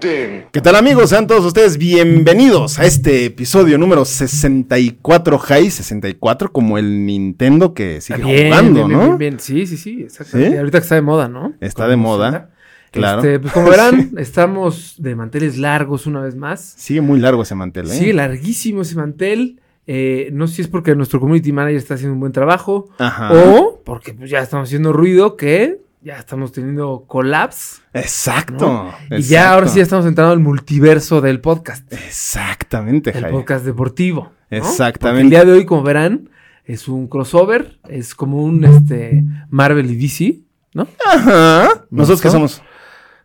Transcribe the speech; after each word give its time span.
¿Qué 0.00 0.60
tal 0.62 0.76
amigos? 0.76 1.08
Sean 1.10 1.26
todos 1.26 1.44
ustedes 1.44 1.78
bienvenidos 1.78 2.78
a 2.78 2.84
este 2.84 3.24
episodio 3.24 3.78
número 3.78 4.04
64 4.04 5.38
High, 5.38 5.70
64 5.70 6.52
como 6.52 6.76
el 6.76 7.06
Nintendo 7.06 7.72
que 7.72 8.02
sigue 8.02 8.22
Bien, 8.22 8.48
jugando, 8.48 8.86
bien, 8.86 8.98
¿no? 8.98 9.04
bien, 9.06 9.18
bien. 9.18 9.40
Sí, 9.40 9.66
sí, 9.66 9.78
sí, 9.78 10.02
exactamente. 10.02 10.52
¿Sí? 10.52 10.58
Ahorita 10.58 10.78
que 10.78 10.82
está 10.82 10.94
de 10.96 11.02
moda, 11.02 11.28
¿no? 11.28 11.54
Está 11.60 11.88
de 11.88 11.96
moda, 11.96 12.50
claro. 12.90 13.20
Este, 13.22 13.40
pues 13.40 13.52
como 13.54 13.70
verán, 13.70 14.12
estamos 14.18 14.96
de 14.98 15.14
manteles 15.16 15.56
largos 15.56 16.06
una 16.06 16.20
vez 16.20 16.36
más. 16.36 16.74
Sigue 16.76 17.00
muy 17.00 17.18
largo 17.18 17.42
ese 17.42 17.54
mantel, 17.54 17.86
¿eh? 17.86 17.94
Sigue 17.94 18.12
larguísimo 18.12 18.82
ese 18.82 18.96
mantel. 18.96 19.60
Eh, 19.86 20.28
no 20.32 20.46
sé 20.46 20.56
si 20.56 20.62
es 20.62 20.68
porque 20.68 20.94
nuestro 20.94 21.20
community 21.20 21.52
manager 21.52 21.78
está 21.78 21.94
haciendo 21.94 22.14
un 22.14 22.20
buen 22.20 22.32
trabajo 22.32 22.88
Ajá. 22.98 23.32
o 23.32 23.80
porque 23.84 24.12
pues, 24.12 24.28
ya 24.28 24.40
estamos 24.40 24.68
haciendo 24.68 24.92
ruido 24.92 25.36
que 25.36 25.78
ya 26.02 26.18
estamos 26.18 26.52
teniendo 26.52 27.04
collapse. 27.06 27.82
Exacto. 27.92 28.92
¿no? 29.10 29.16
Y 29.18 29.22
ya 29.22 29.52
ahora 29.52 29.68
sí 29.68 29.80
estamos 29.80 30.06
entrando 30.06 30.32
al 30.32 30.40
multiverso 30.40 31.20
del 31.20 31.40
podcast. 31.40 31.90
Exactamente, 31.92 33.10
El 33.10 33.22
Jai. 33.22 33.32
podcast 33.32 33.64
deportivo. 33.64 34.32
¿no? 34.50 34.56
Exactamente. 34.56 35.00
Porque 35.00 35.20
el 35.22 35.30
día 35.30 35.44
de 35.44 35.52
hoy, 35.58 35.64
como 35.66 35.82
verán, 35.82 36.30
es 36.64 36.88
un 36.88 37.08
crossover. 37.08 37.78
Es 37.88 38.14
como 38.14 38.42
un 38.42 38.64
este, 38.64 39.24
Marvel 39.50 39.90
y 39.90 39.96
DC, 39.96 40.40
¿no? 40.74 40.86
Ajá. 41.04 41.84
¿Nosotros 41.90 42.20
qué 42.22 42.30
somos? 42.30 42.62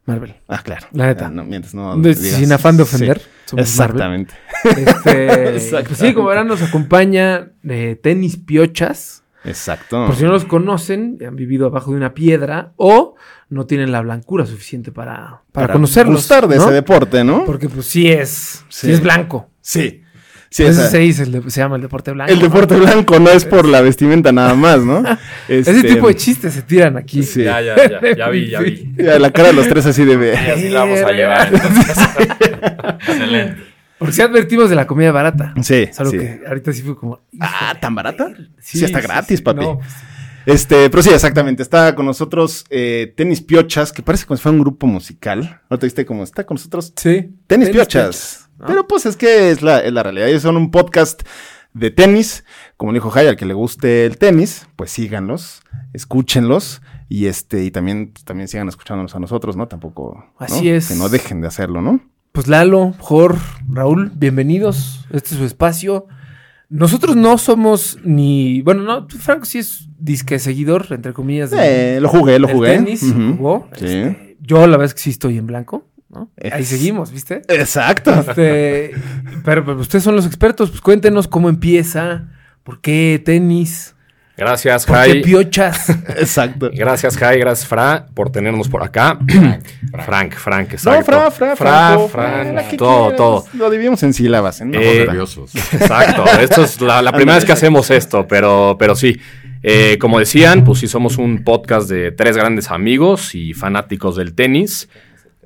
De 0.05 0.35
Ah, 0.47 0.61
claro. 0.63 0.87
La 0.93 1.05
neta. 1.05 1.27
Ah, 1.27 1.29
no, 1.29 1.45
mientras 1.45 1.73
no 1.73 1.95
De- 1.97 2.15
sin 2.15 2.51
afán 2.51 2.75
de 2.75 2.83
Sí. 2.85 2.95
ofender. 2.95 3.21
somos 3.45 3.65
Exactamente. 3.69 4.33
Marvel. 4.65 4.87
Este, 4.87 5.55
Exactamente. 5.55 5.87
pues 5.89 5.99
sí, 5.99 6.13
como 6.13 6.27
verán, 6.27 6.47
nos 6.47 6.61
acompaña 6.61 7.51
eh, 7.63 7.99
Tenis 8.01 8.35
Piochas. 8.37 9.20
Exacto. 9.43 10.05
Por 10.05 10.15
si 10.15 10.23
no 10.23 10.31
los 10.31 10.45
conocen, 10.45 11.17
han 11.25 11.35
vivido 11.35 11.67
abajo 11.67 11.91
de 11.91 11.97
una 11.97 12.13
piedra 12.13 12.73
o 12.77 13.15
no 13.49 13.65
tienen 13.65 13.91
la 13.91 14.01
blancura 14.01 14.45
suficiente 14.45 14.91
para, 14.91 15.41
para, 15.51 15.73
conocerlos. 15.73 16.15
gustar 16.17 16.47
de 16.47 16.57
¿no? 16.57 16.63
ese 16.63 16.71
deporte, 16.73 17.23
¿no? 17.23 17.43
Porque 17.45 17.67
pues 17.67 17.85
sí 17.87 18.11
es, 18.11 18.63
sí. 18.69 18.87
Sí. 18.87 18.91
es 18.93 19.01
blanco. 19.01 19.49
Sí. 19.61 20.03
Sí, 20.53 20.63
esa- 20.65 20.89
se, 20.89 20.97
dice, 20.97 21.25
se 21.49 21.61
llama 21.61 21.77
el 21.77 21.81
deporte 21.81 22.11
blanco. 22.11 22.31
el 22.33 22.39
¿no? 22.39 22.43
deporte 22.43 22.75
blanco 22.75 23.19
no 23.19 23.29
es 23.29 23.45
por 23.45 23.65
la 23.65 23.79
vestimenta 23.79 24.33
nada 24.33 24.53
más, 24.53 24.81
¿no? 24.81 24.99
Ese 25.47 25.71
Este, 25.71 25.93
tipo 25.95 26.09
de 26.09 26.15
chistes 26.17 26.53
se 26.53 26.61
tiran 26.61 26.97
aquí. 26.97 27.23
Sí. 27.23 27.43
Ya, 27.45 27.61
ya, 27.61 27.75
ya, 27.77 28.15
ya 28.17 28.29
vi, 28.29 28.49
ya 28.49 28.59
vi. 28.59 28.93
Ya, 28.97 29.17
la 29.17 29.31
cara 29.31 29.47
de 29.49 29.53
los 29.53 29.69
tres 29.69 29.85
así 29.85 30.03
de... 30.03 30.33
Y 30.33 30.49
así 30.51 30.69
la 30.69 30.79
vamos 30.81 30.99
a 30.99 31.11
llevar. 31.13 31.53
Excelente. 33.07 33.63
Porque 34.01 34.15
si 34.15 34.21
advertimos 34.23 34.67
de 34.67 34.75
la 34.75 34.87
comida 34.87 35.11
barata. 35.11 35.53
Sí, 35.61 35.87
sí. 35.91 36.17
que 36.17 36.41
ahorita 36.47 36.73
sí 36.73 36.81
fue 36.81 36.97
como. 36.97 37.19
Ah, 37.39 37.75
¿tan 37.79 37.93
barata? 37.93 38.33
Sí, 38.59 38.79
Sí, 38.79 38.85
está 38.85 38.99
sí, 38.99 39.07
gratis, 39.07 39.37
sí. 39.37 39.43
papi. 39.43 39.61
No, 39.61 39.77
pues, 39.77 39.91
Este, 40.47 40.89
pero 40.89 41.03
sí, 41.03 41.11
exactamente. 41.11 41.61
Está 41.61 41.93
con 41.93 42.07
nosotros 42.07 42.65
eh, 42.71 43.13
Tenis 43.15 43.41
Piochas, 43.41 43.93
que 43.93 44.01
parece 44.01 44.25
como 44.25 44.37
si 44.37 44.41
fuera 44.41 44.55
un 44.55 44.61
grupo 44.63 44.87
musical. 44.87 45.61
¿No 45.69 45.77
te 45.77 45.85
viste 45.85 46.03
cómo 46.03 46.23
está 46.23 46.47
con 46.47 46.55
nosotros? 46.55 46.93
sí. 46.95 47.29
Tenis, 47.45 47.69
Piochas. 47.69 48.49
¿no? 48.57 48.65
Pero 48.65 48.87
pues 48.87 49.05
es 49.05 49.15
que 49.15 49.51
es 49.51 49.61
la, 49.61 49.81
es 49.81 49.93
la 49.93 50.01
realidad. 50.01 50.27
Ellos 50.29 50.41
son 50.41 50.57
un 50.57 50.71
podcast 50.71 51.21
de 51.73 51.91
tenis. 51.91 52.43
Como 52.77 52.91
le 52.91 52.95
dijo 52.97 53.11
Jai, 53.11 53.27
al 53.27 53.35
que 53.35 53.45
le 53.45 53.53
guste 53.53 54.07
el 54.07 54.17
tenis, 54.17 54.67
pues 54.75 54.89
síganlos, 54.89 55.61
escúchenlos. 55.93 56.81
Y 57.07 57.27
este, 57.27 57.63
y 57.63 57.71
también, 57.71 58.11
pues, 58.13 58.23
también 58.23 58.47
sigan 58.47 58.67
escuchándonos 58.67 59.13
a 59.15 59.19
nosotros, 59.19 59.55
¿no? 59.57 59.67
Tampoco. 59.67 60.25
¿no? 60.39 60.45
Así 60.45 60.69
es. 60.69 60.87
Que 60.87 60.95
no 60.95 61.07
dejen 61.09 61.41
de 61.41 61.47
hacerlo, 61.47 61.81
¿no? 61.81 61.99
Pues 62.31 62.47
Lalo, 62.47 62.93
Jor, 62.99 63.37
Raúl, 63.69 64.11
bienvenidos. 64.15 65.05
Este 65.11 65.31
es 65.31 65.37
su 65.37 65.45
espacio. 65.45 66.07
Nosotros 66.69 67.17
no 67.17 67.37
somos 67.37 67.99
ni. 68.05 68.61
Bueno, 68.61 68.83
no, 68.83 69.07
Franco 69.09 69.43
sí 69.45 69.59
es 69.59 69.89
disque 69.99 70.39
seguidor, 70.39 70.87
entre 70.91 71.11
comillas. 71.13 71.51
de- 71.51 71.97
Eh, 71.97 72.01
lo 72.01 72.07
jugué, 72.07 72.39
lo 72.39 72.47
jugué. 72.47 72.75
tenis, 72.77 73.03
Ujú. 73.03 73.35
jugó. 73.37 73.69
Sí. 73.77 73.85
Este, 73.85 74.37
yo 74.39 74.59
la 74.67 74.77
verdad 74.77 74.85
es 74.85 74.93
que 74.93 75.01
sí 75.01 75.09
estoy 75.09 75.37
en 75.37 75.47
blanco, 75.47 75.89
¿no? 76.09 76.31
Ahí 76.41 76.61
Es- 76.61 76.69
seguimos, 76.69 77.11
¿viste? 77.11 77.41
Exacto. 77.49 78.11
Este, 78.13 78.91
pero, 79.43 79.65
pero 79.65 79.77
ustedes 79.79 80.03
son 80.03 80.15
los 80.15 80.25
expertos, 80.25 80.69
pues 80.69 80.79
cuéntenos 80.81 81.27
cómo 81.27 81.49
empieza, 81.49 82.29
por 82.63 82.79
qué 82.79 83.21
tenis, 83.23 83.95
Gracias, 84.37 84.85
Jai. 84.85 85.21
piochas. 85.21 85.89
Exacto. 86.17 86.71
Gracias, 86.73 87.17
Jai. 87.17 87.39
Gracias, 87.39 87.67
Fra, 87.67 88.05
por 88.13 88.31
tenernos 88.31 88.69
por 88.69 88.83
acá. 88.83 89.19
Frank, 90.05 90.33
Frank, 90.35 90.69
No, 90.69 90.73
exacto. 90.73 91.31
Fra, 91.31 91.55
Fra, 91.55 91.99
Fra, 92.07 92.43
la 92.45 92.67
que 92.67 92.77
todo, 92.77 93.11
todo. 93.15 93.45
Lo 93.53 93.69
dividimos 93.69 94.01
en 94.03 94.13
sílabas. 94.13 94.61
¿eh? 94.61 94.65
Eh, 94.73 95.05
Nerviosos. 95.05 95.53
Exacto. 95.73 96.25
Esto 96.39 96.63
es 96.63 96.81
la, 96.81 97.01
la 97.01 97.11
primera 97.11 97.35
vez 97.35 97.45
que 97.45 97.51
hacemos 97.51 97.91
esto, 97.91 98.27
pero, 98.27 98.75
pero 98.79 98.95
sí. 98.95 99.19
Eh, 99.63 99.97
como 99.99 100.17
decían, 100.17 100.63
pues 100.63 100.79
sí 100.79 100.87
somos 100.87 101.17
un 101.17 101.43
podcast 101.43 101.87
de 101.87 102.11
tres 102.11 102.35
grandes 102.35 102.71
amigos 102.71 103.35
y 103.35 103.53
fanáticos 103.53 104.15
del 104.15 104.33
tenis. 104.33 104.89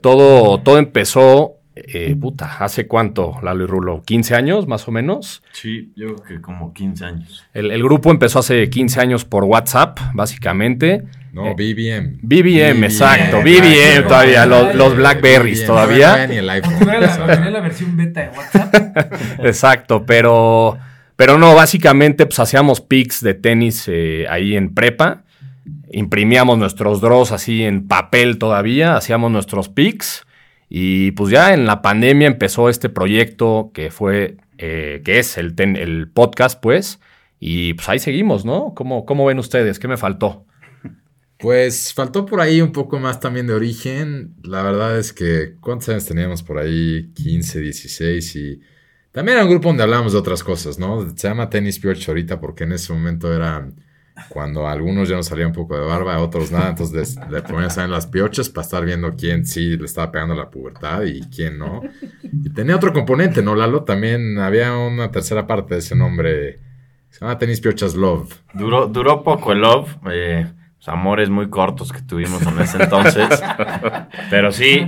Todo, 0.02 0.62
todo 0.62 0.78
empezó, 0.78 1.56
eh, 1.76 2.16
puta, 2.20 2.58
¿hace 2.60 2.88
cuánto, 2.88 3.38
Lalo 3.44 3.66
y 3.66 3.68
Rulo? 3.68 4.02
¿15 4.02 4.36
años, 4.36 4.68
más 4.68 4.88
o 4.88 4.92
menos? 4.92 5.44
Sí, 5.52 5.92
yo 5.96 6.16
creo 6.16 6.38
que 6.38 6.42
como 6.42 6.74
15 6.74 7.06
años. 7.06 7.46
El, 7.54 7.72
el 7.72 7.84
grupo 7.84 8.12
empezó 8.12 8.40
hace 8.40 8.70
15 8.70 9.02
años 9.02 9.26
por 9.26 9.44
WhatsApp, 9.44 10.00
básicamente. 10.14 11.04
No, 11.34 11.48
Eh, 11.48 11.54
BBM. 11.54 12.20
BBM, 12.22 12.86
exacto. 12.86 13.42
BBM 13.42 13.76
exacto. 13.76 14.08
todavía, 14.08 14.46
los, 14.46 14.74
los 14.74 14.96
Blackberries 14.96 15.60
BBM, 15.60 15.68
todavía. 15.68 16.08
No 16.12 16.16
era 16.16 16.28
ni 16.28 16.38
el 16.38 16.50
iPhone. 16.50 17.52
la 17.52 17.60
versión 17.60 17.98
beta 17.98 18.22
de 18.22 18.30
WhatsApp. 18.30 18.74
Exacto, 19.44 20.06
pero, 20.06 20.78
pero 21.18 21.38
no, 21.38 21.54
básicamente 21.54 22.26
pues 22.26 22.40
hacíamos 22.40 22.80
pics 22.80 23.22
de 23.22 23.34
tenis 23.34 23.84
eh, 23.88 24.26
ahí 24.30 24.56
en 24.56 24.74
prepa. 24.74 25.24
Imprimíamos 25.92 26.58
nuestros 26.58 27.02
draws 27.02 27.34
así 27.34 27.64
en 27.64 27.86
papel 27.86 28.38
todavía, 28.38 28.96
hacíamos 28.96 29.30
nuestros 29.30 29.68
pics. 29.68 30.26
Y 30.78 31.12
pues 31.12 31.32
ya 31.32 31.54
en 31.54 31.66
la 31.66 31.82
pandemia 31.82 32.28
empezó 32.28 32.68
este 32.68 32.90
proyecto 32.90 33.72
que 33.74 33.92
fue, 33.92 34.36
eh, 34.58 35.02
que 35.06 35.20
es 35.20 35.38
el, 35.38 35.56
el 35.58 36.12
podcast, 36.12 36.62
pues. 36.62 37.00
Y 37.40 37.76
pues 37.76 37.88
ahí 37.88 38.00
seguimos, 38.00 38.44
¿no? 38.44 38.74
¿Cómo, 38.76 39.06
¿Cómo 39.06 39.26
ven 39.26 39.40
ustedes? 39.40 39.80
¿Qué 39.80 39.88
me 39.88 39.96
faltó? 39.96 40.46
Pues 41.38 41.94
faltó 41.94 42.26
por 42.26 42.42
ahí 42.42 42.60
un 42.60 42.74
poco 42.74 43.00
más 43.00 43.22
también 43.22 43.48
de 43.48 43.54
origen. 43.54 44.36
La 44.44 44.64
verdad 44.64 45.00
es 45.00 45.14
que, 45.14 45.56
¿cuántos 45.62 45.88
años 45.88 46.06
teníamos 46.08 46.44
por 46.44 46.58
ahí? 46.58 47.10
15, 47.14 47.62
16 47.62 48.36
y... 48.36 48.62
También 49.14 49.38
era 49.38 49.46
un 49.46 49.52
grupo 49.52 49.70
donde 49.70 49.84
hablábamos 49.84 50.12
de 50.12 50.20
otras 50.20 50.44
cosas, 50.44 50.78
¿no? 50.78 51.10
Se 51.16 51.30
llama 51.30 51.50
Tennis 51.50 51.80
Pioch 51.80 52.06
ahorita 52.06 52.42
porque 52.42 52.66
en 52.66 52.74
ese 52.74 52.92
momento 52.92 53.34
era 53.34 53.66
cuando 54.30 54.68
algunos 54.68 55.10
ya 55.10 55.16
nos 55.18 55.28
salía 55.28 55.46
un 55.48 55.54
poco 55.54 55.78
de 55.78 55.86
barba, 55.86 56.20
otros 56.20 56.52
nada, 56.52 56.70
entonces 56.70 56.96
les- 57.18 57.30
le 57.32 57.42
ponías 57.42 57.78
en 57.78 57.92
las 57.92 58.08
piochas 58.08 58.50
para 58.50 58.64
estar 58.66 58.86
viendo 58.86 59.16
quién 59.16 59.46
sí 59.46 59.76
le 59.78 59.86
estaba 59.86 60.12
pegando 60.12 60.36
la 60.36 60.50
pubertad 60.50 61.04
y 61.04 61.22
quién 61.30 61.58
no. 61.58 61.82
Y 62.24 62.50
tenía 62.52 62.76
otro 62.76 62.94
componente, 62.94 63.42
¿no, 63.42 63.56
Lalo? 63.56 63.84
También 63.84 64.38
había 64.40 64.76
una 64.78 65.12
tercera 65.12 65.46
parte 65.48 65.74
de 65.76 65.80
ese 65.82 65.96
nombre. 65.96 66.60
Se 67.10 67.22
llama 67.22 67.38
Tennis 67.38 67.62
Piochas 67.62 67.96
Love. 67.96 68.34
Duró, 68.54 68.88
duró 68.88 69.24
poco 69.24 69.52
el 69.54 69.60
love, 69.62 69.90
eh, 70.12 70.46
pues, 70.76 70.88
amores 70.90 71.30
muy 71.30 71.50
cortos 71.50 71.92
que 71.94 72.02
tuvimos 72.02 72.42
en 72.46 72.60
ese 72.60 72.84
entonces. 72.84 73.28
Pero 74.30 74.52
sí, 74.52 74.88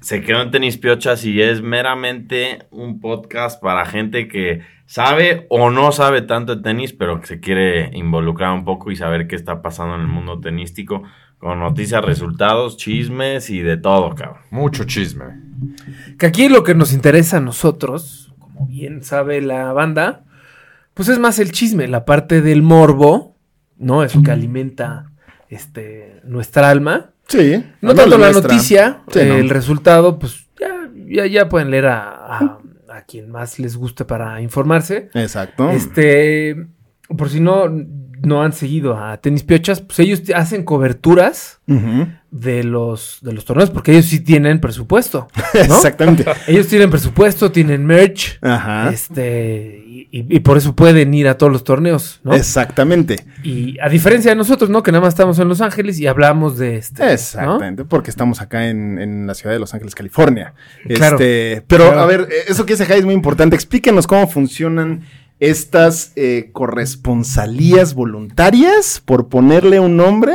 se 0.00 0.20
quedó 0.22 0.42
en 0.42 0.50
Tenis 0.50 0.78
Piochas 0.78 1.24
y 1.24 1.40
es 1.42 1.60
meramente 1.62 2.66
un 2.70 3.00
podcast 3.00 3.60
para 3.62 3.84
gente 3.86 4.28
que 4.28 4.60
sabe 4.88 5.46
o 5.50 5.68
no 5.70 5.92
sabe 5.92 6.22
tanto 6.22 6.56
de 6.56 6.62
tenis, 6.62 6.94
pero 6.94 7.20
que 7.20 7.26
se 7.26 7.40
quiere 7.40 7.90
involucrar 7.92 8.52
un 8.54 8.64
poco 8.64 8.90
y 8.90 8.96
saber 8.96 9.28
qué 9.28 9.36
está 9.36 9.60
pasando 9.60 9.94
en 9.96 10.00
el 10.00 10.06
mundo 10.06 10.40
tenístico 10.40 11.02
con 11.38 11.60
noticias, 11.60 12.02
resultados, 12.04 12.78
chismes 12.78 13.50
y 13.50 13.60
de 13.60 13.76
todo, 13.76 14.14
cabrón. 14.14 14.38
Mucho 14.50 14.84
chisme. 14.84 15.26
Que 16.18 16.26
aquí 16.26 16.48
lo 16.48 16.64
que 16.64 16.74
nos 16.74 16.92
interesa 16.94 17.36
a 17.36 17.40
nosotros, 17.40 18.32
como 18.38 18.66
bien 18.66 19.04
sabe 19.04 19.40
la 19.42 19.72
banda, 19.74 20.24
pues 20.94 21.08
es 21.10 21.18
más 21.18 21.38
el 21.38 21.52
chisme, 21.52 21.86
la 21.86 22.04
parte 22.06 22.40
del 22.40 22.62
morbo, 22.62 23.36
¿no? 23.76 24.02
Eso 24.02 24.22
que 24.22 24.30
alimenta 24.32 25.12
este, 25.48 26.20
nuestra 26.24 26.70
alma. 26.70 27.10
Sí. 27.28 27.62
No 27.82 27.94
tanto 27.94 28.16
la 28.18 28.30
nuestra. 28.30 28.48
noticia, 28.50 29.02
Sí, 29.12 29.20
eh, 29.20 29.26
no. 29.28 29.34
el 29.36 29.50
resultado, 29.50 30.18
pues 30.18 30.46
ya, 30.58 30.88
ya, 31.06 31.26
ya 31.26 31.48
pueden 31.48 31.70
leer 31.70 31.86
a, 31.86 32.38
a- 32.38 32.58
a 32.98 33.02
quien 33.04 33.30
más 33.30 33.58
les 33.58 33.76
guste 33.76 34.04
para 34.04 34.40
informarse. 34.40 35.10
Exacto. 35.14 35.70
Este, 35.70 36.66
por 37.16 37.30
si 37.30 37.40
no, 37.40 37.66
no 38.22 38.42
han 38.42 38.52
seguido 38.52 38.96
a 38.96 39.16
Tenis 39.18 39.42
Piochas, 39.42 39.80
pues 39.80 39.98
ellos 40.00 40.22
hacen 40.34 40.64
coberturas 40.64 41.60
de 42.30 42.64
los, 42.64 43.18
de 43.20 43.32
los 43.32 43.44
torneos, 43.44 43.70
porque 43.70 43.92
ellos 43.92 44.06
sí 44.06 44.20
tienen 44.20 44.60
presupuesto. 44.60 45.28
¿no? 45.54 45.60
Exactamente. 45.60 46.24
Ellos 46.46 46.66
tienen 46.66 46.90
presupuesto, 46.90 47.52
tienen 47.52 47.84
merch, 47.84 48.38
Ajá. 48.40 48.90
este, 48.90 49.82
y, 50.10 50.40
por 50.40 50.56
eso 50.56 50.74
pueden 50.74 51.12
ir 51.12 51.28
a 51.28 51.36
todos 51.36 51.52
los 51.52 51.64
torneos, 51.64 52.20
¿no? 52.24 52.34
Exactamente. 52.34 53.16
Y 53.42 53.78
a 53.80 53.88
diferencia 53.88 54.30
de 54.30 54.36
nosotros, 54.36 54.70
¿no? 54.70 54.82
Que 54.82 54.92
nada 54.92 55.02
más 55.02 55.14
estamos 55.14 55.38
en 55.38 55.48
Los 55.48 55.60
Ángeles 55.60 55.98
y 56.00 56.06
hablamos 56.06 56.56
de 56.56 56.76
este. 56.76 57.04
¿no? 57.04 57.10
Exactamente, 57.10 57.84
porque 57.84 58.10
estamos 58.10 58.40
acá 58.40 58.68
en, 58.68 58.98
en 58.98 59.26
la 59.26 59.34
ciudad 59.34 59.54
de 59.54 59.60
Los 59.60 59.74
Ángeles, 59.74 59.94
California. 59.94 60.54
Claro. 60.94 61.16
Este, 61.16 61.62
pero, 61.66 61.88
Claro. 61.88 62.00
a 62.00 62.06
ver, 62.06 62.28
eh, 62.30 62.44
eso 62.48 62.64
que 62.64 62.72
dice 62.74 62.86
Jai 62.86 63.00
es 63.00 63.04
muy 63.04 63.14
importante. 63.14 63.54
Explíquenos 63.54 64.06
cómo 64.06 64.26
funcionan 64.28 65.02
estas 65.40 66.12
eh, 66.16 66.50
corresponsalías 66.52 67.94
voluntarias, 67.94 69.02
por 69.04 69.28
ponerle 69.28 69.80
un 69.80 69.96
nombre. 69.96 70.34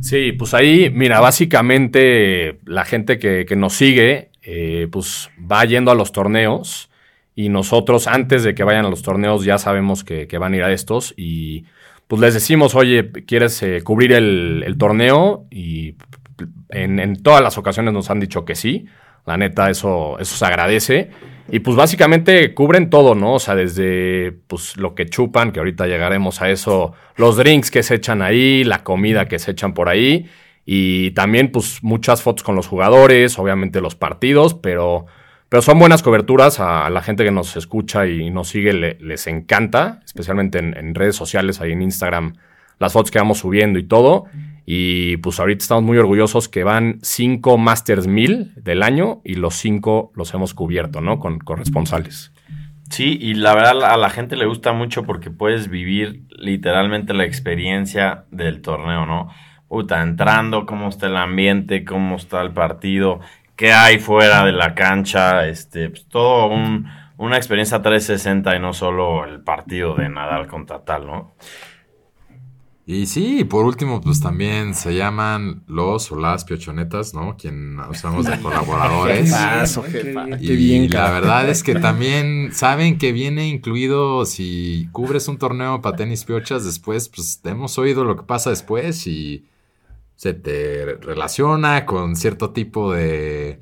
Sí, 0.00 0.32
pues 0.32 0.52
ahí, 0.54 0.90
mira, 0.90 1.20
básicamente 1.20 2.58
la 2.64 2.84
gente 2.84 3.18
que, 3.18 3.46
que 3.46 3.56
nos 3.56 3.74
sigue, 3.74 4.30
eh, 4.42 4.88
pues 4.90 5.30
va 5.40 5.64
yendo 5.64 5.90
a 5.90 5.94
los 5.94 6.12
torneos 6.12 6.90
y 7.34 7.48
nosotros 7.48 8.06
antes 8.06 8.44
de 8.44 8.54
que 8.54 8.64
vayan 8.64 8.84
a 8.84 8.90
los 8.90 9.02
torneos 9.02 9.44
ya 9.44 9.56
sabemos 9.58 10.04
que, 10.04 10.26
que 10.26 10.38
van 10.38 10.52
a 10.52 10.56
ir 10.56 10.62
a 10.62 10.72
estos 10.72 11.14
y 11.16 11.64
pues 12.06 12.20
les 12.20 12.34
decimos, 12.34 12.74
oye, 12.74 13.10
¿quieres 13.26 13.62
eh, 13.62 13.80
cubrir 13.82 14.12
el, 14.12 14.62
el 14.66 14.76
torneo? 14.76 15.46
Y 15.50 15.94
en, 16.68 17.00
en 17.00 17.22
todas 17.22 17.42
las 17.42 17.56
ocasiones 17.56 17.94
nos 17.94 18.10
han 18.10 18.20
dicho 18.20 18.44
que 18.44 18.54
sí. 18.54 18.86
La 19.26 19.38
neta, 19.38 19.70
eso, 19.70 20.18
eso 20.18 20.36
se 20.36 20.44
agradece. 20.44 21.10
Y 21.50 21.60
pues 21.60 21.76
básicamente 21.76 22.54
cubren 22.54 22.88
todo, 22.90 23.14
¿no? 23.14 23.34
O 23.34 23.38
sea, 23.38 23.54
desde 23.54 24.32
pues 24.46 24.76
lo 24.76 24.94
que 24.94 25.06
chupan, 25.06 25.52
que 25.52 25.58
ahorita 25.60 25.86
llegaremos 25.86 26.40
a 26.40 26.50
eso, 26.50 26.94
los 27.16 27.36
drinks 27.36 27.70
que 27.70 27.82
se 27.82 27.96
echan 27.96 28.22
ahí, 28.22 28.64
la 28.64 28.82
comida 28.82 29.26
que 29.28 29.38
se 29.38 29.50
echan 29.50 29.74
por 29.74 29.88
ahí. 29.88 30.28
Y 30.66 31.10
también 31.10 31.52
pues 31.52 31.82
muchas 31.82 32.22
fotos 32.22 32.42
con 32.42 32.54
los 32.56 32.66
jugadores, 32.66 33.38
obviamente 33.38 33.82
los 33.82 33.94
partidos, 33.94 34.54
pero, 34.54 35.04
pero 35.50 35.60
son 35.60 35.78
buenas 35.78 36.02
coberturas 36.02 36.58
a 36.60 36.88
la 36.88 37.02
gente 37.02 37.22
que 37.24 37.30
nos 37.30 37.54
escucha 37.56 38.06
y 38.06 38.30
nos 38.30 38.48
sigue, 38.48 38.72
le- 38.72 38.96
les 39.00 39.26
encanta, 39.26 40.00
especialmente 40.06 40.58
en, 40.58 40.74
en 40.74 40.94
redes 40.94 41.14
sociales, 41.16 41.60
ahí 41.60 41.72
en 41.72 41.82
Instagram, 41.82 42.36
las 42.78 42.94
fotos 42.94 43.10
que 43.10 43.18
vamos 43.18 43.38
subiendo 43.38 43.78
y 43.78 43.82
todo. 43.82 44.24
Y 44.66 45.18
pues 45.18 45.40
ahorita 45.40 45.62
estamos 45.62 45.84
muy 45.84 45.98
orgullosos 45.98 46.48
que 46.48 46.64
van 46.64 46.98
cinco 47.02 47.58
Masters 47.58 48.06
1000 48.06 48.52
del 48.56 48.82
año 48.82 49.20
y 49.24 49.34
los 49.34 49.54
cinco 49.54 50.10
los 50.14 50.32
hemos 50.34 50.54
cubierto, 50.54 51.00
¿no? 51.00 51.18
Con 51.18 51.38
corresponsales. 51.38 52.32
Sí, 52.90 53.18
y 53.20 53.34
la 53.34 53.54
verdad 53.54 53.82
a 53.84 53.96
la 53.96 54.10
gente 54.10 54.36
le 54.36 54.46
gusta 54.46 54.72
mucho 54.72 55.04
porque 55.04 55.30
puedes 55.30 55.68
vivir 55.68 56.22
literalmente 56.30 57.12
la 57.12 57.24
experiencia 57.24 58.24
del 58.30 58.62
torneo, 58.62 59.04
¿no? 59.06 59.28
Puta, 59.68 60.02
entrando, 60.02 60.66
cómo 60.66 60.88
está 60.88 61.06
el 61.08 61.16
ambiente, 61.16 61.84
cómo 61.84 62.16
está 62.16 62.40
el 62.42 62.52
partido, 62.52 63.20
qué 63.56 63.72
hay 63.72 63.98
fuera 63.98 64.44
de 64.44 64.52
la 64.52 64.74
cancha, 64.74 65.46
este, 65.48 65.90
pues, 65.90 66.06
todo 66.08 66.46
un- 66.46 66.86
una 67.16 67.36
experiencia 67.36 67.80
360 67.82 68.54
y 68.56 68.60
no 68.60 68.72
solo 68.72 69.24
el 69.24 69.40
partido 69.40 69.94
de 69.96 70.08
Nadal 70.08 70.46
contra 70.46 70.84
tal, 70.84 71.06
¿no? 71.06 71.34
Y 72.86 73.06
sí, 73.06 73.40
y 73.40 73.44
por 73.44 73.64
último, 73.64 74.02
pues 74.02 74.20
también 74.20 74.74
se 74.74 74.94
llaman 74.94 75.62
los 75.66 76.12
o 76.12 76.16
las 76.16 76.44
piochonetas, 76.44 77.14
¿no? 77.14 77.34
Quien 77.38 77.80
usamos 77.80 78.26
de 78.26 78.38
colaboradores. 78.42 79.30
Paso, 79.30 79.82
jefa. 79.82 80.26
Y 80.38 80.46
Qué 80.46 80.54
bien, 80.54 80.90
la 80.90 81.10
verdad 81.10 81.48
es 81.48 81.62
que 81.62 81.74
también 81.80 82.50
saben 82.52 82.98
que 82.98 83.12
viene 83.12 83.48
incluido 83.48 84.26
si 84.26 84.86
cubres 84.92 85.28
un 85.28 85.38
torneo 85.38 85.80
para 85.80 85.96
tenis 85.96 86.24
piochas 86.24 86.64
después, 86.66 87.08
pues 87.08 87.40
hemos 87.44 87.78
oído 87.78 88.04
lo 88.04 88.16
que 88.16 88.24
pasa 88.24 88.50
después 88.50 89.06
y 89.06 89.46
se 90.14 90.34
te 90.34 90.98
relaciona 91.00 91.86
con 91.86 92.16
cierto 92.16 92.50
tipo 92.50 92.92
de, 92.92 93.60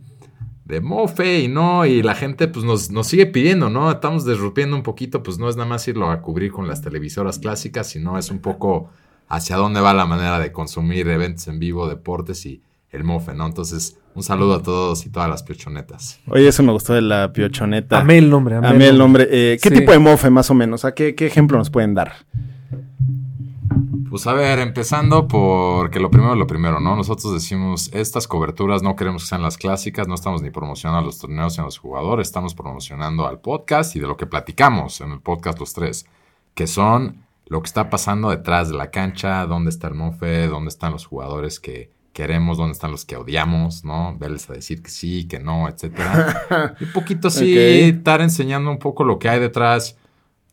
de 0.64 0.80
mofe 0.80 1.40
y 1.40 1.48
no, 1.48 1.86
y 1.86 2.02
la 2.02 2.16
gente 2.16 2.48
pues 2.48 2.64
nos, 2.64 2.90
nos 2.90 3.06
sigue 3.06 3.26
pidiendo, 3.26 3.70
¿no? 3.70 3.88
Estamos 3.88 4.24
desrupiendo 4.24 4.74
un 4.74 4.82
poquito, 4.82 5.22
pues 5.22 5.38
no 5.38 5.48
es 5.48 5.54
nada 5.54 5.68
más 5.68 5.86
irlo 5.86 6.10
a 6.10 6.20
cubrir 6.22 6.50
con 6.50 6.66
las 6.66 6.82
televisoras 6.82 7.38
clásicas, 7.38 7.88
sino 7.88 8.18
es 8.18 8.28
un 8.28 8.40
poco 8.40 8.90
hacia 9.28 9.56
dónde 9.56 9.80
va 9.80 9.94
la 9.94 10.06
manera 10.06 10.38
de 10.38 10.52
consumir 10.52 11.08
eventos 11.08 11.48
en 11.48 11.58
vivo, 11.58 11.88
deportes 11.88 12.44
y 12.46 12.62
el 12.90 13.04
mofe, 13.04 13.34
¿no? 13.34 13.46
Entonces, 13.46 13.96
un 14.14 14.22
saludo 14.22 14.54
a 14.56 14.62
todos 14.62 15.06
y 15.06 15.10
todas 15.10 15.28
las 15.30 15.42
piochonetas. 15.42 16.20
Oye, 16.28 16.46
eso 16.48 16.62
me 16.62 16.72
gustó 16.72 16.92
de 16.92 17.00
la 17.00 17.32
piochoneta. 17.32 18.00
Amé 18.00 18.18
el 18.18 18.28
nombre, 18.28 18.56
amé, 18.56 18.68
Amé 18.68 18.88
el 18.88 18.98
nombre. 18.98 19.26
Eh, 19.30 19.58
¿Qué 19.62 19.70
Sí. 19.70 19.76
tipo 19.76 19.92
de 19.92 19.98
mofe 19.98 20.28
más 20.28 20.50
o 20.50 20.54
menos? 20.54 20.84
¿A 20.84 20.92
qué, 20.94 21.14
qué 21.14 21.26
ejemplo 21.26 21.56
nos 21.56 21.70
pueden 21.70 21.94
dar? 21.94 22.12
Pues 24.10 24.26
a 24.26 24.34
ver, 24.34 24.58
empezando 24.58 25.26
porque 25.26 25.98
lo 25.98 26.10
primero 26.10 26.34
es 26.34 26.38
lo 26.38 26.46
primero, 26.46 26.80
¿no? 26.80 26.94
Nosotros 26.96 27.32
decimos, 27.32 27.88
estas 27.94 28.28
coberturas 28.28 28.82
no 28.82 28.94
queremos 28.94 29.22
que 29.22 29.28
sean 29.30 29.40
las 29.40 29.56
clásicas, 29.56 30.06
no 30.06 30.14
estamos 30.14 30.42
ni 30.42 30.50
promocionando 30.50 30.98
a 31.00 31.02
los 31.06 31.18
torneos 31.18 31.56
ni 31.56 31.62
a 31.62 31.64
los 31.64 31.78
jugadores, 31.78 32.28
estamos 32.28 32.54
promocionando 32.54 33.26
al 33.26 33.40
podcast 33.40 33.96
y 33.96 34.00
de 34.00 34.06
lo 34.06 34.18
que 34.18 34.26
platicamos 34.26 35.00
en 35.00 35.12
el 35.12 35.20
podcast 35.20 35.58
los 35.58 35.72
tres, 35.72 36.04
que 36.52 36.66
son 36.66 37.24
lo 37.46 37.60
que 37.62 37.66
está 37.66 37.90
pasando 37.90 38.30
detrás 38.30 38.68
de 38.70 38.76
la 38.76 38.90
cancha, 38.90 39.46
dónde 39.46 39.70
está 39.70 39.88
el 39.88 39.94
mofe, 39.94 40.46
dónde 40.48 40.68
están 40.68 40.92
los 40.92 41.06
jugadores 41.06 41.60
que 41.60 41.90
queremos, 42.12 42.58
dónde 42.58 42.72
están 42.72 42.90
los 42.90 43.04
que 43.04 43.16
odiamos, 43.16 43.84
¿no? 43.84 44.16
Verles 44.18 44.48
a 44.50 44.52
decir 44.54 44.82
que 44.82 44.90
sí, 44.90 45.26
que 45.26 45.38
no, 45.38 45.68
etcétera. 45.68 46.74
Y 46.80 46.84
un 46.84 46.92
poquito 46.92 47.30
sí, 47.30 47.52
Ok. 47.52 47.96
estar 47.96 48.20
enseñando 48.20 48.70
un 48.70 48.78
poco 48.78 49.04
lo 49.04 49.18
que 49.18 49.28
hay 49.28 49.40
detrás. 49.40 49.96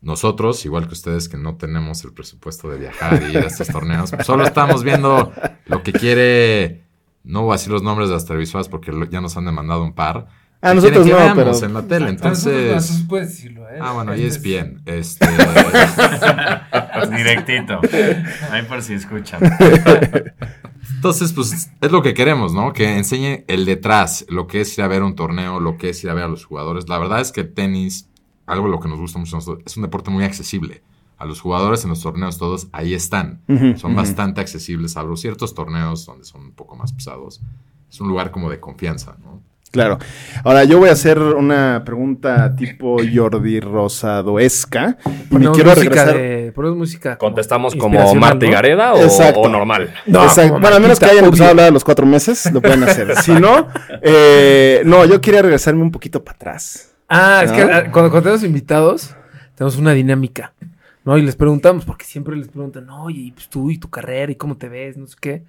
Nosotros, 0.02 0.64
igual 0.66 0.88
que 0.88 0.94
ustedes 0.94 1.28
que 1.28 1.36
no 1.38 1.56
tenemos 1.58 2.04
el 2.06 2.14
presupuesto 2.14 2.70
de 2.70 2.78
viajar 2.78 3.22
y 3.22 3.32
ir 3.32 3.38
a 3.40 3.48
estos 3.48 3.68
torneos, 3.68 4.12
pues 4.12 4.26
solo 4.26 4.46
estamos 4.46 4.84
viendo 4.84 5.34
lo 5.66 5.84
que 5.84 5.92
quiere, 5.92 6.84
no 7.26 7.42
voy 7.44 7.52
a 7.52 7.58
decir 7.58 7.72
los 7.74 7.84
nombres 7.84 8.08
de 8.08 8.16
las 8.16 8.26
televisoras 8.26 8.70
porque 8.70 8.94
ya 9.12 9.20
nos 9.20 9.36
han 9.36 9.44
demandado 9.46 9.84
un 9.84 9.92
par. 9.94 10.28
A 10.62 10.70
que 10.70 10.76
nosotros 10.76 11.08
no, 11.08 11.16
veamos 11.16 11.36
pero- 11.60 11.66
en 11.68 11.74
la 11.74 11.82
tele, 11.84 12.10
entonces... 12.10 13.06
puedes 13.08 13.30
decirlo, 13.30 13.70
¿eh? 13.70 13.80
Ah, 13.82 13.94
bueno, 13.94 14.16
y 14.16 14.24
es 14.24 14.42
bien. 14.42 14.82
Este, 14.86 15.26
Directito. 17.16 17.80
Ahí 18.52 18.64
por 18.64 18.82
si 18.82 18.94
escuchan. 18.96 19.40
Entonces, 20.96 21.32
pues 21.32 21.70
es 21.80 21.92
lo 21.92 22.02
que 22.02 22.14
queremos, 22.14 22.54
¿no? 22.54 22.74
Que 22.74 22.98
enseñe 22.98 23.46
el 23.48 23.66
detrás, 23.66 24.26
lo 24.28 24.48
que 24.48 24.62
es 24.62 24.78
ir 24.78 24.84
a 24.84 24.88
ver 24.88 25.02
un 25.04 25.16
torneo, 25.16 25.60
lo 25.60 25.78
que 25.78 25.90
es 25.90 26.04
ir 26.04 26.10
a 26.10 26.14
ver 26.14 26.26
a 26.26 26.28
los 26.28 26.44
jugadores. 26.46 26.90
La 26.90 26.98
verdad 26.98 27.22
es 27.22 27.32
que 27.32 27.42
el 27.42 27.54
tenis, 27.54 28.10
algo 28.46 28.68
lo 28.68 28.80
que 28.80 28.90
nos 28.90 29.00
gusta 29.00 29.18
mucho, 29.18 29.38
a 29.38 29.40
nosotros, 29.40 29.64
es 29.66 29.78
un 29.78 29.84
deporte 29.84 30.10
muy 30.10 30.24
accesible. 30.26 30.84
A 31.18 31.26
los 31.26 31.40
jugadores 31.42 31.84
en 31.84 31.90
los 31.90 32.02
torneos 32.02 32.38
todos 32.38 32.68
ahí 32.72 32.94
están. 32.94 33.42
Son 33.78 33.96
bastante 33.96 34.42
accesibles, 34.42 34.94
salvo 34.94 35.16
ciertos 35.16 35.54
torneos 35.54 36.06
donde 36.06 36.26
son 36.26 36.42
un 36.42 36.52
poco 36.52 36.76
más 36.76 36.92
pesados. 36.92 37.42
Es 37.90 38.00
un 38.02 38.08
lugar 38.08 38.32
como 38.32 38.50
de 38.50 38.60
confianza, 38.60 39.16
¿no? 39.24 39.42
Claro. 39.72 40.00
Ahora 40.44 40.64
yo 40.64 40.80
voy 40.80 40.90
a 40.90 40.94
hacer 40.94 41.20
una 41.20 41.84
pregunta 41.86 42.56
tipo 42.56 42.98
Jordi 43.16 43.60
Rosadoesca. 43.60 44.98
Me 45.06 45.14
Ponemos 45.30 45.56
quiero 45.58 45.70
música 45.72 46.06
regresar. 46.06 46.18
de- 46.18 46.54
música 46.76 47.18
¿Contestamos 47.18 47.76
como 47.76 48.16
Marta 48.16 48.46
y 48.46 48.50
¿no? 48.50 48.54
Gareda 48.56 48.94
o, 48.94 49.08
o 49.42 49.50
normal? 49.50 49.94
No, 50.08 50.24
Exacto. 50.26 50.60
Bueno, 50.60 50.76
a 50.76 50.80
menos 50.80 51.00
que 51.00 51.06
hayan 51.06 51.26
empezado 51.26 51.48
a 51.50 51.52
hablar 51.52 51.68
a 51.68 51.72
los 51.72 51.84
cuatro 51.84 52.06
meses, 52.06 52.52
lo 52.52 52.62
pueden 52.62 52.84
hacer. 52.84 53.16
si 53.22 53.32
no, 53.34 53.68
eh, 54.02 54.82
no, 54.86 55.06
yo 55.06 55.22
quería 55.22 55.42
regresarme 55.42 55.82
un 55.84 55.92
poquito 55.92 56.24
para 56.24 56.36
atrás. 56.36 56.96
Ah, 57.08 57.42
es 57.46 57.52
que 57.52 57.64
¿No? 57.66 57.72
ah, 57.74 57.82
cuando, 57.92 58.10
cuando 58.12 58.22
tenemos 58.22 58.44
invitados, 58.44 59.16
tenemos 59.56 59.78
una 59.78 59.94
dinámica, 59.94 60.54
¿no? 61.06 61.18
Y 61.18 61.22
les 61.22 61.36
preguntamos, 61.36 61.86
porque 61.86 62.06
siempre 62.06 62.36
les 62.36 62.48
preguntan, 62.50 62.90
oye, 62.90 63.20
y 63.20 63.32
pues 63.32 63.48
tú 63.50 63.72
y 63.72 63.78
tu 63.78 63.90
carrera 63.90 64.32
y 64.32 64.36
cómo 64.36 64.58
te 64.58 64.70
ves, 64.70 64.98
no 64.98 65.08
sé 65.08 65.16
qué. 65.20 65.44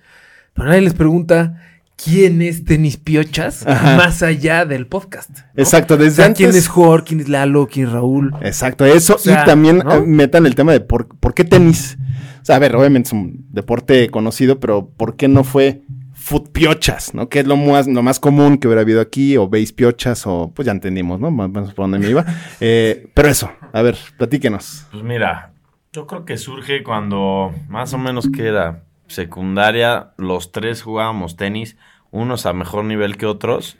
Pero 0.55 0.69
nadie 0.69 0.81
les 0.83 0.95
pregunta 0.95 1.61
quién 2.03 2.43
es 2.43 2.65
Tenis 2.65 2.97
Piochas 2.97 3.67
Ajá. 3.67 3.97
más 3.97 4.23
allá 4.23 4.65
del 4.65 4.87
podcast. 4.87 5.31
¿no? 5.31 5.45
Exacto, 5.57 5.95
O 5.95 5.97
desde 5.97 6.17
sea, 6.17 6.27
antes. 6.27 6.39
quién 6.47 6.57
es 6.57 6.69
Jorge, 6.69 7.07
quién 7.09 7.21
es 7.21 7.29
Lalo, 7.29 7.67
quién 7.71 7.87
es 7.87 7.93
Raúl. 7.93 8.33
Exacto, 8.43 8.85
eso. 8.87 9.17
O 9.17 9.19
sea, 9.19 9.43
y 9.43 9.47
también 9.47 9.79
¿no? 9.79 9.95
eh, 9.97 10.03
metan 10.07 10.47
el 10.47 10.55
tema 10.55 10.73
de 10.73 10.81
por, 10.81 11.09
por 11.19 11.35
qué 11.35 11.45
tenis. 11.45 11.97
O 12.41 12.45
sea, 12.45 12.57
a 12.57 12.59
ver, 12.59 12.75
obviamente 12.77 13.09
es 13.09 13.13
un 13.13 13.47
deporte 13.51 14.09
conocido, 14.11 14.59
pero 14.61 14.89
¿por 14.89 15.17
qué 15.17 15.29
no 15.29 15.45
fue 15.45 15.83
futpiochas, 16.15 17.13
¿no? 17.15 17.29
Que 17.29 17.41
es 17.41 17.47
lo 17.47 17.57
más, 17.57 17.87
lo 17.87 18.03
más 18.03 18.21
común 18.21 18.59
que 18.59 18.69
hubiera 18.69 18.83
habido 18.83 19.01
aquí, 19.01 19.37
o 19.37 19.49
base 19.49 19.73
piochas, 19.75 20.27
o 20.27 20.53
pues 20.55 20.67
ya 20.67 20.73
entendimos, 20.73 21.19
¿no? 21.21 21.31
Más 21.31 21.47
o 21.47 21.49
menos 21.51 21.75
por 21.75 21.85
dónde 21.85 21.99
me 21.99 22.09
iba. 22.09 22.25
Eh, 22.61 23.09
pero 23.15 23.29
eso, 23.29 23.51
a 23.73 23.83
ver, 23.83 23.97
platíquenos. 24.19 24.87
Pues 24.93 25.03
mira, 25.03 25.53
yo 25.93 26.07
creo 26.07 26.25
que 26.25 26.37
surge 26.37 26.83
cuando 26.83 27.53
más 27.69 27.93
o 27.95 27.99
menos 27.99 28.29
que 28.31 28.47
era 28.47 28.85
secundaria, 29.11 30.09
los 30.17 30.53
tres 30.53 30.83
jugábamos 30.83 31.37
tenis, 31.37 31.77
unos 32.11 32.47
a 32.47 32.53
mejor 32.53 32.85
nivel 32.85 33.17
que 33.17 33.27
otros. 33.27 33.77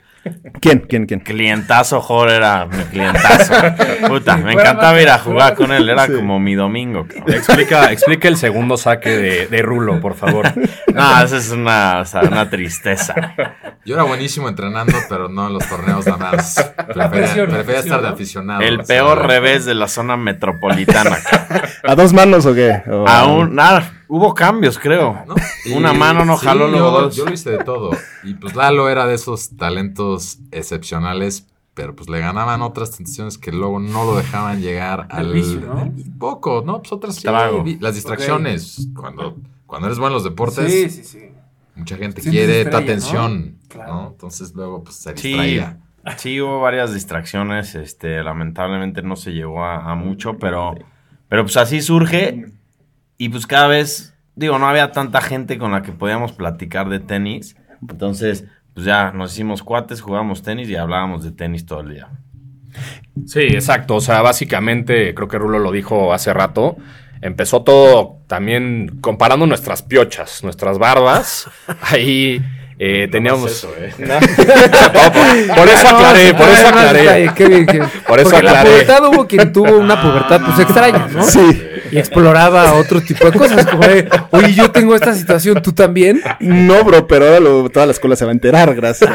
¿Quién? 0.61 0.81
¿Quién? 0.87 1.07
¿Quién? 1.07 1.21
Clientazo, 1.21 1.99
Jorge 1.99 2.35
era 2.35 2.67
mi 2.67 2.83
clientazo. 2.83 3.55
Puta, 4.07 4.37
me 4.37 4.53
encantaba 4.53 5.01
ir 5.01 5.09
a 5.09 5.17
jugar 5.17 5.55
con 5.55 5.71
él, 5.71 5.89
era 5.89 6.05
como 6.07 6.39
mi 6.39 6.53
domingo. 6.53 7.07
cabrón. 7.07 7.33
Explica, 7.35 7.91
explica 7.91 8.27
el 8.27 8.37
segundo 8.37 8.77
saque 8.77 9.09
de, 9.09 9.47
de 9.47 9.61
Rulo, 9.63 9.99
por 9.99 10.13
favor. 10.13 10.45
No, 10.93 11.23
esa 11.23 11.37
es 11.37 11.49
una, 11.49 12.01
o 12.01 12.05
sea, 12.05 12.21
una 12.21 12.51
tristeza. 12.51 13.15
Yo 13.83 13.95
era 13.95 14.03
buenísimo 14.03 14.47
entrenando, 14.47 14.95
pero 15.09 15.27
no 15.27 15.47
en 15.47 15.53
los 15.53 15.67
torneos 15.67 16.05
nada 16.05 16.17
más. 16.33 16.71
Prefería, 16.93 17.47
prefería 17.47 17.79
estar 17.79 18.01
de 18.03 18.07
aficionado. 18.09 18.61
El 18.61 18.83
peor 18.83 19.25
revés 19.25 19.65
de 19.65 19.73
la 19.73 19.87
zona 19.87 20.17
metropolitana. 20.17 21.17
cabrón. 21.27 21.61
¿A 21.83 21.95
dos 21.95 22.13
manos 22.13 22.45
o 22.45 22.53
qué? 22.53 22.83
O- 22.91 23.07
Aún, 23.07 23.55
nada, 23.55 24.00
hubo 24.13 24.33
cambios, 24.33 24.77
creo. 24.77 25.23
¿no? 25.25 25.35
Y- 25.65 25.73
Una 25.73 25.93
mano 25.93 26.25
no 26.25 26.37
sí, 26.37 26.45
jaló, 26.45 26.67
luego 26.67 26.91
yo, 26.91 27.01
dos. 27.03 27.15
yo 27.15 27.25
lo 27.25 27.33
hice 27.33 27.51
de 27.51 27.63
todo. 27.63 27.91
Y 28.23 28.33
pues 28.35 28.55
Lalo 28.55 28.89
era 28.89 29.05
de 29.07 29.15
esos 29.15 29.55
talentos 29.55 30.39
excepcionales, 30.51 31.47
pero 31.73 31.95
pues 31.95 32.09
le 32.09 32.19
ganaban 32.19 32.61
otras 32.61 32.91
tentaciones 32.91 33.37
que 33.37 33.51
luego 33.51 33.79
no 33.79 34.03
lo 34.03 34.17
dejaban 34.17 34.61
llegar 34.61 35.07
al... 35.09 35.31
vicio, 35.31 35.61
¿no? 35.61 35.91
Poco, 36.19 36.61
¿no? 36.65 36.79
Pues 36.79 36.91
otras 36.91 37.15
sí. 37.15 37.27
Las 37.79 37.95
distracciones. 37.95 38.89
Cuando, 38.95 39.37
cuando 39.65 39.87
eres 39.87 39.97
bueno 39.97 40.09
en 40.11 40.13
los 40.15 40.23
deportes, 40.25 40.69
Sí, 40.71 40.89
sí, 40.89 41.03
sí. 41.03 41.19
mucha 41.75 41.95
gente 41.95 42.21
Sí, 42.21 42.29
quiere 42.29 42.65
tu 42.65 42.75
atención, 42.75 43.51
¿no? 43.61 43.67
Claro. 43.69 43.93
¿no? 43.93 44.07
Entonces 44.09 44.53
luego 44.53 44.83
pues 44.83 44.97
se 44.97 45.15
Sí, 45.15 45.29
distraía. 45.29 45.77
sí 46.17 46.41
hubo 46.41 46.59
varias 46.59 46.93
distracciones, 46.93 47.75
este, 47.75 48.21
lamentablemente 48.23 49.01
no 49.01 49.15
se 49.15 49.31
llegó 49.31 49.63
a, 49.63 49.89
a 49.91 49.95
mucho, 49.95 50.37
pero, 50.37 50.75
pero 51.29 51.43
pues 51.43 51.55
así 51.55 51.81
surge 51.81 52.51
y 53.21 53.29
pues 53.29 53.45
cada 53.45 53.67
vez, 53.67 54.15
digo, 54.33 54.57
no 54.57 54.67
había 54.67 54.91
tanta 54.91 55.21
gente 55.21 55.59
con 55.59 55.71
la 55.71 55.83
que 55.83 55.91
podíamos 55.91 56.31
platicar 56.31 56.89
de 56.89 56.99
tenis, 56.99 57.55
entonces 57.87 58.45
pues 58.73 58.83
ya 58.83 59.11
nos 59.11 59.33
hicimos 59.33 59.61
cuates, 59.61 60.01
jugábamos 60.01 60.41
tenis 60.41 60.67
y 60.69 60.75
hablábamos 60.75 61.23
de 61.23 61.29
tenis 61.29 61.67
todo 61.67 61.81
el 61.81 61.93
día. 61.93 62.09
Sí, 63.27 63.41
exacto. 63.41 63.97
O 63.97 64.01
sea, 64.01 64.23
básicamente, 64.23 65.13
creo 65.13 65.27
que 65.27 65.37
Rulo 65.37 65.59
lo 65.59 65.71
dijo 65.71 66.13
hace 66.13 66.33
rato. 66.33 66.77
Empezó 67.21 67.61
todo 67.61 68.21
también 68.25 68.97
comparando 69.01 69.45
nuestras 69.45 69.83
piochas, 69.83 70.43
nuestras 70.43 70.79
barbas. 70.79 71.47
Ahí 71.91 72.41
eh, 72.79 73.07
teníamos. 73.11 73.67
No, 73.99 74.15
por, 74.17 75.57
por 75.57 75.69
eso 75.69 75.87
aclaré, 75.89 76.33
por 76.33 76.49
eso 76.49 76.67
aclaré. 76.69 77.31
Qué 77.35 77.47
bien, 77.47 77.65
qué 77.67 77.73
bien. 77.73 77.89
Por 78.07 78.19
eso 78.19 78.31
Porque 78.31 78.45
la 78.45 78.61
aclaré. 78.61 78.69
pubertad 78.71 79.07
hubo 79.09 79.27
quien 79.27 79.53
tuvo 79.53 79.77
una 79.77 80.01
pubertad 80.01 80.41
pues 80.43 80.57
extraña, 80.57 81.07
¿no? 81.07 81.21
Sí. 81.21 81.67
Y 81.91 81.97
exploraba 81.97 82.73
otro 82.75 83.01
tipo 83.01 83.29
de 83.29 83.37
cosas, 83.37 83.65
como 83.67 83.83
de, 83.83 84.07
oye, 84.31 84.53
yo 84.53 84.71
tengo 84.71 84.95
esta 84.95 85.13
situación, 85.13 85.61
¿tú 85.61 85.73
también? 85.73 86.21
No, 86.39 86.83
bro, 86.83 87.07
pero 87.07 87.25
ahora 87.25 87.39
lo- 87.39 87.69
toda 87.69 87.85
la 87.85 87.91
escuela 87.91 88.15
se 88.15 88.25
va 88.25 88.31
a 88.31 88.33
enterar, 88.33 88.73
gracias. 88.75 89.09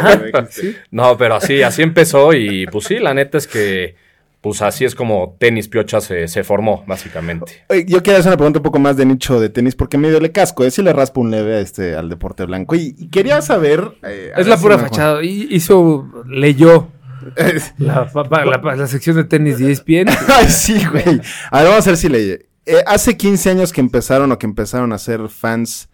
No, 0.90 1.16
pero 1.16 1.36
así, 1.36 1.62
así 1.62 1.82
empezó. 1.82 2.32
Y 2.34 2.66
pues 2.66 2.84
sí, 2.86 2.98
la 2.98 3.14
neta 3.14 3.38
es 3.38 3.46
que. 3.46 3.94
Pues 4.42 4.62
así 4.62 4.84
es 4.84 4.94
como 4.94 5.34
tenis 5.40 5.66
piocha 5.66 6.00
se, 6.00 6.28
se 6.28 6.44
formó, 6.44 6.84
básicamente. 6.86 7.64
Yo 7.88 8.00
quiero 8.04 8.20
hacer 8.20 8.30
una 8.30 8.36
pregunta 8.36 8.60
un 8.60 8.62
poco 8.62 8.78
más 8.78 8.96
de 8.96 9.04
nicho 9.04 9.40
de 9.40 9.48
tenis, 9.48 9.74
porque 9.74 9.98
medio 9.98 10.20
le 10.20 10.30
casco, 10.30 10.62
es 10.64 10.74
si 10.74 10.82
le 10.82 10.92
raspo 10.92 11.20
un 11.20 11.32
leve 11.32 11.60
este, 11.60 11.96
al 11.96 12.08
deporte 12.08 12.44
blanco. 12.44 12.76
Y, 12.76 12.94
y 12.96 13.08
quería 13.08 13.42
saber. 13.42 13.82
eh, 14.04 14.30
Es 14.36 14.46
la 14.46 14.56
si 14.56 14.62
pura 14.62 14.78
fachada. 14.78 15.24
Y- 15.24 15.48
Hizo, 15.50 16.06
leyó 16.28 16.86
la, 17.78 18.08
la- 18.14 18.76
la 18.76 18.86
sección 18.86 19.16
de 19.16 19.24
tenis 19.24 19.58
de 19.58 19.72
ESPN. 19.72 20.08
Ay, 20.28 20.46
sí, 20.48 20.80
güey. 20.92 21.20
A 21.50 21.60
ver, 21.62 21.68
vamos 21.70 21.86
a 21.86 21.90
ver 21.90 21.96
si 21.96 22.08
le. 22.08 22.45
Eh, 22.66 22.82
hace 22.86 23.16
15 23.16 23.50
años 23.50 23.72
que 23.72 23.80
empezaron 23.80 24.30
o 24.32 24.38
que 24.38 24.46
empezaron 24.46 24.92
a 24.92 24.98
ser 24.98 25.28
fans 25.28 25.88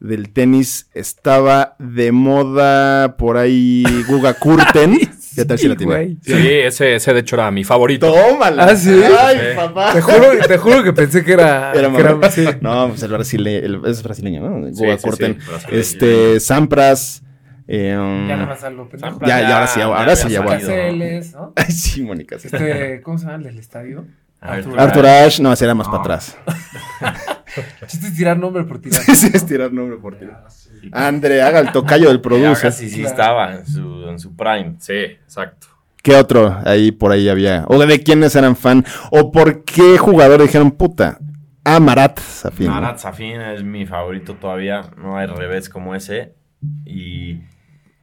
del 0.00 0.32
tenis, 0.32 0.88
estaba 0.94 1.76
de 1.78 2.10
moda 2.12 3.16
por 3.16 3.36
ahí 3.36 3.84
Guga 4.08 4.34
Kurten. 4.38 4.98
¿Qué 5.34 5.44
tal 5.46 5.58
si 5.58 5.66
la 5.68 5.76
tiene? 5.76 6.18
Sí, 6.22 6.34
ese, 6.48 6.96
ese 6.96 7.14
de 7.14 7.20
hecho 7.20 7.36
era 7.36 7.50
mi 7.50 7.64
favorito. 7.64 8.12
Tómala. 8.12 8.64
Ah, 8.64 8.76
¿sí? 8.76 8.90
Ay, 9.18 9.36
Sí. 9.38 9.56
papá. 9.56 9.92
Te 9.94 10.02
juro, 10.02 10.26
te 10.46 10.58
juro 10.58 10.82
que 10.82 10.92
pensé 10.92 11.24
que 11.24 11.32
era. 11.32 11.72
Era 11.74 11.90
que 11.90 11.96
era- 12.00 12.10
mamá. 12.12 12.30
sí. 12.30 12.44
No, 12.60 12.88
pues 12.90 13.02
el 13.02 13.12
brasileño, 13.12 13.58
el- 13.64 13.80
es 13.86 14.02
brasileño, 14.02 14.40
¿no? 14.42 14.68
Guga 14.72 14.98
sí, 14.98 15.02
Kurten. 15.02 15.38
este, 15.70 16.38
Sampras. 16.40 17.22
eh, 17.66 17.96
um, 17.96 18.28
Ya 18.28 18.36
nada 18.36 18.48
más 18.48 18.62
algo 18.64 18.88
pendejo. 18.90 19.20
Ya, 19.22 19.40
ya, 19.40 19.54
ahora 19.54 19.66
sí, 19.68 19.78
Ya, 19.78 19.84
ahora 19.86 20.06
ya 20.08 20.16
sí, 20.16 20.28
ya 20.28 21.38
¿no? 21.38 21.52
Ay, 21.56 21.72
sí, 21.72 22.02
Mónica. 22.02 22.38
sí. 22.38 22.48
Este, 22.52 23.00
¿cómo 23.02 23.16
se 23.16 23.24
llama 23.24 23.36
el 23.38 23.42
del 23.44 23.58
estadio? 23.58 24.04
Arthur 24.42 24.80
Arthur 24.80 25.06
Ashe, 25.06 25.42
no, 25.42 25.52
ese 25.52 25.64
era 25.64 25.74
más 25.74 25.88
para 25.88 26.00
atrás. 26.00 26.36
Chiste 27.86 28.08
es 28.08 28.16
tirar 28.16 28.36
nombre 28.38 28.64
por 28.64 28.80
tirar. 28.80 29.00
sí, 29.14 29.30
es 29.32 29.46
tirar 29.46 29.72
nombre 29.72 29.98
por 29.98 30.16
tirar. 30.18 30.46
André, 30.90 31.42
haga 31.42 31.60
el 31.60 31.70
tocayo 31.70 32.08
del 32.08 32.20
producer. 32.22 32.70
Casi 32.70 32.90
sí 32.90 33.04
estaba 33.04 33.54
en 33.54 33.66
su, 33.66 34.08
en 34.08 34.18
su 34.18 34.34
prime. 34.34 34.74
Sí, 34.78 34.94
exacto. 34.94 35.68
¿Qué 36.02 36.16
otro 36.16 36.58
ahí 36.64 36.90
por 36.90 37.12
ahí 37.12 37.28
había? 37.28 37.64
¿O 37.68 37.78
de 37.78 38.02
quiénes 38.02 38.34
eran 38.34 38.56
fan? 38.56 38.84
¿O 39.12 39.30
por 39.30 39.64
qué 39.64 39.98
jugador 39.98 40.42
dijeron, 40.42 40.72
puta, 40.72 41.18
a 41.62 41.78
Marat 41.78 42.18
Safin? 42.18 42.68
Marat 42.68 42.98
Safin 42.98 43.40
es 43.40 43.62
mi 43.62 43.86
favorito 43.86 44.34
todavía, 44.34 44.90
no 44.96 45.16
hay 45.16 45.26
revés 45.26 45.68
como 45.68 45.94
ese. 45.94 46.34
Y 46.84 47.42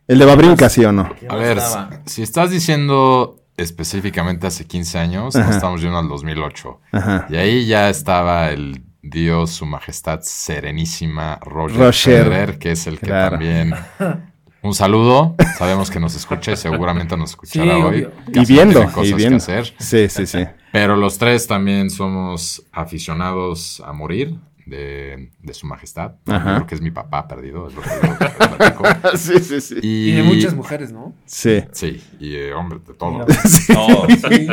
El 0.08 0.19
de 0.19 0.24
Babrinka, 0.25 0.69
¿sí 0.69 0.86
o 0.86 0.93
no? 0.93 1.13
¿quién 1.19 1.29
A 1.29 1.36
ver, 1.36 1.58
si 2.05 2.22
estás 2.22 2.51
diciendo 2.51 3.38
específicamente 3.62 4.48
hace 4.48 4.66
15 4.66 4.98
años, 5.00 5.36
nos 5.36 5.44
Ajá. 5.44 5.51
estamos 5.56 5.82
yendo 5.82 5.98
al 6.00 6.08
2008. 6.08 6.80
Ajá. 6.92 7.28
Y 7.30 7.36
ahí 7.36 7.66
ya 7.66 7.89
estaba 7.89 8.50
el 8.50 8.84
Dios, 9.01 9.51
su 9.51 9.66
majestad 9.66 10.20
serenísima 10.22 11.39
Roger, 11.42 11.78
Roger. 11.80 12.24
Federer, 12.24 12.60
que 12.60 12.72
es 12.72 12.88
el 12.88 13.00
que 13.00 13.06
Claro. 13.08 13.32
también... 13.32 13.74
Un 14.62 14.74
saludo, 14.75 15.38
sabemos 15.58 15.89
que 15.89 16.01
nos 16.01 16.16
escucha 16.16 16.51
y 16.51 16.58
seguramente 16.58 17.16
nos 17.16 17.30
escuchará 17.30 17.75
Sí, 17.75 17.82
hoy. 17.82 18.10
Y 18.34 18.46
viendo, 18.46 18.84
cosas 18.92 19.06
y 19.08 19.10
que 19.12 19.16
viendo. 19.16 19.38
hacer. 19.38 19.74
Sí, 19.80 20.10
sí, 20.10 20.25
sí. 20.25 20.39
Pero 20.74 20.98
los 20.98 21.18
tres 21.18 21.48
también 21.48 21.89
somos 21.89 22.66
aficionados 22.74 23.82
a 23.86 23.94
morir 23.94 24.36
de, 24.70 25.32
de 25.42 25.54
su 25.54 25.68
majestad. 25.68 26.14
Ajá. 26.28 26.56
Creo 26.56 26.68
que 26.68 26.76
es 26.76 26.82
mi 26.82 26.92
papá 26.92 27.28
perdido, 27.28 27.68
es 27.68 27.76
lo 27.76 27.82
que 27.82 27.90
yo 27.90 28.18
platico. 28.58 28.84
sí, 29.18 29.40
sí, 29.40 29.62
sí. 29.62 29.76
Y 29.82 30.12
de 30.14 30.24
muchas 30.24 30.54
mujeres, 30.56 30.92
¿no? 30.92 31.14
Sí. 31.26 31.64
Sí, 31.72 32.02
y 32.20 32.36
eh, 32.36 32.54
hombre, 32.54 32.80
de 32.88 32.94
todo. 32.94 33.26
Sí. 33.46 33.74
No, 33.74 34.06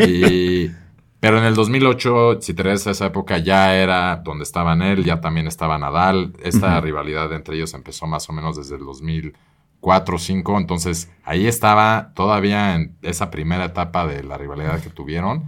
Y- 0.07 0.71
pero 1.19 1.39
en 1.39 1.45
el 1.45 1.55
2008, 1.55 2.39
si 2.41 2.55
te 2.55 2.63
regresas 2.63 2.87
a 2.89 2.91
esa 2.93 3.07
época, 3.07 3.39
ya 3.39 3.75
era 3.75 4.17
donde 4.17 4.45
estaban 4.45 4.83
él, 4.83 5.03
ya 5.03 5.21
también 5.21 5.47
estaba 5.49 5.77
Nadal. 5.79 6.35
Esta 6.43 6.81
rivalidad 6.81 7.33
entre 7.33 7.57
ellos 7.57 7.73
empezó 7.75 8.07
más 8.07 8.29
o 8.29 8.33
menos 8.33 8.57
desde 8.57 8.77
el 8.77 8.85
2004 8.85 9.35
o 10.15 10.19
2005. 10.19 10.59
Entonces, 10.59 11.11
ahí 11.25 11.47
estaba 11.47 12.13
todavía 12.15 12.75
en 12.77 12.97
esa 13.03 13.31
primera 13.31 13.65
etapa 13.65 14.07
de 14.07 14.23
la 14.23 14.37
rivalidad 14.39 14.81
que 14.81 14.91
tuvieron. 14.91 15.45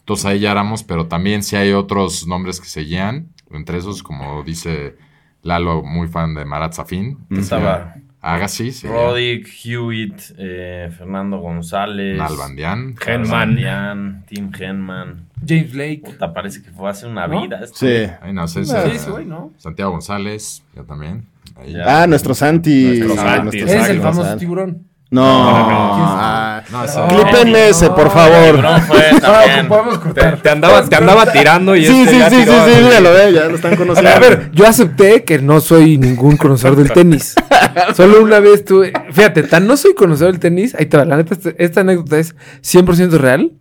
Entonces, 0.00 0.26
ahí 0.26 0.40
ya 0.40 0.50
éramos, 0.50 0.82
pero 0.82 1.06
también 1.06 1.42
sí 1.44 1.54
hay 1.56 1.72
otros 1.72 2.26
nombres 2.26 2.60
que 2.60 2.66
seguían. 2.68 3.28
Entre 3.52 3.78
esos, 3.78 4.02
como 4.02 4.42
dice 4.42 4.96
Lalo, 5.42 5.82
muy 5.82 6.08
fan 6.08 6.34
de 6.34 6.44
Marat 6.44 6.72
Safin. 6.74 7.18
que 7.28 7.40
estaba 7.40 7.94
Agassi, 8.20 8.70
sí. 8.70 8.86
Roddick, 8.86 9.48
Hewitt, 9.64 10.20
eh, 10.38 10.88
Fernando 10.96 11.38
González, 11.38 12.16
Nalbandian. 12.16 12.94
Henman. 13.04 14.24
Tim 14.28 14.52
Henman. 14.56 15.26
James 15.44 15.72
Blake. 15.72 16.02
Puta, 16.04 16.32
parece 16.32 16.62
que 16.62 16.70
fue 16.70 16.88
hace 16.88 17.06
una 17.08 17.26
¿No? 17.26 17.42
vida. 17.42 17.58
esto. 17.64 17.78
Sí. 17.78 18.06
Ahí 18.20 18.32
no 18.32 18.46
sé, 18.46 18.64
Sí, 18.64 18.72
sí, 18.96 19.10
güey, 19.10 19.24
¿no? 19.24 19.52
Santiago 19.56 19.90
González, 19.90 20.62
yo 20.76 20.84
también. 20.84 21.26
Ahí. 21.56 21.74
Ah, 21.84 22.06
nuestro 22.06 22.32
Santi. 22.34 23.00
Nuestro 23.00 23.16
Santi, 23.16 23.42
nuestro 23.42 23.66
Ese 23.66 23.76
es 23.78 23.88
el 23.90 24.00
Santi. 24.00 24.18
famoso 24.18 24.36
tiburón. 24.36 24.86
No. 25.10 25.68
No. 25.68 26.51
No. 26.70 27.08
Clipen 27.08 27.56
ese, 27.56 27.88
por 27.90 28.10
favor. 28.10 28.62
Fue 28.86 29.12
No, 29.14 29.20
también. 29.20 29.68
podemos 29.68 29.94
Te, 29.94 30.00
cortar. 30.00 30.36
te 30.42 30.50
andaba, 30.50 30.84
te 30.88 30.96
andaba 30.96 31.32
tirando 31.32 31.74
y 31.76 31.84
Sí, 31.84 32.00
este 32.02 32.12
sí, 32.12 32.18
ya 32.18 32.30
sí, 32.30 32.36
sí, 32.36 32.42
tiró 32.42 32.64
sí, 32.64 32.70
así. 32.72 32.82
míralo, 32.84 33.18
eh, 33.18 33.32
ya 33.32 33.44
lo 33.48 33.54
están 33.56 33.76
conociendo. 33.76 34.10
A 34.10 34.18
ver, 34.18 34.50
yo 34.52 34.66
acepté 34.66 35.24
que 35.24 35.38
no 35.38 35.60
soy 35.60 35.98
ningún 35.98 36.36
conocedor 36.36 36.76
del 36.76 36.92
tenis. 36.92 37.34
Solo 37.94 38.22
una 38.22 38.40
vez 38.40 38.64
tuve. 38.64 38.92
Fíjate, 39.12 39.42
tan 39.44 39.66
no 39.66 39.76
soy 39.76 39.94
conocedor 39.94 40.32
del 40.32 40.40
tenis. 40.40 40.74
Ahí 40.74 40.86
te 40.86 40.96
va. 40.96 41.04
La 41.04 41.16
neta, 41.16 41.36
esta 41.58 41.80
anécdota 41.80 42.18
es 42.18 42.34
100% 42.62 43.10
real. 43.18 43.52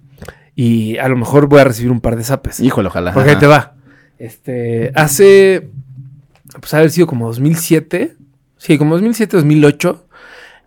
Y 0.56 0.98
a 0.98 1.08
lo 1.08 1.16
mejor 1.18 1.48
voy 1.48 1.62
a 1.62 1.64
recibir 1.64 1.92
un 1.92 2.02
par 2.02 2.16
de 2.18 2.24
zapes. 2.24 2.60
Híjole, 2.60 2.88
ojalá. 2.90 3.14
Porque 3.14 3.32
ahí 3.32 3.36
te 3.38 3.48
va. 3.48 3.74
Este. 4.20 4.92
Hace. 4.96 5.70
Pues 6.60 6.74
haber 6.74 6.92
sido 6.92 7.08
como 7.08 7.28
2007. 7.28 8.16
Sí, 8.58 8.78
como 8.78 8.94
2007, 8.96 9.38
2008. 9.38 10.06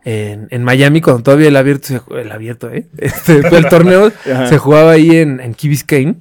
En, 0.07 0.49
en 0.51 0.63
Miami, 0.65 1.01
cuando 1.01 1.23
todavía 1.23 1.49
el 1.49 1.57
abierto, 1.57 1.87
se 1.89 2.01
el 2.21 2.31
abierto, 2.31 2.71
¿eh? 2.71 2.87
Este, 2.99 3.39
el 3.39 3.69
torneo 3.69 4.13
se 4.49 4.59
jugaba 4.59 4.91
ahí 4.93 5.17
en, 5.17 5.41
en 5.41 5.55
Key 5.55 5.71
Biscayne. 5.71 6.17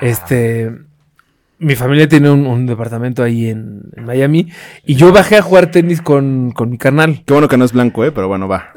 Este, 0.00 0.70
mi 1.58 1.74
familia 1.76 2.08
tiene 2.08 2.30
un, 2.30 2.46
un 2.46 2.66
departamento 2.66 3.22
ahí 3.22 3.48
en, 3.48 3.82
en 3.96 4.04
Miami 4.04 4.50
y 4.84 4.94
yo 4.96 5.12
bajé 5.12 5.36
a 5.38 5.42
jugar 5.42 5.70
tenis 5.70 6.02
con, 6.02 6.52
con 6.52 6.68
mi 6.70 6.78
carnal. 6.78 7.22
Qué 7.24 7.32
bueno 7.32 7.48
que 7.48 7.56
no 7.56 7.64
es 7.64 7.72
blanco, 7.72 8.04
eh, 8.04 8.12
pero 8.12 8.28
bueno, 8.28 8.46
va. 8.48 8.68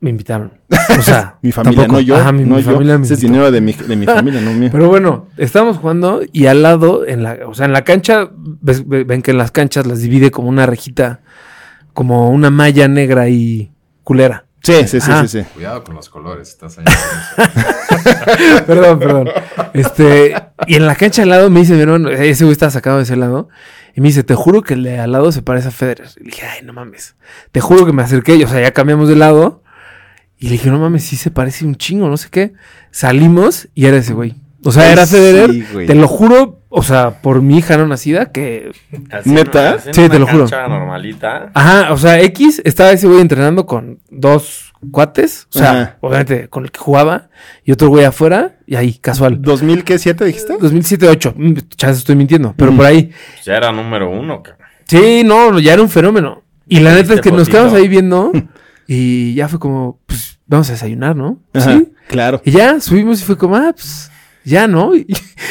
Me 0.00 0.10
invitaron. 0.10 0.52
O 0.98 1.02
sea, 1.02 1.36
Mi 1.42 1.52
familia, 1.52 1.82
tampoco- 1.82 2.00
no 2.00 2.00
yo. 2.00 2.16
Ajá, 2.16 2.32
mi, 2.32 2.44
no 2.44 2.56
mi 2.56 2.62
yo. 2.62 2.72
familia 2.72 2.96
me 2.96 3.04
Ese 3.04 3.14
es 3.14 3.20
dinero 3.20 3.50
de 3.50 3.60
mi, 3.60 3.72
de 3.72 3.96
mi 3.96 4.06
familia, 4.06 4.40
no 4.40 4.52
mío. 4.52 4.68
Pero 4.72 4.88
bueno, 4.88 5.28
estábamos 5.36 5.76
jugando 5.78 6.22
y 6.32 6.46
al 6.46 6.62
lado, 6.62 7.06
en 7.06 7.22
la, 7.22 7.38
o 7.46 7.52
sea, 7.54 7.66
en 7.66 7.72
la 7.72 7.82
cancha, 7.84 8.30
ves- 8.34 8.86
ve- 8.88 9.04
ven 9.04 9.20
que 9.20 9.32
en 9.32 9.38
las 9.38 9.50
canchas 9.50 9.86
las 9.86 10.00
divide 10.00 10.30
como 10.30 10.48
una 10.48 10.64
rejita, 10.64 11.20
como 11.96 12.28
una 12.28 12.50
malla 12.50 12.88
negra 12.88 13.30
y 13.30 13.72
culera. 14.04 14.44
Sí, 14.62 14.86
sí, 14.86 15.00
sí, 15.00 15.10
sí, 15.22 15.28
sí. 15.28 15.42
Cuidado 15.54 15.82
con 15.82 15.94
los 15.94 16.10
colores, 16.10 16.50
estás 16.50 16.76
ahí. 16.76 16.84
perdón, 18.66 18.98
perdón. 18.98 19.30
Este, 19.72 20.34
y 20.66 20.74
en 20.74 20.86
la 20.86 20.94
cancha 20.94 21.22
al 21.22 21.30
lado 21.30 21.48
me 21.48 21.60
dice 21.60 21.72
mi 21.72 21.80
hermano, 21.80 22.10
ese 22.10 22.44
güey 22.44 22.52
estaba 22.52 22.70
sacado 22.70 22.98
de 22.98 23.04
ese 23.04 23.16
lado, 23.16 23.48
y 23.94 24.02
me 24.02 24.08
dice, 24.08 24.24
te 24.24 24.34
juro 24.34 24.60
que 24.60 24.74
el 24.74 24.82
de 24.82 24.98
al 24.98 25.12
lado 25.12 25.32
se 25.32 25.40
parece 25.40 25.68
a 25.68 25.70
Federer. 25.70 26.08
Y 26.18 26.24
le 26.24 26.26
dije, 26.26 26.44
ay, 26.44 26.66
no 26.66 26.74
mames. 26.74 27.16
Te 27.50 27.62
juro 27.62 27.86
que 27.86 27.94
me 27.94 28.02
acerqué, 28.02 28.36
y, 28.36 28.44
o 28.44 28.48
sea, 28.48 28.60
ya 28.60 28.72
cambiamos 28.72 29.08
de 29.08 29.16
lado. 29.16 29.62
Y 30.36 30.46
le 30.46 30.52
dije, 30.52 30.68
no 30.68 30.78
mames, 30.78 31.02
sí 31.02 31.16
se 31.16 31.30
parece 31.30 31.64
un 31.64 31.76
chingo, 31.76 32.10
no 32.10 32.18
sé 32.18 32.28
qué. 32.30 32.52
Salimos 32.90 33.68
y 33.72 33.86
era 33.86 33.96
ese 33.96 34.12
güey. 34.12 34.34
O 34.66 34.72
sea, 34.72 34.84
Ay, 34.84 34.92
era 34.92 35.06
Federer. 35.06 35.50
sí, 35.52 35.64
te 35.86 35.94
lo 35.94 36.08
juro, 36.08 36.60
o 36.68 36.82
sea, 36.82 37.22
por 37.22 37.40
mi 37.40 37.58
hija 37.58 37.76
no 37.76 37.86
nacida, 37.86 38.32
que 38.32 38.72
Así 39.10 39.30
¿Neta? 39.30 39.78
una- 39.84 39.92
Sí, 39.94 40.00
una 40.00 40.08
te 40.10 40.18
lo 40.18 40.26
juro. 40.26 40.46
normalita. 40.68 41.50
Ajá, 41.54 41.92
o 41.92 41.96
sea, 41.98 42.20
X 42.20 42.60
estaba 42.64 42.90
ese 42.90 43.06
güey 43.06 43.20
entrenando 43.20 43.64
con 43.66 44.00
dos 44.10 44.72
cuates, 44.90 45.46
o 45.54 45.58
sea, 45.58 45.70
Ajá. 45.70 45.96
obviamente 46.00 46.48
con 46.48 46.64
el 46.64 46.70
que 46.70 46.78
jugaba, 46.78 47.28
y 47.64 47.72
otro 47.72 47.88
güey 47.88 48.04
afuera, 48.04 48.56
y 48.66 48.74
ahí, 48.76 48.94
casual. 48.94 49.40
¿2000 49.40 49.84
qué? 49.84 49.94
¿7 49.96 50.24
dijiste? 50.24 50.54
2007-2008, 50.58 51.34
mm, 51.36 51.52
chance 51.76 51.98
estoy 52.00 52.16
mintiendo, 52.16 52.54
pero 52.56 52.72
por 52.74 52.84
ahí. 52.84 53.04
Pues 53.34 53.44
ya 53.44 53.56
era 53.56 53.72
número 53.72 54.10
uno, 54.10 54.42
cabrón. 54.42 54.66
Sí, 54.86 55.22
no, 55.24 55.58
ya 55.58 55.72
era 55.72 55.82
un 55.82 55.88
fenómeno. 55.88 56.42
Y 56.68 56.80
la 56.80 56.94
neta 56.94 57.14
es 57.14 57.20
que 57.20 57.30
nos 57.32 57.48
quedamos 57.48 57.72
ahí 57.72 57.88
viendo, 57.88 58.32
y 58.86 59.34
ya 59.34 59.48
fue 59.48 59.58
como, 59.58 60.00
pues, 60.06 60.38
vamos 60.46 60.68
a 60.68 60.72
desayunar, 60.72 61.14
¿no? 61.16 61.40
Ajá, 61.54 61.72
Sí. 61.72 61.92
Claro. 62.08 62.40
Y 62.44 62.52
ya 62.52 62.78
subimos 62.80 63.20
y 63.20 63.24
fue 63.24 63.36
como, 63.36 63.56
ah, 63.56 63.72
pues, 63.74 64.12
ya, 64.46 64.66
¿no? 64.66 64.92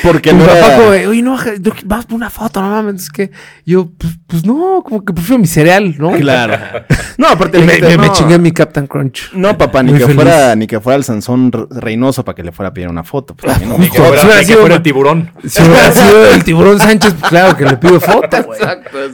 Porque 0.01 0.33
no 0.33 0.39
papá 0.45 0.57
era- 0.57 0.75
como, 0.77 0.89
oye, 0.89 1.21
no, 1.21 1.37
vamos 1.85 2.05
por 2.05 2.15
una 2.15 2.29
foto, 2.29 2.61
no 2.61 2.69
mames, 2.69 3.03
es 3.03 3.09
que 3.09 3.29
yo, 3.65 3.91
pues, 3.97 4.13
pues 4.25 4.45
no, 4.45 4.81
como 4.83 5.05
que 5.05 5.13
prefiero 5.13 5.39
mi 5.39 5.47
cereal, 5.47 5.95
¿no? 5.97 6.11
Claro. 6.13 6.57
No, 7.17 7.29
aparte 7.29 7.59
le 7.59 7.65
me, 7.65 7.73
dijiste, 7.75 7.95
me- 7.95 8.01
me 8.01 8.07
no, 8.07 8.13
chingué 8.13 8.37
mi 8.39 8.51
Captain 8.51 8.87
Crunch. 8.87 9.31
No, 9.33 9.57
papá, 9.57 9.81
ni 9.81 9.91
Muy 9.91 9.99
que 9.99 10.05
feliz. 10.05 10.21
fuera, 10.21 10.53
ni 10.57 10.67
que 10.67 10.81
fuera 10.81 10.97
el 10.97 11.05
Sansón 11.05 11.49
Re- 11.49 11.65
Reynoso 11.69 12.25
para 12.25 12.35
que 12.35 12.43
le 12.43 12.51
fuera 12.51 12.69
a 12.69 12.73
pedir 12.73 12.89
una 12.89 13.05
foto. 13.05 13.35
Pues, 13.35 13.53
también 13.53 13.71
no. 13.71 13.77
Ni 13.77 13.89
que 13.89 13.97
fuera, 13.99 14.21
Si 14.21 14.27
ni 14.41 14.45
que 14.45 14.57
fuera 14.57 14.75
el 14.75 14.81
tiburón. 14.81 15.31
Si 15.47 15.61
hubiera 15.63 15.91
sido 15.93 16.25
el 16.33 16.43
tiburón 16.43 16.77
Sánchez, 16.77 17.13
pues 17.17 17.29
claro 17.29 17.55
que 17.55 17.63
le 17.63 17.77
pido 17.77 18.01
foto, 18.01 18.43
güey. 18.45 18.59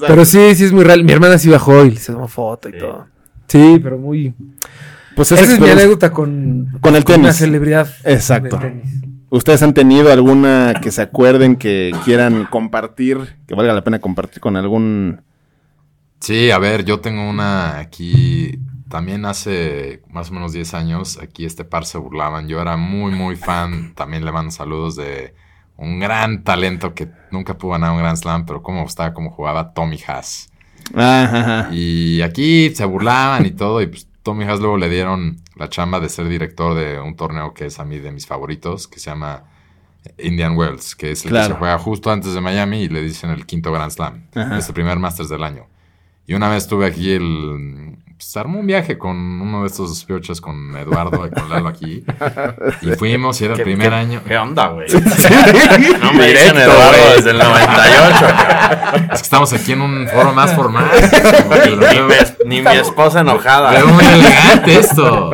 Pero 0.07 0.25
sí, 0.25 0.55
sí 0.55 0.63
es 0.63 0.71
muy 0.71 0.83
real. 0.83 1.03
Mi 1.03 1.11
hermana 1.11 1.37
sí 1.37 1.47
bajó 1.49 1.85
y 1.85 1.95
se 1.95 2.11
tomó 2.11 2.27
foto 2.27 2.69
y 2.69 2.77
todo. 2.79 3.05
Sí, 3.47 3.79
pero 3.83 3.99
muy. 3.99 4.33
Pues 5.15 5.31
Esa 5.31 5.43
esa 5.43 5.53
es 5.53 5.59
mi 5.59 5.69
anécdota 5.69 6.11
con, 6.11 6.69
Con 6.81 6.95
el 6.95 7.03
una 7.05 7.15
tenis. 7.17 7.35
celebridad. 7.35 7.87
Exacto. 8.03 8.57
del 8.57 8.81
tenis. 8.81 8.91
¿Ustedes 9.31 9.63
han 9.63 9.73
tenido 9.73 10.11
alguna 10.11 10.73
que 10.81 10.91
se 10.91 11.01
acuerden 11.01 11.55
que 11.55 11.95
quieran 12.03 12.45
compartir, 12.51 13.37
que 13.47 13.55
valga 13.55 13.73
la 13.73 13.81
pena 13.81 13.99
compartir 13.99 14.41
con 14.41 14.57
algún... 14.57 15.21
Sí, 16.19 16.51
a 16.51 16.57
ver, 16.57 16.83
yo 16.83 16.99
tengo 16.99 17.29
una 17.29 17.79
aquí, 17.79 18.59
también 18.89 19.23
hace 19.23 20.01
más 20.09 20.31
o 20.31 20.33
menos 20.33 20.51
10 20.51 20.73
años, 20.73 21.17
aquí 21.17 21.45
este 21.45 21.63
par 21.63 21.85
se 21.85 21.97
burlaban, 21.97 22.49
yo 22.49 22.61
era 22.61 22.75
muy, 22.75 23.13
muy 23.13 23.37
fan, 23.37 23.93
también 23.95 24.25
le 24.25 24.33
mando 24.33 24.51
saludos 24.51 24.97
de 24.97 25.33
un 25.77 26.01
gran 26.01 26.43
talento 26.43 26.93
que 26.93 27.07
nunca 27.31 27.57
pudo 27.57 27.71
ganar 27.71 27.91
un 27.91 27.99
Grand 27.99 28.17
Slam, 28.17 28.45
pero 28.45 28.61
cómo 28.61 28.83
estaba, 28.83 29.13
cómo 29.13 29.31
jugaba 29.31 29.73
Tommy 29.73 29.97
Haas. 30.05 30.49
Ajá, 30.93 31.69
Y 31.71 32.21
aquí 32.21 32.75
se 32.75 32.83
burlaban 32.83 33.45
y 33.45 33.51
todo, 33.51 33.81
y 33.81 33.87
pues 33.87 34.09
Tommy 34.23 34.45
luego 34.45 34.77
le 34.77 34.89
dieron 34.89 35.41
la 35.55 35.69
chamba 35.69 35.99
de 35.99 36.09
ser 36.09 36.27
director 36.27 36.75
de 36.75 36.99
un 36.99 37.15
torneo 37.15 37.53
que 37.53 37.65
es 37.65 37.79
a 37.79 37.85
mí 37.85 37.99
de 37.99 38.11
mis 38.11 38.27
favoritos, 38.27 38.87
que 38.87 38.99
se 38.99 39.09
llama 39.09 39.45
Indian 40.17 40.55
Wells, 40.55 40.95
que 40.95 41.11
es 41.11 41.25
el 41.25 41.31
que 41.31 41.43
se 41.43 41.53
juega 41.53 41.77
justo 41.79 42.11
antes 42.11 42.33
de 42.33 42.41
Miami 42.41 42.83
y 42.83 42.89
le 42.89 43.01
dicen 43.01 43.31
el 43.31 43.45
quinto 43.45 43.71
Grand 43.71 43.91
Slam. 43.91 44.27
Ajá. 44.35 44.57
Es 44.57 44.67
el 44.67 44.73
primer 44.73 44.99
Masters 44.99 45.29
del 45.29 45.43
año. 45.43 45.67
Y 46.31 46.33
una 46.33 46.47
vez 46.47 46.65
tuve 46.65 46.85
aquí 46.85 47.11
el... 47.11 47.97
Se 48.17 48.39
armó 48.39 48.61
un 48.61 48.65
viaje 48.67 48.97
con 48.97 49.17
uno 49.17 49.61
de 49.63 49.67
estos 49.67 50.05
pioches, 50.05 50.39
con 50.39 50.77
Eduardo 50.77 51.25
y 51.27 51.29
con 51.29 51.49
Lalo 51.49 51.67
aquí. 51.67 52.05
Y 52.81 52.91
fuimos 52.91 53.41
y 53.41 53.45
era 53.45 53.55
el 53.55 53.57
¿Qué- 53.57 53.63
primer 53.65 53.89
qué- 53.89 53.95
año. 53.95 54.21
¿Qué 54.25 54.37
onda, 54.37 54.67
güey? 54.69 54.87
No 55.99 56.13
me 56.13 56.27
dicen 56.31 56.55
Eduardo 56.55 57.13
desde 57.17 57.31
el 57.31 57.37
98. 57.37 58.19
cabrón. 58.21 59.03
Es 59.11 59.19
que 59.19 59.23
estamos 59.25 59.51
aquí 59.51 59.73
en 59.73 59.81
un 59.81 60.07
foro 60.07 60.31
más 60.31 60.53
formal. 60.55 60.85
Como 60.89 61.49
que 61.63 61.69
Ni, 61.69 61.75
lo 61.75 61.87
ni 61.91 61.97
veo- 61.97 62.07
mi, 62.45 62.55
ni 62.55 62.61
mi 62.61 62.75
esposa 62.77 63.19
enojada. 63.19 63.71
Veo 63.71 63.87
muy 63.87 64.05
elegante 64.05 64.79
esto. 64.79 65.31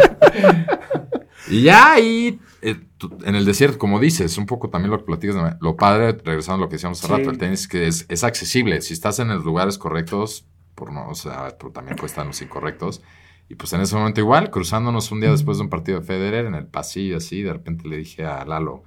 Y 1.50 1.62
ya 1.62 1.92
ahí, 1.94 2.40
eh, 2.64 2.76
tú- 2.98 3.16
en 3.24 3.36
el 3.36 3.46
desierto, 3.46 3.78
como 3.78 4.00
dices, 4.00 4.36
un 4.40 4.48
poco 4.48 4.70
también 4.72 4.90
lo 4.90 4.98
que 4.98 5.04
platicas, 5.06 5.36
de- 5.36 5.58
lo 5.62 5.76
padre, 5.76 6.18
regresando 6.26 6.64
a 6.64 6.66
lo 6.66 6.70
que 6.70 6.78
decíamos 6.78 7.04
hace 7.04 7.14
rato, 7.16 7.30
el 7.30 7.38
tenis, 7.38 7.68
que 7.68 7.86
es, 7.86 8.08
es 8.10 8.24
accesible. 8.24 8.82
Si 8.82 8.94
estás 8.94 9.20
en 9.20 9.28
los 9.28 9.44
lugares 9.46 9.78
correctos, 9.78 10.46
por 10.78 10.94
no, 10.94 11.10
o 11.10 11.16
sea, 11.16 11.58
pero 11.58 11.72
también 11.72 11.98
cuestan 11.98 12.28
los 12.28 12.42
incorrectos. 12.42 13.02
Y 13.50 13.56
pues 13.56 13.74
en 13.74 13.82
ese 13.82 13.96
momento 13.96 14.22
igual, 14.22 14.52
cruzándonos 14.52 15.12
un 15.12 15.22
día 15.22 15.32
después 15.32 15.58
de 15.58 15.64
un 15.64 15.70
partido 15.70 16.00
de 16.00 16.06
Federer 16.06 16.46
en 16.46 16.54
el 16.54 16.68
pasillo 16.68 17.18
así, 17.18 17.42
de 17.42 17.52
repente 17.52 17.88
le 17.88 17.98
dije 17.98 18.26
a 18.26 18.46
Lalo, 18.46 18.84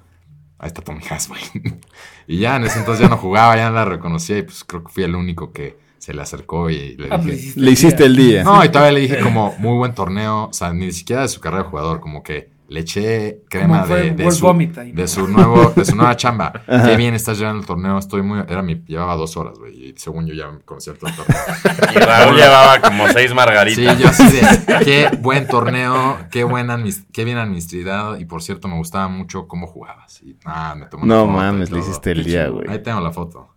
ahí 0.59 0.69
está 0.69 0.83
Tommy 0.83 1.01
güey. 1.29 1.43
y 2.29 2.39
ya 2.39 2.57
en 2.57 2.65
ese 2.65 2.79
entonces 2.79 3.03
ya 3.03 3.09
no 3.09 3.17
jugaba, 3.17 3.57
ya 3.57 3.69
no 3.71 3.75
la 3.75 3.85
reconocía 3.85 4.39
y 4.39 4.43
pues 4.43 4.63
creo 4.63 4.85
que 4.85 4.93
fui 4.93 5.03
el 5.03 5.17
único 5.17 5.53
que 5.53 5.79
se 5.99 6.15
le 6.15 6.23
acercó 6.23 6.71
y 6.71 6.97
le 6.97 7.09
Ah, 7.11 7.19
pues, 7.21 7.37
dije... 7.37 7.61
Le 7.61 7.71
hiciste 7.73 8.05
el 8.05 8.15
día. 8.15 8.45
No, 8.45 8.65
y 8.65 8.69
todavía 8.69 8.93
le 8.93 9.01
dije 9.01 9.19
como 9.21 9.55
muy 9.59 9.77
buen 9.77 9.95
torneo, 9.95 10.45
o 10.45 10.53
sea, 10.53 10.73
ni 10.73 10.93
siquiera 10.93 11.23
de 11.23 11.29
su 11.29 11.41
carrera 11.41 11.65
de 11.65 11.71
jugador, 11.71 12.01
como 12.01 12.23
que 12.23 12.51
le 12.71 12.81
eché 12.81 13.43
crema 13.49 13.85
de, 13.85 14.13
de 14.13 14.31
su, 14.31 14.49
ahí. 14.49 14.93
de 14.93 15.09
su 15.09 15.27
nuevo, 15.27 15.73
de 15.75 15.85
su 15.85 15.97
nueva 15.97 16.17
chamba. 16.17 16.53
Ajá. 16.69 16.87
Qué 16.87 16.97
bien 16.97 17.15
estás 17.15 17.37
llevando 17.39 17.61
el 17.61 17.67
torneo, 17.67 17.99
estoy 17.99 18.23
muy, 18.23 18.39
era 18.49 18.63
mi, 18.63 18.77
llevaba 18.87 19.17
dos 19.17 19.37
horas, 19.37 19.59
güey, 19.59 19.89
y 19.89 19.95
según 19.97 20.27
yo 20.27 20.35
ya 20.35 20.49
me 20.53 20.61
conocía 20.61 20.93
el 20.93 20.99
torneo. 21.01 21.17
Y 21.95 21.99
Raúl 21.99 22.37
llevaba 22.37 22.81
como 22.81 23.09
seis 23.09 23.31
Sí, 23.31 23.35
margaritas. 23.35 23.99
yo 23.99 24.09
así 24.09 24.25
de, 24.25 24.79
qué 24.85 25.11
buen 25.19 25.49
torneo, 25.49 26.19
qué 26.31 26.45
buen 26.45 26.69
qué 27.13 27.25
bien 27.25 27.39
administrado, 27.39 28.17
y 28.19 28.25
por 28.25 28.41
cierto 28.43 28.69
me 28.69 28.77
gustaba 28.77 29.09
mucho 29.09 29.49
cómo 29.49 29.67
jugabas. 29.67 30.23
Y 30.23 30.37
nada, 30.47 30.77
me 30.77 30.87
tomó 30.87 31.05
No 31.05 31.27
mames, 31.27 31.73
le 31.73 31.81
hiciste 31.81 32.13
el 32.13 32.23
día, 32.25 32.47
güey. 32.49 32.69
Ahí 32.71 32.81
tengo 32.83 33.01
la 33.01 33.11
foto. 33.11 33.49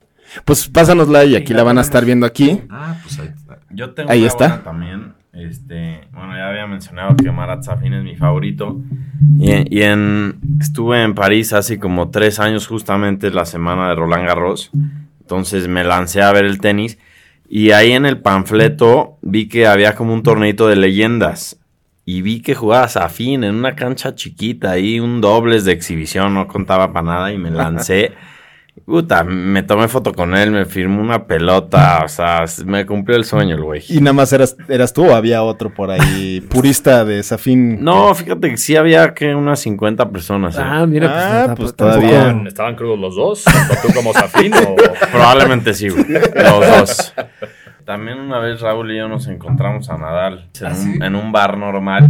Pues 0.43 0.67
pásanosla 0.67 1.25
y 1.25 1.35
aquí 1.35 1.53
la 1.53 1.61
van 1.61 1.77
a 1.77 1.81
estar 1.81 2.03
viendo 2.03 2.25
aquí. 2.25 2.61
Ah, 2.71 2.95
pues 3.03 3.19
ahí. 3.19 3.31
Yo 3.69 3.93
tengo 3.93 4.09
Ahí 4.11 4.21
una 4.21 4.27
está. 4.27 4.47
buena 4.47 4.63
también. 4.63 5.13
Este, 5.33 6.07
bueno, 6.13 6.35
ya 6.35 6.47
había 6.47 6.67
mencionado 6.67 7.15
que 7.15 7.31
Marat 7.31 7.63
Safin 7.63 7.93
es 7.93 8.03
mi 8.03 8.15
favorito. 8.15 8.79
Y, 9.39 9.79
y 9.79 9.81
en, 9.81 10.39
estuve 10.61 11.03
en 11.03 11.15
París 11.15 11.53
hace 11.53 11.79
como 11.79 12.11
tres 12.11 12.39
años, 12.39 12.67
justamente 12.67 13.31
la 13.31 13.45
semana 13.45 13.89
de 13.89 13.95
Roland 13.95 14.27
Garros. 14.27 14.71
Entonces 15.21 15.67
me 15.67 15.83
lancé 15.83 16.21
a 16.21 16.31
ver 16.31 16.45
el 16.45 16.59
tenis. 16.59 16.99
Y 17.49 17.71
ahí 17.71 17.93
en 17.93 18.05
el 18.05 18.19
panfleto 18.19 19.17
vi 19.21 19.47
que 19.47 19.65
había 19.65 19.95
como 19.95 20.13
un 20.13 20.21
torneito 20.21 20.67
de 20.67 20.75
leyendas. 20.75 21.59
Y 22.05 22.21
vi 22.21 22.41
que 22.41 22.53
jugaba 22.53 22.87
Safin 22.87 23.43
en 23.43 23.55
una 23.55 23.75
cancha 23.75 24.13
chiquita, 24.13 24.71
ahí 24.71 24.99
un 24.99 25.21
dobles 25.21 25.65
de 25.65 25.71
exhibición, 25.71 26.33
no 26.33 26.47
contaba 26.47 26.93
para 26.93 27.05
nada. 27.05 27.33
Y 27.33 27.37
me 27.39 27.49
lancé. 27.49 28.13
Puta, 28.85 29.23
me 29.23 29.63
tomé 29.63 29.87
foto 29.87 30.13
con 30.13 30.35
él, 30.35 30.51
me 30.51 30.65
firmó 30.65 30.99
una 31.01 31.25
pelota, 31.25 32.01
o 32.03 32.07
sea, 32.09 32.43
me 32.65 32.85
cumplió 32.85 33.15
el 33.15 33.23
sueño 33.23 33.55
el 33.55 33.61
güey. 33.63 33.83
Y 33.87 34.01
nada 34.01 34.13
más 34.13 34.33
eras, 34.33 34.57
eras 34.67 34.91
tú 34.91 35.05
o 35.05 35.15
había 35.15 35.41
otro 35.43 35.73
por 35.73 35.91
ahí, 35.91 36.41
purista 36.49 37.05
de 37.05 37.21
Safin. 37.23 37.81
No, 37.83 38.13
fíjate 38.13 38.49
que 38.49 38.57
sí 38.57 38.75
había 38.75 39.13
que 39.13 39.35
unas 39.35 39.59
50 39.61 40.09
personas. 40.09 40.57
¿eh? 40.57 40.61
Ah, 40.63 40.85
mira, 40.87 41.07
pues, 41.07 41.23
Ah, 41.23 41.45
no, 41.49 41.55
pues, 41.55 41.75
tampoco- 41.75 41.75
todavía. 41.75 42.19
¿Estaban, 42.21 42.47
estaban 42.47 42.75
crudos 42.75 42.99
los 42.99 43.15
dos? 43.15 43.43
¿Tanto 43.43 43.75
tú 43.87 43.93
como 43.93 44.11
Safin? 44.11 44.53
o- 44.53 44.75
Probablemente 45.11 45.73
sí, 45.75 45.87
güey, 45.89 46.05
los 46.09 46.77
dos. 46.77 47.13
También 47.85 48.19
una 48.19 48.39
vez 48.39 48.59
Raúl 48.61 48.91
y 48.91 48.97
yo 48.97 49.07
nos 49.07 49.27
encontramos 49.27 49.89
a 49.89 49.97
Nadal 49.97 50.49
en, 50.59 50.65
¿Ah, 50.65 50.69
un, 50.71 50.75
sí? 50.75 50.99
en 51.01 51.15
un 51.15 51.31
bar 51.31 51.57
normal 51.57 52.09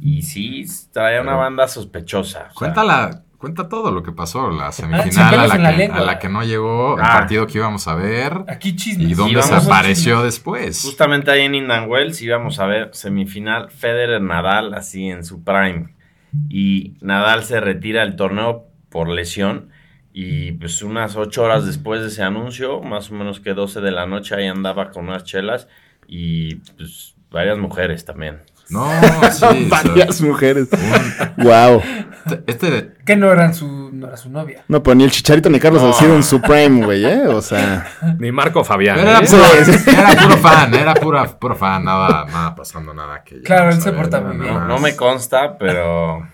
y 0.00 0.22
sí, 0.22 0.64
traía 0.92 1.20
una 1.22 1.34
banda 1.34 1.66
sospechosa. 1.68 2.48
o 2.54 2.58
sea, 2.58 3.10
Cuenta, 3.38 3.68
todo 3.68 3.92
lo 3.92 4.02
que 4.02 4.10
pasó, 4.10 4.50
la 4.50 4.72
sin 4.72 4.86
semifinal 4.90 5.34
a 5.38 5.46
la, 5.46 5.76
que, 5.76 5.84
a 5.86 6.00
la 6.00 6.18
que 6.18 6.28
no 6.28 6.42
llegó, 6.42 6.96
el 6.96 7.02
Ah. 7.04 7.12
partido 7.18 7.46
que 7.46 7.58
íbamos 7.58 7.86
a 7.86 7.94
ver 7.94 8.32
Aquí 8.48 8.74
chisme. 8.74 9.04
y 9.04 9.14
dónde 9.14 9.32
íbamos 9.34 9.48
se 9.48 9.54
a 9.54 9.58
apareció 9.58 10.22
después. 10.24 10.82
Justamente 10.84 11.30
ahí 11.30 11.42
en 11.42 11.54
Indian 11.54 11.88
Wells 11.88 12.20
íbamos 12.20 12.58
a 12.58 12.66
ver 12.66 12.90
semifinal 12.94 13.70
Federer-Nadal 13.70 14.74
así 14.74 15.08
en 15.08 15.24
su 15.24 15.44
prime. 15.44 15.94
Y 16.48 16.94
Nadal 17.00 17.44
se 17.44 17.60
retira 17.60 18.00
del 18.00 18.16
torneo 18.16 18.66
por 18.88 19.08
lesión. 19.08 19.70
Y 20.12 20.52
pues 20.52 20.82
unas 20.82 21.14
ocho 21.14 21.44
horas 21.44 21.64
después 21.64 22.00
de 22.00 22.08
ese 22.08 22.24
anuncio, 22.24 22.80
más 22.82 23.10
o 23.10 23.14
menos 23.14 23.38
que 23.38 23.54
12 23.54 23.80
de 23.80 23.92
la 23.92 24.04
noche, 24.06 24.34
ahí 24.34 24.46
andaba 24.48 24.90
con 24.90 25.08
unas 25.08 25.22
chelas 25.22 25.68
y 26.08 26.56
pues 26.76 27.14
varias 27.30 27.56
mujeres 27.56 28.04
también. 28.04 28.40
No, 28.70 28.86
sí. 29.00 29.26
o 29.26 29.30
sea, 29.30 29.56
Varias 29.68 30.20
mujeres. 30.20 30.68
un- 31.36 31.44
wow. 31.44 31.82
este, 32.46 32.94
Que 33.06 33.16
no, 33.16 33.32
eran 33.32 33.54
su, 33.54 33.90
no 33.92 34.08
era 34.08 34.16
su 34.16 34.30
novia. 34.30 34.64
No, 34.68 34.82
pero 34.82 34.94
ni 34.94 35.04
el 35.04 35.10
Chicharito 35.10 35.48
ni 35.48 35.58
Carlos 35.58 35.82
No. 35.82 36.14
En 36.14 36.22
su 36.22 36.40
prime, 36.40 36.84
güey, 36.84 37.04
¿eh? 37.04 37.26
O 37.28 37.40
sea... 37.40 37.86
Ni 38.18 38.30
Marco 38.30 38.64
Fabián. 38.64 38.98
era, 38.98 39.20
¿eh? 39.20 39.26
puro, 39.26 39.42
era 39.86 40.22
puro 40.22 40.36
fan, 40.36 40.74
era 40.74 40.94
pura, 40.94 41.38
puro 41.38 41.56
fan, 41.56 41.84
nada, 41.84 42.26
nada 42.26 42.54
pasando, 42.54 42.92
nada 42.92 43.22
que 43.24 43.40
Claro, 43.42 43.70
él 43.70 43.80
se 43.80 43.92
porta 43.92 44.20
muy 44.20 44.36
bien. 44.36 44.66
No, 44.68 44.78
me 44.78 44.94
consta, 44.96 45.56
pero 45.58 46.28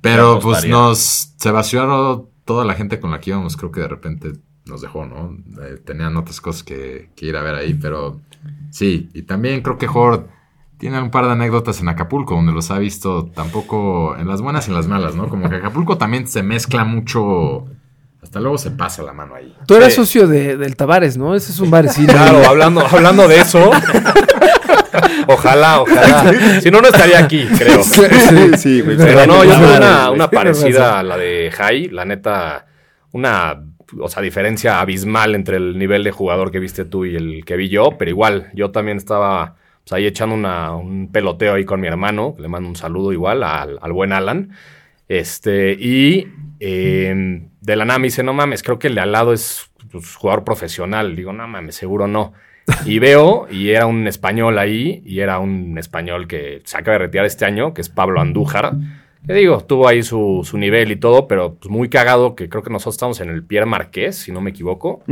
Pero 0.00 0.40
pues 0.40 0.66
nos 0.66 1.34
se 1.36 1.50
vació 1.50 2.28
toda 2.44 2.64
la 2.64 2.74
gente 2.74 2.98
con 2.98 3.10
la 3.12 3.20
que 3.20 3.30
íbamos, 3.30 3.56
creo 3.56 3.70
que 3.70 3.80
de 3.80 3.88
repente 3.88 4.32
nos 4.66 4.80
dejó, 4.80 5.06
¿no? 5.06 5.36
Eh, 5.62 5.76
tenían 5.84 6.16
otras 6.16 6.40
cosas 6.40 6.62
que, 6.62 7.10
que 7.14 7.26
ir 7.26 7.36
a 7.36 7.42
ver 7.42 7.54
ahí, 7.54 7.74
pero 7.74 8.20
sí, 8.70 9.08
y 9.14 9.22
también 9.22 9.62
creo 9.62 9.78
que 9.78 9.86
Horde 9.88 10.26
tiene 10.80 11.00
un 11.00 11.10
par 11.10 11.26
de 11.26 11.32
anécdotas 11.32 11.80
en 11.80 11.88
Acapulco, 11.90 12.34
donde 12.34 12.52
los 12.52 12.70
ha 12.70 12.78
visto 12.78 13.26
tampoco 13.34 14.16
en 14.16 14.26
las 14.26 14.40
buenas 14.40 14.66
y 14.66 14.70
en 14.70 14.76
las 14.76 14.88
malas, 14.88 15.14
¿no? 15.14 15.28
Como 15.28 15.48
que 15.50 15.56
Acapulco 15.56 15.98
también 15.98 16.26
se 16.26 16.42
mezcla 16.42 16.84
mucho. 16.84 17.66
Hasta 18.22 18.40
luego 18.40 18.56
se 18.58 18.70
pasa 18.70 19.02
la 19.02 19.12
mano 19.12 19.34
ahí. 19.34 19.54
Tú 19.66 19.74
eras 19.74 19.90
Sí. 19.92 19.96
socio 19.96 20.26
de, 20.26 20.56
del 20.56 20.76
Tavares, 20.76 21.16
¿no? 21.18 21.34
Ese 21.34 21.52
es 21.52 21.60
un 21.60 21.70
barecito. 21.70 22.12
Claro, 22.12 22.42
hablando, 22.46 22.80
hablando 22.80 23.28
de 23.28 23.40
eso. 23.40 23.70
ojalá, 25.26 25.80
ojalá. 25.82 26.32
Si 26.60 26.70
no, 26.70 26.80
no 26.80 26.88
estaría 26.88 27.18
aquí, 27.18 27.46
creo. 27.58 27.82
Sí, 27.82 28.02
sí, 28.56 28.80
güey. 28.80 28.96
Pero 28.96 29.26
no, 29.26 29.44
yo 29.44 29.54
tuve 29.54 29.76
una, 29.76 30.10
una 30.10 30.30
parecida 30.30 30.98
a 30.98 31.02
la 31.02 31.16
de 31.16 31.50
Jai. 31.54 31.88
La 31.88 32.04
neta, 32.04 32.66
una 33.12 33.62
o 33.98 34.08
sea, 34.08 34.22
diferencia 34.22 34.80
abismal 34.80 35.34
entre 35.34 35.56
el 35.56 35.78
nivel 35.78 36.04
de 36.04 36.10
jugador 36.12 36.50
que 36.50 36.58
viste 36.60 36.84
tú 36.84 37.04
y 37.04 37.16
el 37.16 37.44
que 37.44 37.56
vi 37.56 37.68
yo. 37.68 37.90
Pero 37.98 38.10
igual, 38.10 38.50
yo 38.54 38.70
también 38.70 38.96
estaba 38.96 39.56
pues, 39.90 39.98
ahí 39.98 40.06
echando 40.06 40.36
un 40.36 41.10
peloteo 41.12 41.54
ahí 41.54 41.64
con 41.64 41.80
mi 41.80 41.88
hermano. 41.88 42.36
Le 42.38 42.46
mando 42.46 42.68
un 42.68 42.76
saludo 42.76 43.12
igual 43.12 43.42
al, 43.42 43.92
buen 43.92 44.12
Alan. 44.12 44.50
Este, 45.08 45.72
y 45.72 46.28
de 46.60 47.76
la 47.76 47.84
nada 47.84 47.98
me 47.98 48.06
dice, 48.06 48.22
no 48.22 48.32
mames, 48.32 48.62
creo 48.62 48.78
que 48.78 48.86
el 48.86 48.94
de 48.94 49.00
al 49.00 49.10
lado 49.10 49.32
es 49.32 49.68
pues, 49.90 50.14
jugador 50.14 50.44
profesional. 50.44 51.16
Digo, 51.16 51.32
no 51.32 51.48
mames, 51.48 51.74
seguro 51.74 52.06
no. 52.06 52.32
Y 52.86 53.00
veo, 53.00 53.48
y 53.50 53.70
era 53.70 53.86
un 53.86 54.06
español 54.06 54.58
ahí, 54.58 55.02
y 55.04 55.20
era 55.20 55.40
un 55.40 55.76
español 55.76 56.28
que 56.28 56.62
se 56.64 56.78
acaba 56.78 56.92
de 56.92 57.06
retirar 57.06 57.26
este 57.26 57.44
año, 57.44 57.74
que 57.74 57.80
es 57.80 57.88
Pablo 57.88 58.20
Andújar. 58.20 58.74
Que 59.26 59.34
digo, 59.34 59.60
tuvo 59.60 59.86
ahí 59.86 60.02
su, 60.02 60.40
su 60.44 60.56
nivel 60.56 60.90
y 60.90 60.96
todo, 60.96 61.28
pero 61.28 61.54
pues, 61.54 61.70
muy 61.70 61.88
cagado, 61.90 62.34
que 62.34 62.48
creo 62.48 62.62
que 62.62 62.70
nosotros 62.70 62.94
estamos 62.94 63.20
en 63.20 63.28
el 63.28 63.44
Pierre 63.44 63.66
Marqués, 63.66 64.16
si 64.16 64.32
no 64.32 64.40
me 64.40 64.50
equivoco. 64.50 65.02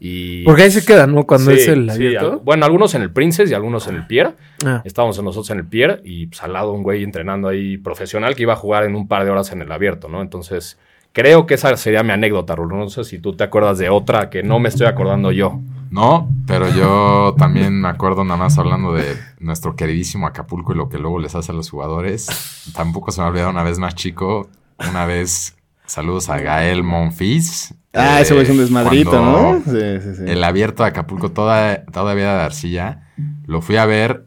Y, 0.00 0.44
Porque 0.44 0.62
ahí 0.64 0.70
se 0.70 0.84
queda, 0.84 1.06
¿no? 1.06 1.24
Cuando 1.24 1.50
Sí, 1.50 1.56
es 1.56 1.68
el 1.68 1.84
sí, 1.90 1.96
abierto. 1.96 2.32
al- 2.34 2.38
bueno, 2.44 2.66
algunos 2.66 2.94
en 2.94 3.02
el 3.02 3.10
Princess 3.10 3.50
y 3.50 3.54
algunos 3.54 3.88
en 3.88 3.96
el 3.96 4.06
Pierre. 4.06 4.32
Ah. 4.64 4.82
Estábamos 4.84 5.20
nosotros 5.22 5.48
en 5.50 5.58
el 5.58 5.66
Pier 5.66 6.02
y 6.04 6.26
pues, 6.26 6.42
al 6.42 6.52
lado 6.52 6.72
un 6.72 6.82
güey 6.82 7.02
entrenando 7.02 7.48
ahí 7.48 7.78
profesional 7.78 8.34
que 8.36 8.42
iba 8.42 8.52
a 8.52 8.56
jugar 8.56 8.84
en 8.84 8.94
un 8.94 9.08
par 9.08 9.24
de 9.24 9.30
horas 9.30 9.50
en 9.52 9.62
el 9.62 9.72
abierto, 9.72 10.08
¿no? 10.08 10.20
Entonces, 10.20 10.78
creo 11.12 11.46
que 11.46 11.54
esa 11.54 11.74
sería 11.78 12.02
mi 12.02 12.10
anécdota, 12.12 12.54
Rulo. 12.54 12.76
No 12.76 12.88
sé 12.90 13.02
si 13.04 13.18
tú 13.18 13.34
te 13.34 13.44
acuerdas 13.44 13.78
de 13.78 13.88
otra 13.88 14.28
que 14.30 14.42
no 14.42 14.58
me 14.58 14.68
estoy 14.68 14.86
acordando 14.86 15.32
yo. 15.32 15.60
No, 15.94 16.28
pero 16.44 16.68
yo 16.70 17.36
también 17.38 17.80
me 17.80 17.86
acuerdo 17.86 18.24
nada 18.24 18.36
más 18.36 18.58
hablando 18.58 18.92
de 18.94 19.16
nuestro 19.38 19.76
queridísimo 19.76 20.26
Acapulco 20.26 20.72
y 20.72 20.76
lo 20.76 20.88
que 20.88 20.98
luego 20.98 21.20
les 21.20 21.36
hace 21.36 21.52
a 21.52 21.54
los 21.54 21.70
jugadores. 21.70 22.26
Tampoco 22.74 23.12
se 23.12 23.20
me 23.20 23.26
ha 23.26 23.30
olvidado 23.30 23.50
una 23.50 23.62
vez 23.62 23.78
más 23.78 23.94
chico, 23.94 24.48
una 24.90 25.06
vez 25.06 25.56
saludos 25.86 26.30
a 26.30 26.40
Gael 26.40 26.82
Monfils. 26.82 27.74
Ah, 27.92 28.18
Eh, 28.18 28.22
ese 28.22 28.34
güey 28.34 28.42
es 28.44 28.50
un 28.50 28.58
desmadrito, 28.58 29.10
cuando 29.10 29.52
¿no? 29.52 29.62
Sí, 29.64 30.00
sí, 30.02 30.16
sí. 30.16 30.24
El 30.26 30.42
abierto 30.42 30.82
de 30.82 30.88
Acapulco 30.88 31.30
toda, 31.30 31.84
todavía 31.84 32.34
de 32.34 32.42
arcilla. 32.42 33.12
Lo 33.46 33.62
fui 33.62 33.76
a 33.76 33.86
ver 33.86 34.26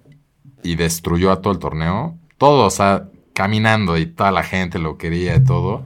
y 0.63 0.75
destruyó 0.75 1.34
a 1.34 1.41
todo 1.41 1.51
el 1.51 1.60
torneo. 1.60 2.15
Todo, 2.38 2.67
o 2.67 2.69
sea, 2.69 3.10
caminando 3.34 3.97
y 3.97 4.06
toda 4.06 4.32
la 4.32 4.43
gente 4.43 4.80
lo 4.80 4.97
quería 4.97 5.36
y 5.36 5.43
todo. 5.43 5.86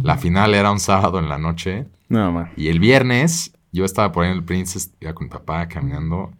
La 0.00 0.18
final 0.18 0.54
era 0.54 0.70
un 0.70 0.78
sábado 0.78 1.18
en 1.18 1.28
la 1.28 1.38
noche. 1.38 1.86
No, 2.08 2.30
man. 2.30 2.52
Y 2.56 2.68
el 2.68 2.78
viernes 2.78 3.55
yo 3.76 3.84
estaba 3.84 4.12
por 4.12 4.24
ahí 4.24 4.30
en 4.30 4.36
el 4.38 4.44
Princess, 4.44 4.92
iba 5.00 5.14
con 5.14 5.26
mi 5.26 5.30
papá 5.30 5.68
caminando. 5.68 6.32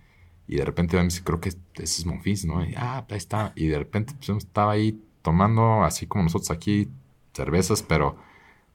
Y 0.49 0.57
de 0.57 0.64
repente 0.64 0.96
me 0.96 1.05
dice, 1.05 1.22
creo 1.25 1.40
que 1.40 1.49
ese 1.49 1.57
es 1.83 2.07
Monfils, 2.07 2.44
¿no? 2.44 2.64
Y, 2.64 2.75
ah, 2.77 3.05
ahí 3.09 3.16
está. 3.16 3.53
Y 3.57 3.66
de 3.66 3.79
repente 3.79 4.14
pues, 4.14 4.27
yo 4.29 4.37
estaba 4.37 4.72
ahí 4.72 5.01
tomando, 5.22 5.83
así 5.85 6.07
como 6.07 6.25
nosotros 6.25 6.51
aquí, 6.51 6.88
cervezas, 7.35 7.83
pero... 7.83 8.16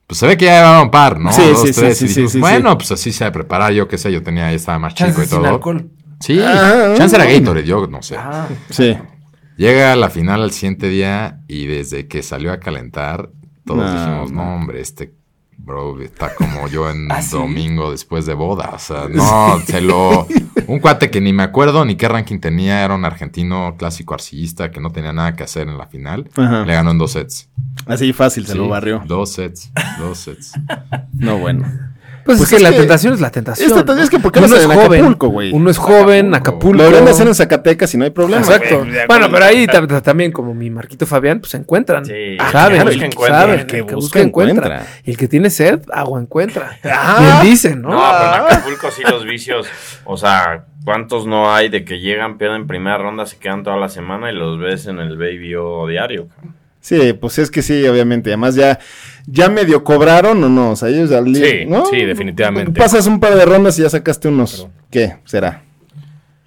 Pues 0.06 0.18
se 0.18 0.26
ve 0.26 0.36
que 0.36 0.44
ya 0.46 0.58
llevaban 0.58 0.82
un 0.84 0.90
par, 0.90 1.18
¿no? 1.18 1.32
Sí, 1.32 1.42
Dos, 1.42 1.62
sí, 1.62 1.72
sí, 1.72 1.80
tres. 1.80 1.98
sí, 1.98 2.04
y 2.04 2.08
sí, 2.08 2.14
dijimos, 2.14 2.32
sí, 2.32 2.40
bueno, 2.40 2.70
sí. 2.72 2.76
pues 2.76 2.92
así 2.92 3.12
se 3.12 3.24
ha. 3.24 3.70
Yo 3.70 3.88
qué 3.88 3.96
sé, 3.96 4.12
yo 4.12 4.22
tenía, 4.22 4.52
estaba 4.52 4.78
más 4.78 4.94
chico 4.94 5.22
y 5.22 5.26
sin 5.26 5.38
todo. 5.38 5.46
alcohol. 5.46 5.88
Sí, 6.20 6.38
Ah, 6.40 6.92
chance 6.96 7.16
era 7.16 7.24
ah. 7.24 7.32
Gatorade, 7.32 7.64
yo 7.64 7.86
no 7.86 8.02
sé. 8.02 8.16
Sí. 8.68 8.96
Llega 9.56 9.96
la 9.96 10.10
final 10.10 10.42
al 10.42 10.50
siguiente 10.50 10.88
día 10.88 11.40
y 11.48 11.66
desde 11.66 12.08
que 12.08 12.22
salió 12.22 12.52
a 12.52 12.58
calentar, 12.60 13.30
todos 13.64 13.84
No, 13.84 13.92
dijimos, 13.94 14.32
no. 14.32 14.44
no, 14.44 14.54
hombre, 14.56 14.80
este 14.80 15.14
bro 15.64 16.00
está 16.00 16.34
como 16.34 16.68
yo 16.68 16.90
en 16.90 17.06
¿Ah, 17.10 17.22
sí? 17.22 17.36
domingo 17.36 17.90
después 17.90 18.26
de 18.26 18.34
boda. 18.34 18.70
O 18.74 18.78
sea, 18.78 19.08
no, 19.08 19.60
se 19.66 19.80
lo... 19.80 20.26
Un 20.66 20.78
cuate 20.80 21.10
que 21.10 21.20
ni 21.20 21.32
me 21.32 21.42
acuerdo 21.42 21.84
ni 21.84 21.96
qué 21.96 22.08
ranking 22.08 22.38
tenía, 22.38 22.84
era 22.84 22.94
un 22.94 23.04
argentino 23.04 23.76
clásico 23.78 24.14
arcillista 24.14 24.70
que 24.70 24.80
no 24.80 24.90
tenía 24.90 25.12
nada 25.12 25.34
que 25.34 25.42
hacer 25.42 25.68
en 25.68 25.78
la 25.78 25.86
final. 25.86 26.28
Ajá. 26.36 26.64
Le 26.64 26.74
ganó 26.74 26.90
en 26.90 26.98
dos 26.98 27.12
sets. 27.12 27.48
Así 27.86 28.12
fácil 28.12 28.46
se 28.46 28.54
lo 28.54 28.68
barrió. 28.68 29.02
Dos 29.06 29.32
sets, 29.32 29.72
dos 29.98 30.18
sets. 30.18 30.52
No, 31.12 31.38
bueno. 31.38 31.64
Pues, 32.24 32.38
Pues 32.38 32.52
es 32.52 32.58
que 32.58 32.62
la 32.62 32.70
que- 32.70 32.76
tentación 32.78 33.14
es 33.14 33.20
la 33.20 33.30
tentación. 33.30 33.66
es 33.68 33.74
tentación, 33.74 33.96
¿no? 33.98 34.02
es 34.04 34.10
que 34.10 34.18
¿por 34.20 34.30
qué 34.32 34.38
Uno 34.38 34.48
no 34.48 34.56
es 34.56 34.64
joven. 34.66 35.00
Acapulco, 35.00 35.28
güey? 35.28 35.52
Uno 35.52 35.70
es 35.70 35.78
joven, 35.78 36.34
Acapulco. 36.34 36.76
Lo 36.76 36.82
deberían 36.84 37.04
de 37.04 37.10
hacer 37.10 37.26
en 37.26 37.34
Zacatecas 37.34 37.92
y 37.94 37.98
no 37.98 38.04
hay 38.04 38.10
problema. 38.10 38.42
Exacto. 38.42 38.86
Bueno, 39.08 39.28
pero 39.30 39.44
ahí 39.44 39.66
ta- 39.66 39.86
ta- 39.86 40.00
también, 40.02 40.30
como 40.32 40.54
mi 40.54 40.70
Marquito 40.70 41.06
Fabián, 41.06 41.40
pues 41.40 41.50
se 41.50 41.56
encuentran. 41.56 42.04
Sí, 42.04 42.36
saben, 42.52 42.86
el 42.88 42.98
que 42.98 43.06
encuentra. 43.06 43.40
saben. 43.40 43.60
El 43.60 43.66
que 43.66 43.78
El 43.78 43.86
que 43.86 43.94
busca 43.94 44.18
busca 44.18 44.20
encuentra. 44.20 44.66
encuentra. 44.66 44.86
Y 45.04 45.10
el 45.10 45.16
que 45.16 45.28
tiene 45.28 45.50
sed, 45.50 45.80
agua 45.92 46.20
encuentra. 46.20 46.78
Ah. 46.84 47.18
Bien 47.40 47.50
dicen, 47.52 47.82
¿no? 47.82 47.90
No, 47.90 47.98
pero 48.00 48.34
en 48.48 48.52
Acapulco 48.52 48.90
sí 48.90 49.02
los 49.02 49.24
vicios, 49.24 49.66
o 50.04 50.16
sea, 50.16 50.64
¿cuántos 50.84 51.26
no 51.26 51.52
hay 51.52 51.68
de 51.68 51.84
que 51.84 51.98
llegan, 52.00 52.38
pierden 52.38 52.66
primera 52.66 52.98
ronda, 52.98 53.26
se 53.26 53.36
quedan 53.38 53.62
toda 53.64 53.76
la 53.76 53.88
semana 53.88 54.30
y 54.30 54.34
los 54.34 54.58
ves 54.58 54.86
en 54.86 54.98
el 55.00 55.16
Baby 55.16 55.54
O 55.56 55.86
diario? 55.86 56.28
cabrón? 56.28 56.61
Sí, 56.82 57.12
pues 57.14 57.38
es 57.38 57.50
que 57.50 57.62
sí, 57.62 57.86
obviamente. 57.86 58.30
Además 58.30 58.56
ya, 58.56 58.78
ya 59.26 59.48
medio 59.48 59.84
cobraron 59.84 60.42
o 60.42 60.48
no. 60.48 60.72
O 60.72 60.76
sea, 60.76 60.88
ellos 60.88 61.10
al 61.12 61.34
Sí, 61.34 61.66
sí, 61.90 62.04
definitivamente. 62.04 62.78
Pasas 62.78 63.06
un 63.06 63.20
par 63.20 63.34
de 63.36 63.44
rondas 63.46 63.78
y 63.78 63.82
ya 63.82 63.88
sacaste 63.88 64.28
unos, 64.28 64.68
¿qué 64.90 65.16
será? 65.24 65.62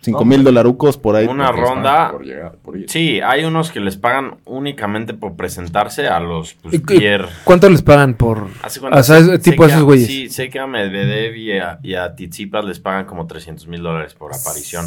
Cinco 0.01 0.23
mil 0.23 0.43
dolarucos 0.43 0.99
por 0.99 1.15
ahí. 1.15 1.25
Una 1.25 1.51
ronda. 1.51 1.95
pagan 1.95 2.11
por 2.11 2.23
llegar, 2.25 2.55
por 2.61 2.77
ir. 2.77 2.87
Sí, 2.91 3.21
hay 3.21 3.43
unos 3.43 3.71
que 3.71 3.79
les 3.79 3.97
pagan 3.97 4.35
únicamente 4.45 5.15
por 5.15 5.35
presentarse 5.35 6.07
a 6.07 6.19
los 6.19 6.53
pues, 6.53 6.75
¿Y 6.75 6.79
cu- 6.79 6.85
Pierre. 6.97 7.27
¿Cuánto 7.43 7.67
les 7.71 7.81
pagan 7.81 8.13
por...? 8.13 8.47
O 8.91 9.03
sea, 9.03 9.39
tipo 9.39 9.65
esos 9.65 9.81
güeyes. 9.81 10.05
Sí, 10.05 10.29
sé 10.29 10.51
que 10.51 10.59
a 10.59 10.67
Medvedev 10.67 11.35
y 11.37 11.57
a, 11.57 11.79
y 11.81 11.95
a 11.95 12.13
Tsitsipas 12.13 12.65
les 12.65 12.79
pagan 12.79 13.05
como 13.05 13.25
300 13.25 13.67
mil 13.67 13.81
dólares 13.81 14.13
por 14.13 14.31
aparición. 14.35 14.85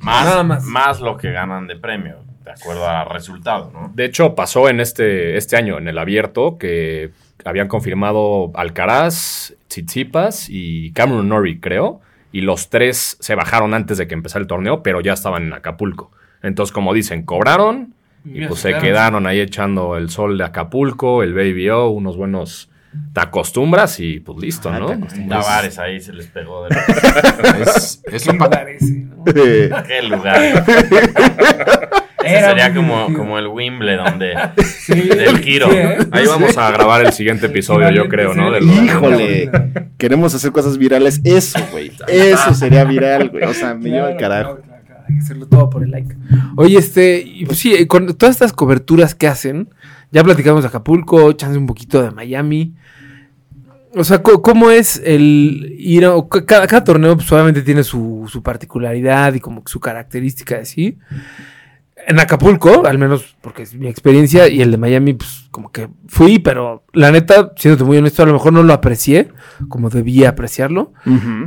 Más, 0.00 0.24
Nada 0.26 0.42
más. 0.42 0.62
más 0.64 1.00
lo 1.00 1.16
que 1.16 1.30
ganan 1.32 1.66
de 1.66 1.76
premio, 1.76 2.16
de 2.44 2.50
acuerdo 2.52 2.88
al 2.88 3.08
resultado, 3.10 3.70
¿no? 3.72 3.90
De 3.94 4.04
hecho, 4.04 4.34
pasó 4.34 4.68
en 4.68 4.80
este, 4.80 5.36
este 5.36 5.56
año, 5.56 5.78
en 5.78 5.88
el 5.88 5.98
abierto, 5.98 6.58
que 6.58 7.10
habían 7.44 7.68
confirmado 7.68 8.50
Alcaraz, 8.54 9.54
Tsitsipas 9.68 10.48
y 10.50 10.92
Cameron 10.92 11.28
Norrie, 11.28 11.58
creo. 11.60 12.00
Y 12.32 12.40
los 12.42 12.68
tres 12.68 13.16
se 13.20 13.34
bajaron 13.34 13.74
antes 13.74 13.96
de 13.98 14.06
que 14.08 14.14
empezara 14.14 14.42
el 14.42 14.46
torneo, 14.48 14.82
pero 14.82 15.00
ya 15.00 15.12
estaban 15.12 15.44
en 15.44 15.52
Acapulco. 15.52 16.10
Entonces, 16.42 16.72
como 16.72 16.92
dicen, 16.92 17.22
cobraron 17.22 17.94
y 18.24 18.28
Mira, 18.30 18.48
pues 18.48 18.60
se 18.60 18.76
quedaron. 18.78 19.26
ahí 19.26 19.40
echando 19.40 19.96
el 19.96 20.10
sol 20.10 20.36
de 20.38 20.44
Acapulco, 20.44 21.22
el 21.22 21.32
Baby 21.34 21.70
O, 21.70 21.88
unos 21.88 22.16
buenos 22.16 22.68
te 23.12 23.20
acostumbras 23.20 23.98
y 24.00 24.20
pues 24.20 24.38
listo, 24.38 24.70
¿no? 24.70 24.86
Tavares 25.28 25.78
ahí 25.80 26.00
se 26.00 26.12
les 26.12 26.26
pegó 26.28 26.64
de 26.68 26.76
Es, 27.60 28.00
es 28.06 28.26
lo 28.32 28.38
pa- 28.38 28.50
qué 29.86 30.02
lugar. 30.08 30.64
Ese 32.24 32.38
Era 32.38 32.48
sería 32.48 32.74
como, 32.74 33.12
como 33.14 33.38
el 33.38 33.46
Wimbledon 33.48 34.18
de, 34.18 34.34
del 34.88 35.38
giro. 35.38 35.68
Ahí 36.10 36.26
vamos 36.26 36.56
a 36.58 36.70
grabar 36.70 37.04
el 37.04 37.12
siguiente 37.12 37.46
episodio, 37.46 37.90
yo 37.90 38.08
creo, 38.08 38.34
¿no? 38.34 38.56
Híjole, 38.58 39.50
queremos 39.98 40.34
hacer 40.34 40.52
cosas 40.52 40.78
virales. 40.78 41.20
Eso, 41.24 41.58
güey. 41.72 41.92
Eso 42.08 42.54
sería 42.54 42.84
viral, 42.84 43.30
güey. 43.30 43.44
O 43.44 43.54
sea, 43.54 43.74
me 43.74 43.90
lleva 43.90 44.10
el 44.10 44.16
carajo. 44.16 44.58
Hay 45.06 45.14
que 45.16 45.20
hacerlo 45.20 45.46
todo 45.46 45.68
por 45.68 45.82
el 45.82 45.90
like. 45.90 46.16
Oye, 46.56 46.78
este, 46.78 47.26
pues 47.46 47.58
sí, 47.58 47.86
con 47.86 48.06
todas 48.16 48.34
estas 48.36 48.52
coberturas 48.54 49.14
que 49.14 49.26
hacen, 49.28 49.68
ya 50.10 50.24
platicamos 50.24 50.62
de 50.62 50.68
Acapulco, 50.68 51.32
chance 51.34 51.58
un 51.58 51.66
poquito 51.66 52.02
de 52.02 52.10
Miami. 52.10 52.72
O 53.96 54.02
sea, 54.02 54.22
¿cómo 54.22 54.70
es 54.72 55.00
el 55.04 55.76
ir 55.78 56.04
a, 56.06 56.14
ca- 56.28 56.44
cada, 56.44 56.66
cada 56.66 56.82
torneo 56.82 57.14
pues, 57.16 57.30
obviamente 57.30 57.62
tiene 57.62 57.84
su, 57.84 58.28
su 58.28 58.42
particularidad 58.42 59.34
y 59.34 59.40
como 59.40 59.62
que 59.62 59.70
su 59.70 59.78
característica 59.78 60.58
de 60.58 60.64
sí. 60.64 60.98
En 62.06 62.18
Acapulco, 62.18 62.86
al 62.86 62.98
menos 62.98 63.36
porque 63.40 63.62
es 63.62 63.74
mi 63.74 63.88
experiencia, 63.88 64.48
y 64.48 64.60
el 64.62 64.70
de 64.70 64.76
Miami, 64.76 65.14
pues 65.14 65.46
como 65.50 65.70
que 65.70 65.88
fui, 66.06 66.38
pero 66.38 66.84
la 66.92 67.10
neta, 67.10 67.52
siéndote 67.56 67.84
muy 67.84 67.96
honesto, 67.96 68.22
a 68.22 68.26
lo 68.26 68.32
mejor 68.32 68.52
no 68.52 68.62
lo 68.62 68.72
aprecié 68.72 69.28
como 69.68 69.90
debía 69.90 70.30
apreciarlo. 70.30 70.92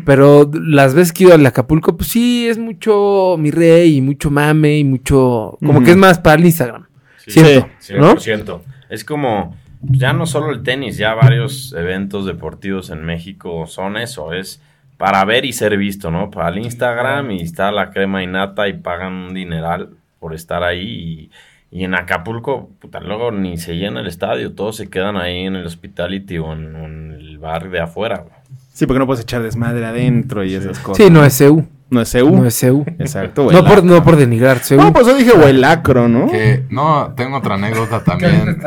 Pero 0.05 0.49
las 0.53 0.93
veces 0.93 1.13
que 1.13 1.23
he 1.23 1.27
ido 1.27 1.35
al 1.35 1.45
Acapulco, 1.45 1.97
pues 1.97 2.09
sí, 2.09 2.47
es 2.47 2.57
mucho 2.57 3.35
mi 3.37 3.51
rey 3.51 3.97
y 3.97 4.01
mucho 4.01 4.31
mame 4.31 4.77
y 4.77 4.83
mucho. 4.83 5.57
Como 5.65 5.83
que 5.83 5.91
es 5.91 5.97
más 5.97 6.19
para 6.19 6.37
el 6.37 6.45
Instagram. 6.45 6.85
Siento, 7.17 7.67
Sí, 7.79 7.93
¿no? 7.95 8.15
100%. 8.15 8.61
Es 8.89 9.03
como, 9.03 9.55
ya 9.81 10.13
no 10.13 10.25
solo 10.25 10.51
el 10.51 10.63
tenis, 10.63 10.97
ya 10.97 11.13
varios 11.13 11.73
eventos 11.77 12.25
deportivos 12.25 12.89
en 12.89 13.03
México 13.03 13.65
son 13.67 13.97
eso, 13.97 14.33
es 14.33 14.61
para 14.97 15.23
ver 15.25 15.45
y 15.45 15.53
ser 15.53 15.77
visto, 15.77 16.09
¿no? 16.09 16.31
Para 16.31 16.49
el 16.49 16.59
Instagram 16.59 17.31
y 17.31 17.41
está 17.41 17.71
la 17.71 17.91
crema 17.91 18.23
y 18.23 18.27
nata 18.27 18.67
y 18.67 18.73
pagan 18.73 19.13
un 19.13 19.33
dineral 19.33 19.89
por 20.27 20.35
estar 20.35 20.61
ahí 20.61 21.31
y, 21.71 21.77
y 21.79 21.85
en 21.85 21.95
Acapulco, 21.95 22.69
puta, 22.81 22.99
luego 22.99 23.31
ni 23.31 23.57
se 23.57 23.75
llena 23.75 24.01
el 24.01 24.07
estadio, 24.07 24.53
todos 24.53 24.75
se 24.75 24.89
quedan 24.89 25.15
ahí 25.15 25.45
en 25.45 25.55
el 25.55 25.65
hospitality 25.65 26.37
o 26.37 26.51
en, 26.51 26.75
en 26.75 27.11
el 27.13 27.37
bar 27.37 27.69
de 27.69 27.79
afuera, 27.79 28.25
güey. 28.27 28.35
Sí, 28.73 28.85
porque 28.85 28.99
no 28.99 29.05
puedes 29.05 29.23
echar 29.23 29.41
desmadre 29.41 29.85
adentro 29.85 30.43
y 30.43 30.53
esas 30.53 30.79
cosas. 30.79 30.97
Sí, 30.97 31.09
no 31.09 31.23
es 31.23 31.39
EU. 31.39 31.65
No 31.89 32.01
es 32.01 32.11
CU. 32.11 32.35
No 32.35 32.45
es 32.45 32.59
CEU. 32.59 32.83
Exacto, 32.99 33.49
No 33.49 33.63
por, 33.63 33.85
no 33.85 34.03
por 34.03 34.17
denigrar 34.17 34.59
CEU. 34.59 34.81
No, 34.81 34.91
pues 34.91 35.07
yo 35.07 35.15
dije, 35.15 35.31
o 35.31 35.47
el 35.47 35.63
acro, 35.63 36.09
¿no? 36.09 36.29
Que, 36.29 36.65
no, 36.69 37.13
tengo 37.15 37.37
otra 37.37 37.55
anécdota 37.55 38.03
también. 38.03 38.59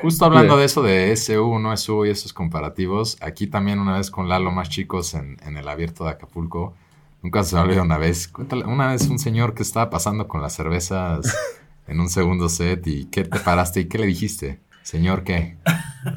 Justo 0.00 0.24
hablando 0.24 0.56
de 0.56 0.64
eso 0.64 0.82
de 0.82 1.14
SU, 1.14 1.58
no 1.58 1.76
SU 1.76 2.06
y 2.06 2.10
esos 2.10 2.32
comparativos, 2.32 3.18
aquí 3.20 3.46
también 3.46 3.78
una 3.78 3.98
vez 3.98 4.10
con 4.10 4.30
Lalo 4.30 4.50
más 4.50 4.70
chicos 4.70 5.12
en, 5.12 5.36
en 5.46 5.58
el 5.58 5.68
abierto 5.68 6.04
de 6.04 6.12
Acapulco, 6.12 6.74
nunca 7.24 7.42
se 7.42 7.56
me 7.56 7.62
olvida 7.62 7.82
una 7.82 7.96
vez, 7.96 8.28
cuéntale, 8.28 8.66
una 8.66 8.88
vez 8.88 9.08
un 9.08 9.18
señor 9.18 9.54
que 9.54 9.62
estaba 9.62 9.88
pasando 9.88 10.28
con 10.28 10.42
las 10.42 10.52
cervezas 10.52 11.34
en 11.88 11.98
un 11.98 12.10
segundo 12.10 12.50
set 12.50 12.86
y 12.86 13.06
¿qué 13.06 13.24
te 13.24 13.40
paraste 13.40 13.80
y 13.80 13.88
qué 13.88 13.98
le 13.98 14.06
dijiste? 14.06 14.60
Señor, 14.84 15.24
¿qué? 15.24 15.56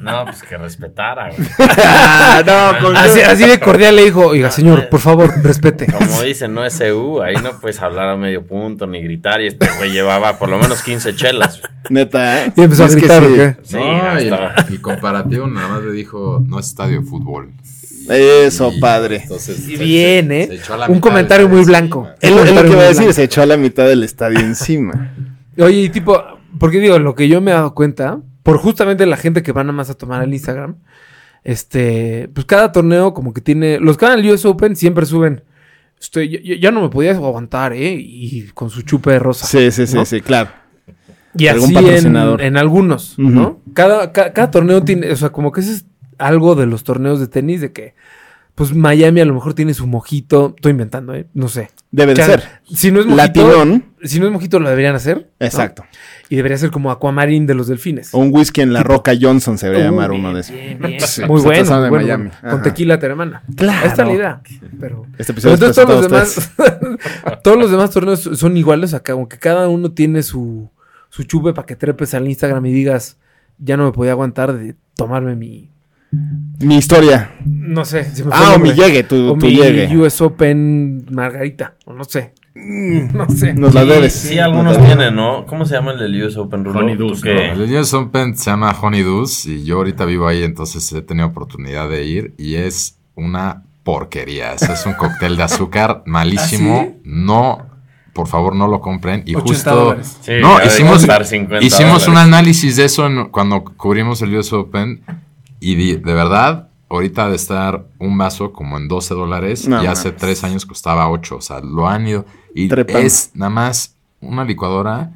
No, 0.02 0.26
pues 0.26 0.42
que 0.42 0.58
respetara, 0.58 1.30
güey. 1.30 1.48
Ah, 1.58 2.42
no, 2.44 2.84
con 2.86 2.96
Así, 2.96 3.20
así 3.20 3.46
de 3.46 3.58
cordial 3.58 3.96
le 3.96 4.04
dijo, 4.04 4.26
oiga, 4.26 4.50
señor, 4.50 4.90
por 4.90 5.00
favor, 5.00 5.32
respete. 5.42 5.86
Como 5.90 6.20
dicen, 6.22 6.52
no 6.52 6.64
es 6.66 6.78
EU, 6.82 7.22
ahí 7.22 7.34
no 7.42 7.58
puedes 7.60 7.80
hablar 7.80 8.10
a 8.10 8.16
medio 8.16 8.46
punto 8.46 8.86
ni 8.86 9.00
gritar. 9.02 9.40
Y 9.40 9.46
este 9.46 9.66
güey 9.78 9.90
llevaba 9.90 10.38
por 10.38 10.50
lo 10.50 10.58
menos 10.58 10.82
15 10.82 11.16
chelas. 11.16 11.62
Neta, 11.88 12.44
¿eh? 12.44 12.52
Y 12.56 12.60
empezó 12.62 12.84
a 12.84 12.88
gritar, 12.88 13.22
sí. 13.24 13.32
¿o 13.32 13.34
qué? 13.36 13.56
Sí, 13.62 13.76
no, 13.76 14.20
y, 14.70 14.74
y 14.74 14.78
comparativo 14.82 15.46
nada 15.46 15.68
más 15.68 15.82
le 15.82 15.92
dijo, 15.92 16.42
no 16.46 16.60
es 16.60 16.66
estadio 16.66 17.00
de 17.00 17.06
fútbol. 17.06 17.50
Eso, 18.10 18.70
Y 18.74 18.80
padre. 18.80 19.20
entonces, 19.22 19.66
Y 19.66 19.76
bien, 19.76 20.28
se- 20.28 20.42
¿eh? 20.42 20.46
se 20.48 20.54
echó 20.56 20.74
a 20.74 20.76
la 20.76 20.86
Un 20.88 20.94
mitad 20.96 21.08
comentario 21.08 21.48
muy 21.48 21.64
blanco. 21.64 22.06
Es 22.20 22.30
lo, 22.30 22.42
que 22.44 22.50
iba 22.50 22.60
a 22.60 22.84
decir, 22.84 22.96
blanco. 22.96 23.12
se 23.14 23.22
echó 23.24 23.40
a 23.42 23.46
la 23.46 23.56
mitad 23.56 23.86
del 23.86 24.02
estadio 24.02 24.40
encima. 24.40 25.14
Oye, 25.58 25.82
y 25.84 25.88
tipo, 25.88 26.22
porque 26.60 26.78
digo, 26.80 26.98
lo 26.98 27.14
que 27.14 27.28
yo 27.28 27.40
me 27.40 27.50
he 27.50 27.54
dado 27.54 27.74
cuenta, 27.74 28.18
por 28.48 28.58
justamente 28.58 29.04
la 29.06 29.16
gente 29.16 29.42
que 29.42 29.52
va 29.52 29.62
nada 29.62 29.74
más 29.74 29.90
a 29.90 29.94
tomar 29.94 30.22
al 30.22 30.32
Instagram, 30.32 30.76
este, 31.44 32.28
pues 32.34 32.46
cada 32.46 32.72
torneo 32.72 33.14
como 33.14 33.32
que 33.32 33.40
tiene, 33.40 33.78
los 33.78 33.96
que 33.96 34.06
van 34.06 34.18
al 34.18 34.26
US 34.30 34.44
Open 34.46 34.76
siempre 34.76 35.06
suben, 35.06 35.42
estoy, 36.00 36.28
yo- 36.28 36.38
yo- 36.40 36.54
ya 36.56 36.70
no 36.70 36.80
me 36.82 36.88
podía 36.88 37.12
aguantar, 37.12 37.72
¿eh? 37.72 37.94
Y 37.98 38.42
con 38.54 38.70
su 38.70 38.82
chupe 38.82 39.10
de 39.12 39.18
rosa. 39.18 39.46
Sí, 39.46 39.70
sí, 39.70 39.86
sí, 39.86 39.94
¿no? 39.94 40.04
sí, 40.04 40.20
claro. 40.20 40.50
Y 41.36 41.46
Algún 41.46 41.66
así 41.66 41.76
en, 41.78 41.84
patrocinador. 41.84 42.40
en 42.42 42.56
algunos. 42.56 43.18
¿no? 43.18 43.60
Cada, 43.74 44.12
ca- 44.12 44.32
cada 44.32 44.50
torneo 44.50 44.82
tiene, 44.82 45.10
o 45.12 45.16
sea, 45.16 45.28
como 45.30 45.52
que 45.52 45.60
ese 45.60 45.72
es 45.72 45.84
algo 46.18 46.54
de 46.54 46.66
los 46.66 46.82
torneos 46.84 47.20
de 47.20 47.28
tenis, 47.28 47.60
de 47.60 47.72
que, 47.72 47.94
pues 48.54 48.74
Miami 48.74 49.20
a 49.20 49.24
lo 49.24 49.34
mejor 49.34 49.54
tiene 49.54 49.72
su 49.74 49.86
mojito, 49.86 50.54
estoy 50.56 50.72
inventando, 50.72 51.14
¿eh? 51.14 51.26
No 51.34 51.48
sé. 51.48 51.70
Debe 51.92 52.14
de 52.14 52.22
O 52.22 52.24
sea, 52.26 52.38
ser. 52.40 52.48
Si 52.74 52.90
no 52.90 52.98
es 53.00 53.06
mojito, 53.06 53.46
Latinón. 53.48 53.84
si 54.02 54.18
no 54.18 54.26
es 54.26 54.32
mojito 54.32 54.58
lo 54.58 54.68
deberían 54.68 54.96
hacer. 54.96 55.30
¿no? 55.38 55.46
Y 56.30 56.36
debería 56.36 56.58
ser 56.58 56.70
como 56.70 56.90
Aquamarín 56.90 57.46
de 57.46 57.54
los 57.54 57.68
delfines. 57.68 58.12
O 58.12 58.18
un 58.18 58.28
whisky 58.32 58.60
en 58.60 58.72
la 58.74 58.82
Roca 58.82 59.12
Johnson 59.18 59.56
se 59.56 59.66
debería 59.66 59.88
Uh, 59.88 59.90
llamar 59.92 60.10
bien, 60.10 60.20
uno 60.20 60.34
de 60.34 60.40
esos. 60.42 60.54
bien, 60.54 60.78
bien. 60.78 61.00
Sí, 61.06 61.20
Muy 61.22 61.28
pues, 61.40 61.44
bueno, 61.44 61.88
bueno, 61.88 62.04
Miami. 62.04 62.30
bueno. 62.42 62.50
Con 62.54 62.62
tequila 62.62 62.98
te 62.98 63.06
hermana. 63.06 63.42
Claro. 63.56 63.80
Ahí 63.82 63.88
está 63.88 64.04
la 64.04 64.12
idea. 64.12 64.40
Pero, 64.78 65.06
Este 65.16 65.32
pero 65.32 65.52
episodio 65.52 65.54
es 65.54 65.60
entonces 65.78 65.84
todos 65.86 66.02
los 66.02 66.10
demás, 66.10 66.52
todos 67.42 67.56
los 67.58 67.70
demás 67.70 67.90
torneos 67.90 68.20
son 68.34 68.56
iguales 68.56 68.92
acá, 68.94 69.12
aunque 69.14 69.38
cada 69.38 69.68
uno 69.68 69.90
tiene 69.92 70.22
su, 70.22 70.70
su 71.08 71.22
chupe 71.24 71.52
para 71.54 71.64
que 71.66 71.76
trepes 71.76 72.12
al 72.14 72.28
Instagram 72.28 72.64
y 72.66 72.72
digas, 72.72 73.16
ya 73.58 73.76
no 73.78 73.84
me 73.86 73.92
podía 73.92 74.12
aguantar 74.12 74.52
de 74.52 74.74
tomarme 74.96 75.34
mi, 75.34 75.70
Mi 76.60 76.76
historia. 76.76 77.32
no 77.46 77.84
sé. 77.86 78.06
me 78.24 78.30
Ah, 78.32 78.52
o 78.56 78.58
mi 78.58 78.72
llegue, 78.74 79.02
tu, 79.02 79.30
o 79.30 79.38
tu 79.38 79.46
mi 79.46 79.54
llegue. 79.56 79.96
US 79.96 80.20
Open 80.20 81.06
Margarita, 81.10 81.74
o 81.86 81.92
no 81.94 82.04
sé. 82.04 82.34
No 82.66 83.28
sé. 83.30 83.54
Nos 83.54 83.72
la 83.74 83.84
debes. 83.84 84.12
sí, 84.14 84.38
algunos 84.38 84.78
tienen, 84.84 85.14
¿no? 85.14 85.46
¿Cómo 85.46 85.64
se 85.64 85.74
llama 85.74 85.92
el 85.92 85.98
del 85.98 86.22
US 86.24 86.36
Open 86.36 86.64
Rulo? 86.64 86.80
Honeydews, 86.80 87.18
¿Tú 87.20 87.24
qué? 87.24 87.50
El 87.52 87.62
US 87.74 87.94
Open 87.94 88.36
se 88.36 88.50
llama 88.50 88.76
Honeydews 88.80 89.46
y 89.46 89.64
yo 89.64 89.76
ahorita 89.76 90.04
vivo 90.04 90.26
ahí, 90.26 90.42
entonces 90.42 90.90
he 90.92 91.02
tenido 91.02 91.26
oportunidad 91.28 91.88
de 91.88 92.04
ir 92.04 92.34
y 92.36 92.56
es 92.56 92.98
una 93.14 93.62
porquería. 93.84 94.52
Eso 94.52 94.72
es 94.72 94.84
un 94.86 94.94
cóctel 94.94 95.36
de 95.36 95.42
azúcar 95.44 96.02
malísimo. 96.06 96.80
¿Ah, 96.80 96.84
sí? 96.92 97.00
No, 97.04 97.66
por 98.12 98.26
favor, 98.28 98.54
no 98.54 98.66
lo 98.68 98.80
compren. 98.80 99.22
Y 99.24 99.34
80 99.34 99.42
justo... 99.48 99.96
Sí, 100.22 100.32
no, 100.40 100.62
hicimos, 100.64 100.98
costar 100.98 101.24
50 101.24 101.64
hicimos 101.64 102.06
un 102.08 102.16
análisis 102.16 102.76
de 102.76 102.84
eso 102.84 103.06
en- 103.06 103.28
cuando 103.30 103.64
cubrimos 103.64 104.20
el 104.22 104.34
US 104.36 104.52
Open 104.52 105.00
y 105.60 105.74
de 105.96 106.14
verdad... 106.14 106.67
Ahorita 106.90 107.28
de 107.28 107.36
estar 107.36 107.84
un 107.98 108.16
vaso 108.16 108.52
como 108.52 108.76
en 108.78 108.88
12 108.88 109.14
dólares 109.14 109.68
No 109.68 109.82
y 109.82 109.86
hace 109.86 110.08
mames. 110.08 110.20
tres 110.20 110.44
años 110.44 110.64
costaba 110.66 111.10
8. 111.10 111.36
O 111.36 111.40
sea, 111.40 111.60
lo 111.60 111.86
han 111.88 112.06
ido. 112.06 112.24
Y 112.54 112.68
Trepando. 112.68 113.00
es 113.06 113.30
nada 113.34 113.50
más 113.50 113.94
una 114.20 114.44
licuadora 114.44 115.12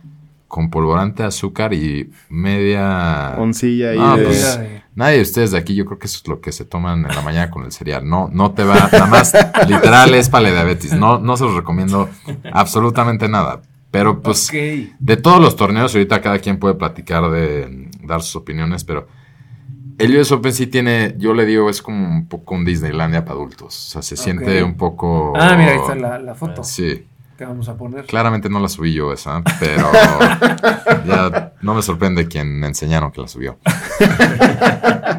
con 0.49 0.69
polvorante 0.69 1.23
de 1.23 1.29
azúcar 1.29 1.73
y 1.73 2.11
media... 2.29 3.37
Oncilla 3.39 3.91
ahí 3.93 3.99
No, 3.99 4.17
de- 4.19 4.25
pues, 4.25 4.61
nadie 4.95 5.17
de 5.17 5.23
ustedes 5.23 5.51
de 5.53 5.57
aquí, 5.59 5.75
yo 5.75 5.87
creo 5.87 5.99
que 5.99 6.07
eso 6.07 6.19
es 6.23 6.29
lo 6.29 6.43
que 6.43 6.53
se 6.53 6.67
toman 6.67 7.07
en 7.09 7.15
la 7.17 7.23
mañana 7.23 7.51
con 7.51 7.65
el 7.65 7.73
cereal. 7.73 8.07
No, 8.07 8.29
no 8.31 8.53
te 8.53 8.63
va, 8.65 8.75
nada 8.93 9.07
más, 9.07 9.33
literal 9.67 10.13
es 10.13 10.29
para 10.29 10.43
la 10.45 10.51
diabetes. 10.51 10.93
No, 10.93 11.19
no 11.19 11.39
se 11.39 11.45
los 11.45 11.55
recomiendo 11.55 12.11
absolutamente 12.53 13.29
nada. 13.29 13.63
Pero 13.91 14.21
pues, 14.21 14.51
de 14.51 15.17
todos 15.17 15.41
los 15.41 15.57
torneos, 15.57 15.95
ahorita 15.95 16.21
cada 16.21 16.39
quien 16.39 16.59
puede 16.59 16.75
platicar 16.75 17.31
de 17.31 17.89
dar 18.05 18.23
sus 18.23 18.37
opiniones, 18.37 18.85
pero 18.85 19.07
el 20.05 20.17
US 20.19 20.33
Open 20.33 20.53
sí 20.53 20.67
tiene, 20.67 21.15
yo 21.19 21.35
le 21.35 21.45
digo, 21.47 21.69
es 21.71 21.81
como 21.83 22.07
un 22.07 22.27
poco 22.29 22.55
un 22.55 22.65
Disneylandia 22.65 23.25
para 23.25 23.37
adultos. 23.37 23.67
O 23.89 23.91
sea, 23.93 24.03
se 24.03 24.17
siente 24.17 24.63
un 24.63 24.77
poco... 24.77 25.33
Ah, 25.37 25.55
mira, 25.57 25.73
ahí 25.73 25.79
está 25.79 25.95
la, 25.95 26.19
la 26.19 26.35
foto 26.35 26.63
Sí. 26.65 27.07
que 27.39 27.45
vamos 27.45 27.69
a 27.69 27.77
poner. 27.77 28.05
Claramente 28.07 28.49
no 28.49 28.61
la 28.61 28.69
subí 28.69 28.93
yo 28.93 29.13
esa, 29.13 29.43
pero 29.61 29.91
ya 31.07 31.53
no 31.63 31.75
me 31.75 31.83
sorprende 31.83 32.27
quien 32.29 32.59
me 32.61 32.67
enseñaron 32.67 33.11
que 33.13 33.21
la 33.21 33.29
subió. 33.29 33.59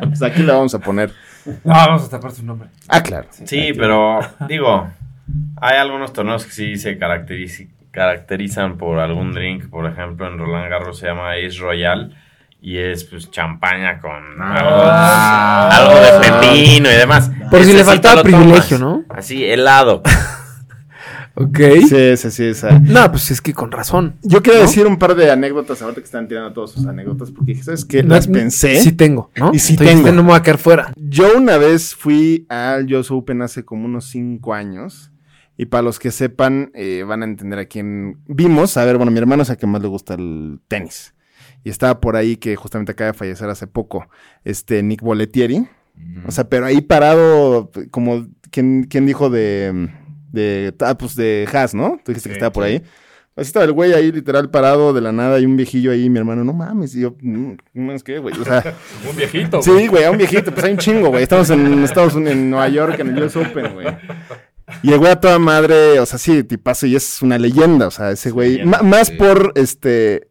Pues 0.03 0.21
aquí 0.21 0.43
la 0.43 0.53
vamos 0.53 0.73
a 0.75 0.79
poner. 0.79 1.11
No, 1.63 1.73
vamos 1.73 2.03
a 2.05 2.09
tapar 2.09 2.31
su 2.31 2.45
nombre. 2.45 2.69
Ah, 2.87 3.01
claro. 3.01 3.27
Sí, 3.45 3.71
pero 3.75 4.19
digo, 4.47 4.87
hay 5.57 5.77
algunos 5.77 6.13
torneos 6.13 6.45
que 6.45 6.51
sí 6.51 6.77
se 6.77 6.99
caracteriz- 6.99 7.69
caracterizan 7.91 8.77
por 8.77 8.99
algún 8.99 9.33
drink. 9.33 9.69
Por 9.69 9.85
ejemplo, 9.89 10.27
en 10.27 10.37
Roland 10.37 10.69
Garros 10.69 10.99
se 10.99 11.07
llama 11.07 11.31
Ace 11.33 11.57
Royal 11.59 12.15
y 12.63 12.77
es 12.77 13.03
pues 13.03 13.29
champaña 13.29 13.99
con 13.99 14.23
Ah. 14.39 15.69
algo, 15.71 15.91
algo 15.91 15.99
de 16.01 16.29
pepino 16.31 16.89
y 16.89 16.95
demás. 16.95 17.29
Por 17.51 17.63
si 17.63 17.73
le 17.73 17.83
faltaba 17.83 18.23
privilegio, 18.23 18.79
tomas. 18.79 18.79
¿no? 19.09 19.15
Así, 19.15 19.43
helado. 19.43 20.01
Ok. 21.35 21.57
Sí, 21.89 22.15
sí, 22.17 22.29
sí. 22.31 22.43
esa. 22.45 22.77
No, 22.79 23.09
pues 23.09 23.31
es 23.31 23.41
que 23.41 23.55
con 23.55 23.71
razón. 23.71 24.17
Yo 24.21 24.43
quiero 24.43 24.59
¿No? 24.59 24.65
decir 24.65 24.85
un 24.85 24.99
par 24.99 25.15
de 25.15 25.31
anécdotas 25.31 25.81
ahorita 25.81 25.99
que 25.99 26.05
están 26.05 26.27
tirando 26.27 26.53
todas 26.53 26.69
sus 26.69 26.85
anécdotas, 26.85 27.31
porque 27.31 27.53
dije, 27.53 27.63
¿sabes 27.63 27.85
qué? 27.85 28.03
No, 28.03 28.13
Las 28.13 28.27
pensé. 28.27 28.79
Sí 28.79 28.91
tengo, 28.91 29.31
¿no? 29.35 29.49
Y 29.51 29.57
sí 29.57 29.73
Entonces, 29.73 29.95
tengo. 29.95 30.11
No 30.11 30.21
me 30.21 30.29
voy 30.29 30.37
a 30.37 30.43
quedar 30.43 30.59
fuera. 30.59 30.93
Yo 30.95 31.35
una 31.35 31.57
vez 31.57 31.95
fui 31.95 32.45
al 32.49 32.85
US 32.93 33.09
Open 33.09 33.41
hace 33.41 33.65
como 33.65 33.85
unos 33.85 34.05
cinco 34.05 34.53
años. 34.53 35.11
Y 35.57 35.65
para 35.65 35.81
los 35.81 35.97
que 35.97 36.11
sepan, 36.11 36.69
eh, 36.75 37.03
van 37.07 37.23
a 37.23 37.25
entender 37.25 37.57
a 37.57 37.65
quién 37.65 38.19
vimos. 38.27 38.77
A 38.77 38.85
ver, 38.85 38.97
bueno, 38.97 39.11
mi 39.11 39.17
hermano 39.17 39.41
es 39.41 39.49
el 39.49 39.57
que 39.57 39.65
más 39.65 39.81
le 39.81 39.87
gusta 39.87 40.13
el 40.13 40.59
tenis. 40.67 41.15
Y 41.63 41.69
estaba 41.69 41.99
por 41.99 42.15
ahí 42.15 42.37
que 42.37 42.55
justamente 42.55 42.91
acaba 42.91 43.11
de 43.11 43.17
fallecer 43.17 43.49
hace 43.49 43.67
poco, 43.67 44.07
este 44.43 44.83
Nick 44.83 45.01
Boletieri. 45.01 45.67
O 46.27 46.31
sea, 46.31 46.49
pero 46.49 46.65
ahí 46.65 46.81
parado, 46.81 47.71
como, 47.91 48.25
¿quién, 48.49 48.83
quién 48.89 49.05
dijo 49.05 49.29
de, 49.29 49.89
de, 50.31 50.73
ah, 50.79 50.97
pues 50.97 51.15
de 51.15 51.47
Haas, 51.51 51.73
¿no? 51.73 51.99
Tú 52.03 52.11
dijiste 52.11 52.29
que 52.29 52.33
estaba 52.33 52.51
por 52.51 52.63
ahí. 52.63 52.81
Así 53.35 53.47
estaba 53.47 53.65
el 53.65 53.71
güey 53.71 53.93
ahí 53.93 54.11
literal 54.11 54.51
parado 54.51 54.93
de 54.93 55.01
la 55.01 55.11
nada 55.11 55.39
y 55.39 55.45
un 55.45 55.57
viejillo 55.57 55.91
ahí, 55.91 56.07
mi 56.07 56.19
hermano, 56.19 56.43
no 56.43 56.53
mames, 56.53 56.95
y 56.95 57.01
yo, 57.01 57.15
mm, 57.19 57.53
no 57.73 57.93
es 57.93 58.03
que, 58.03 58.19
güey, 58.19 58.39
o 58.39 58.43
sea, 58.43 58.75
Un 59.09 59.15
viejito. 59.15 59.59
Sí, 59.63 59.87
güey, 59.87 60.03
a 60.03 60.11
un 60.11 60.19
viejito, 60.19 60.51
pues 60.51 60.63
hay 60.63 60.73
un 60.73 60.77
chingo, 60.77 61.09
güey. 61.09 61.23
Estamos 61.23 61.49
en 61.49 61.83
Estados 61.83 62.13
Unidos, 62.13 62.33
en 62.33 62.51
Nueva 62.51 62.69
York, 62.69 62.99
en 62.99 63.09
el 63.09 63.23
US 63.23 63.35
Open, 63.35 63.73
güey. 63.73 63.87
Y 64.83 64.91
el 64.91 64.99
güey 64.99 65.11
a 65.11 65.19
toda 65.19 65.39
madre, 65.39 65.99
o 65.99 66.05
sea, 66.05 66.19
sí, 66.19 66.43
tipazo, 66.43 66.85
y 66.85 66.95
es 66.95 67.23
una 67.23 67.39
leyenda, 67.39 67.87
o 67.87 67.91
sea, 67.91 68.11
ese 68.11 68.29
güey. 68.29 68.57
Leyenda, 68.57 68.83
más 68.83 69.07
sí. 69.07 69.15
por, 69.15 69.51
este, 69.55 70.27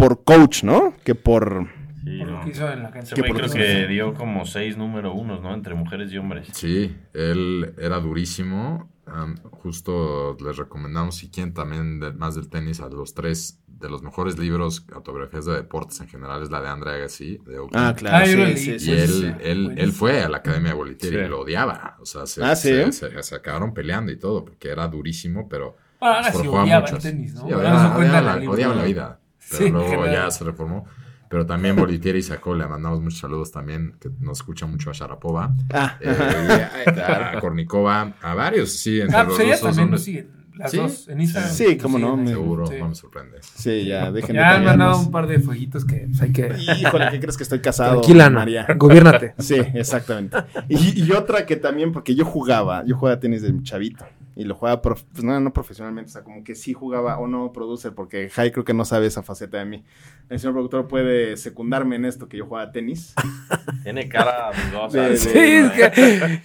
por 0.00 0.24
coach, 0.24 0.64
¿no? 0.64 0.94
Que 1.04 1.14
por... 1.14 1.68
Sí, 2.02 2.18
Por 2.18 2.28
lo 2.28 2.38
no. 2.38 2.44
que 2.44 2.50
hizo 2.50 2.72
en 2.72 2.82
la 2.82 2.90
por 2.90 3.02
creo 3.02 3.50
que 3.50 3.86
dio 3.86 4.14
como 4.14 4.46
seis 4.46 4.78
número 4.78 5.12
unos, 5.12 5.42
¿no? 5.42 5.52
Entre 5.52 5.74
mujeres 5.74 6.10
y 6.12 6.16
hombres. 6.16 6.48
Sí, 6.52 6.96
él 7.12 7.74
era 7.78 8.00
durísimo. 8.00 8.90
Am, 9.06 9.36
justo 9.50 10.36
les 10.42 10.56
recomendamos, 10.56 11.16
si 11.16 11.28
quieren 11.30 11.52
también 11.52 12.00
de- 12.00 12.12
más 12.12 12.36
del 12.36 12.48
tenis, 12.48 12.80
a 12.80 12.88
los 12.88 13.12
tres 13.12 13.60
de 13.66 13.90
los 13.90 14.02
mejores 14.02 14.38
libros, 14.38 14.86
autobiografías 14.94 15.44
de 15.46 15.54
deportes 15.54 16.00
en 16.00 16.08
general, 16.08 16.42
es 16.42 16.50
la 16.50 16.60
de 16.62 16.68
Andre 16.68 16.90
Agassi, 16.92 17.38
de. 17.46 17.58
Ah, 17.74 17.94
claro, 17.96 18.16
Ah, 18.24 18.26
sí, 18.26 18.56
sí, 18.56 18.70
Y 18.72 18.78
sí, 18.80 18.92
él, 18.92 19.08
sí. 19.08 19.26
él, 19.42 19.74
él 19.76 19.92
fue 19.92 20.22
a 20.22 20.28
la 20.28 20.38
Academia 20.38 20.70
de 20.70 20.76
Bolitieri 20.76 21.16
Sí. 21.16 21.22
y 21.24 21.28
lo 21.28 21.40
odiaba. 21.40 21.96
O 22.00 22.06
sea, 22.06 22.26
se, 22.26 22.42
Ah, 22.44 22.54
¿sí? 22.56 22.68
se, 22.68 22.92
se- 22.92 23.22
se 23.22 23.34
acabaron 23.34 23.74
peleando 23.74 24.10
y 24.12 24.18
todo, 24.18 24.44
porque 24.44 24.68
era 24.70 24.86
durísimo, 24.88 25.48
pero 25.48 25.76
Ah, 26.00 26.16
ahora 26.16 26.32
sí 26.32 26.38
jugaba 26.46 26.62
odiaba 26.64 26.88
el 26.88 26.98
tenis, 26.98 27.34
¿no? 27.34 27.42
Odiaba, 27.44 27.96
odiaba 27.98 28.20
la, 28.22 28.50
odiaba 28.50 28.74
la 28.74 28.84
vida. 28.84 29.19
Pero 29.50 29.64
Sí, 29.64 29.70
luego 29.70 30.06
ya 30.06 30.30
se 30.30 30.44
reformó. 30.44 30.84
Pero 31.28 31.46
también 31.46 31.76
Bolitieri 31.76 32.22
sacó, 32.22 32.56
le 32.56 32.66
mandamos 32.66 33.00
muchos 33.00 33.20
saludos 33.20 33.52
también, 33.52 33.94
que 34.00 34.10
nos 34.18 34.38
escucha 34.38 34.66
mucho 34.66 34.90
a 34.90 34.92
Sharapova. 34.92 35.54
Ah, 35.72 35.96
Eh, 36.00 37.00
a, 37.00 37.36
a 37.36 37.40
Kornikova, 37.40 38.14
a 38.20 38.34
varios, 38.34 38.72
sí, 38.72 39.00
entre 39.00 39.16
Ah, 39.16 39.22
los 39.24 39.36
pues 39.36 39.46
rusos 39.46 39.60
también 39.60 39.84
son- 39.84 39.90
nos 39.92 40.02
siguen. 40.02 40.40
Las 40.56 40.72
¿Sí? 40.72 40.76
dos 40.76 41.08
en 41.08 41.20
Instagram. 41.22 41.52
Sí, 41.52 41.78
cómo 41.78 41.98
no. 41.98 42.26
Seguro, 42.26 42.66
Sí. 42.66 42.74
no 42.78 42.88
me 42.88 42.94
sorprende. 42.94 43.38
sí, 43.40 43.86
ya, 43.86 44.12
dejen 44.12 44.34
Ya 44.36 44.56
han 44.56 44.64
mandado 44.64 44.98
un 44.98 45.10
par 45.10 45.26
de 45.26 45.38
fueguitos 45.38 45.86
que 45.86 46.06
pues, 46.10 46.20
hay 46.20 46.32
que. 46.32 46.52
Híjole, 46.80 47.08
¿qué 47.12 47.18
crees 47.20 47.36
que 47.38 47.44
estoy 47.44 47.60
casado? 47.60 47.92
Tranquila. 48.00 48.28
María? 48.28 48.66
Gobiérnate. 48.76 49.34
Sí, 49.38 49.54
exactamente. 49.72 50.36
Y, 50.68 51.02
y 51.04 51.12
otra 51.12 51.46
que 51.46 51.56
también, 51.56 51.92
porque 51.92 52.14
yo 52.14 52.26
jugaba, 52.26 52.84
yo 52.84 52.94
jugaba 52.96 53.18
tenis 53.20 53.40
de 53.40 53.54
chavito. 53.62 54.04
Y 54.36 54.44
lo 54.44 54.54
jugaba, 54.54 54.80
prof- 54.80 55.04
pues 55.12 55.24
no, 55.24 55.38
no 55.40 55.52
profesionalmente, 55.52 56.10
o 56.10 56.12
sea, 56.12 56.22
como 56.22 56.42
que 56.44 56.54
sí 56.54 56.72
jugaba 56.72 57.18
o 57.18 57.26
no 57.26 57.52
producer, 57.52 57.92
porque 57.94 58.28
Jai 58.30 58.50
creo 58.52 58.64
que 58.64 58.74
no 58.74 58.84
sabe 58.84 59.06
esa 59.06 59.22
faceta 59.22 59.58
de 59.58 59.64
mí. 59.64 59.84
El 60.28 60.38
señor 60.38 60.54
productor 60.54 60.86
puede 60.88 61.36
secundarme 61.36 61.96
en 61.96 62.04
esto, 62.04 62.28
que 62.28 62.36
yo 62.38 62.46
jugaba 62.46 62.70
tenis. 62.72 63.14
Tiene 63.82 64.08
cara 64.08 64.50
dudosa. 64.70 65.00
De- 65.02 65.10
de- 65.10 65.16
Sí, 65.16 65.38
es 65.38 65.70
que 65.72 66.42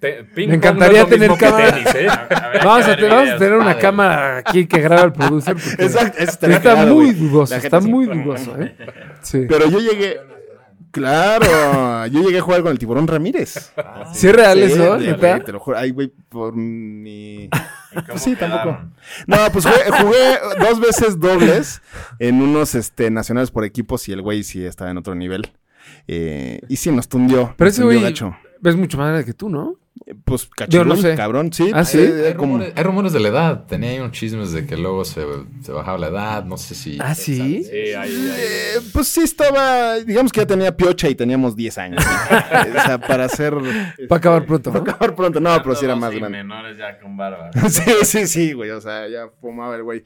Te- 0.00 0.24
ping 0.24 0.48
Me 0.48 0.54
encantaría 0.56 1.02
no 1.02 1.08
tener 1.08 1.30
cámara. 1.36 1.70
tenis, 1.72 1.94
¿eh? 1.94 2.06
vamos 2.64 2.84
a, 2.84 2.88
ver 2.88 2.98
te- 2.98 3.06
vamos 3.06 3.18
a 3.20 3.22
videos, 3.24 3.38
tener 3.38 3.54
una 3.58 3.78
cámara 3.78 4.38
aquí 4.38 4.66
que 4.66 4.80
graba 4.80 5.02
el 5.02 5.12
producer. 5.12 5.56
Exacto, 5.78 6.18
Está 6.48 6.86
muy 6.86 7.12
dudoso, 7.12 7.54
está 7.54 7.80
muy 7.80 8.06
dudoso, 8.06 8.60
¿eh? 8.60 8.76
Sí. 9.22 9.46
Pero 9.48 9.68
yo 9.70 9.78
llegué. 9.78 10.18
Claro, 10.96 12.06
yo 12.06 12.22
llegué 12.22 12.38
a 12.38 12.40
jugar 12.40 12.62
con 12.62 12.72
el 12.72 12.78
tiburón 12.78 13.06
Ramírez. 13.06 13.70
¿Sí 14.14 14.28
es 14.28 14.34
real 14.34 14.56
Sí, 14.56 14.72
eso, 14.72 14.96
neta? 14.96 15.40
Te 15.40 15.52
lo 15.52 15.60
juro. 15.60 15.76
Ay, 15.76 15.90
güey, 15.90 16.10
por 16.30 16.56
mi. 16.56 17.44
¿Y 17.44 17.48
cómo 17.92 18.06
Pues 18.06 18.22
sí, 18.22 18.34
tampoco. 18.34 18.78
No, 19.26 19.36
pues 19.52 19.66
jugué, 19.66 20.02
jugué 20.02 20.38
dos 20.58 20.80
veces 20.80 21.20
dobles 21.20 21.82
en 22.18 22.40
unos 22.40 22.74
este, 22.74 23.10
nacionales 23.10 23.50
por 23.50 23.64
equipos 23.64 24.08
y 24.08 24.12
el 24.12 24.22
güey 24.22 24.42
sí 24.42 24.64
estaba 24.64 24.90
en 24.90 24.96
otro 24.96 25.14
nivel. 25.14 25.52
Eh, 26.08 26.60
y 26.66 26.76
sí, 26.76 26.90
nos 26.90 27.10
tundió. 27.10 27.54
Pero 27.58 27.68
nos 27.68 27.74
ese 27.74 27.82
tundió 27.82 28.00
güey 28.00 28.10
gacho. 28.10 28.34
es 28.64 28.76
mucho 28.76 28.96
más 28.96 29.08
grande 29.08 29.26
que 29.26 29.34
tú, 29.34 29.50
¿no? 29.50 29.76
Pues 30.24 30.46
cachorro, 30.46 30.84
no 30.84 30.96
sé. 30.96 31.14
cabrón, 31.14 31.52
sí. 31.52 31.70
¿Ah, 31.74 31.84
sí? 31.84 31.98
eh, 31.98 32.24
Hay 32.28 32.32
rumores, 32.34 32.72
hay 32.76 32.82
rumores 32.84 33.12
de 33.12 33.20
la 33.20 33.28
edad. 33.28 33.64
Tenía 33.66 33.90
ahí 33.90 33.98
unos 33.98 34.12
chismes 34.12 34.52
de 34.52 34.66
que 34.66 34.76
luego 34.76 35.04
se, 35.04 35.24
se 35.62 35.72
bajaba 35.72 35.98
la 35.98 36.08
edad. 36.08 36.44
No 36.44 36.56
sé 36.58 36.74
si. 36.74 36.98
¿Ah, 37.00 37.14
sí? 37.14 37.64
Sí, 37.64 37.70
ahí, 37.72 37.94
ahí. 37.96 38.30
Eh, 38.38 38.80
pues 38.92 39.08
sí 39.08 39.22
estaba, 39.22 39.96
digamos 40.00 40.32
que 40.32 40.40
ya 40.40 40.46
tenía 40.46 40.76
piocha 40.76 41.08
y 41.08 41.14
teníamos 41.14 41.56
10 41.56 41.78
años. 41.78 42.04
o 42.76 42.80
sea, 42.86 42.98
para 43.00 43.24
hacer... 43.24 43.54
Para 44.08 44.18
acabar 44.18 44.44
pronto, 44.46 44.70
Para 44.70 44.82
acabar 44.84 45.14
pronto, 45.14 45.40
no, 45.40 45.56
pero 45.62 45.74
sí 45.74 45.84
era 45.86 45.96
más 45.96 46.10
grande. 46.10 46.28
menores 46.38 46.76
ya 46.78 46.98
con 47.00 47.16
barba. 47.16 47.50
Sí, 47.68 47.82
sí, 48.04 48.26
sí, 48.26 48.52
güey, 48.52 48.70
o 48.70 48.80
sea, 48.80 49.08
ya 49.08 49.28
fumaba 49.40 49.76
el 49.76 49.82
güey. 49.82 50.04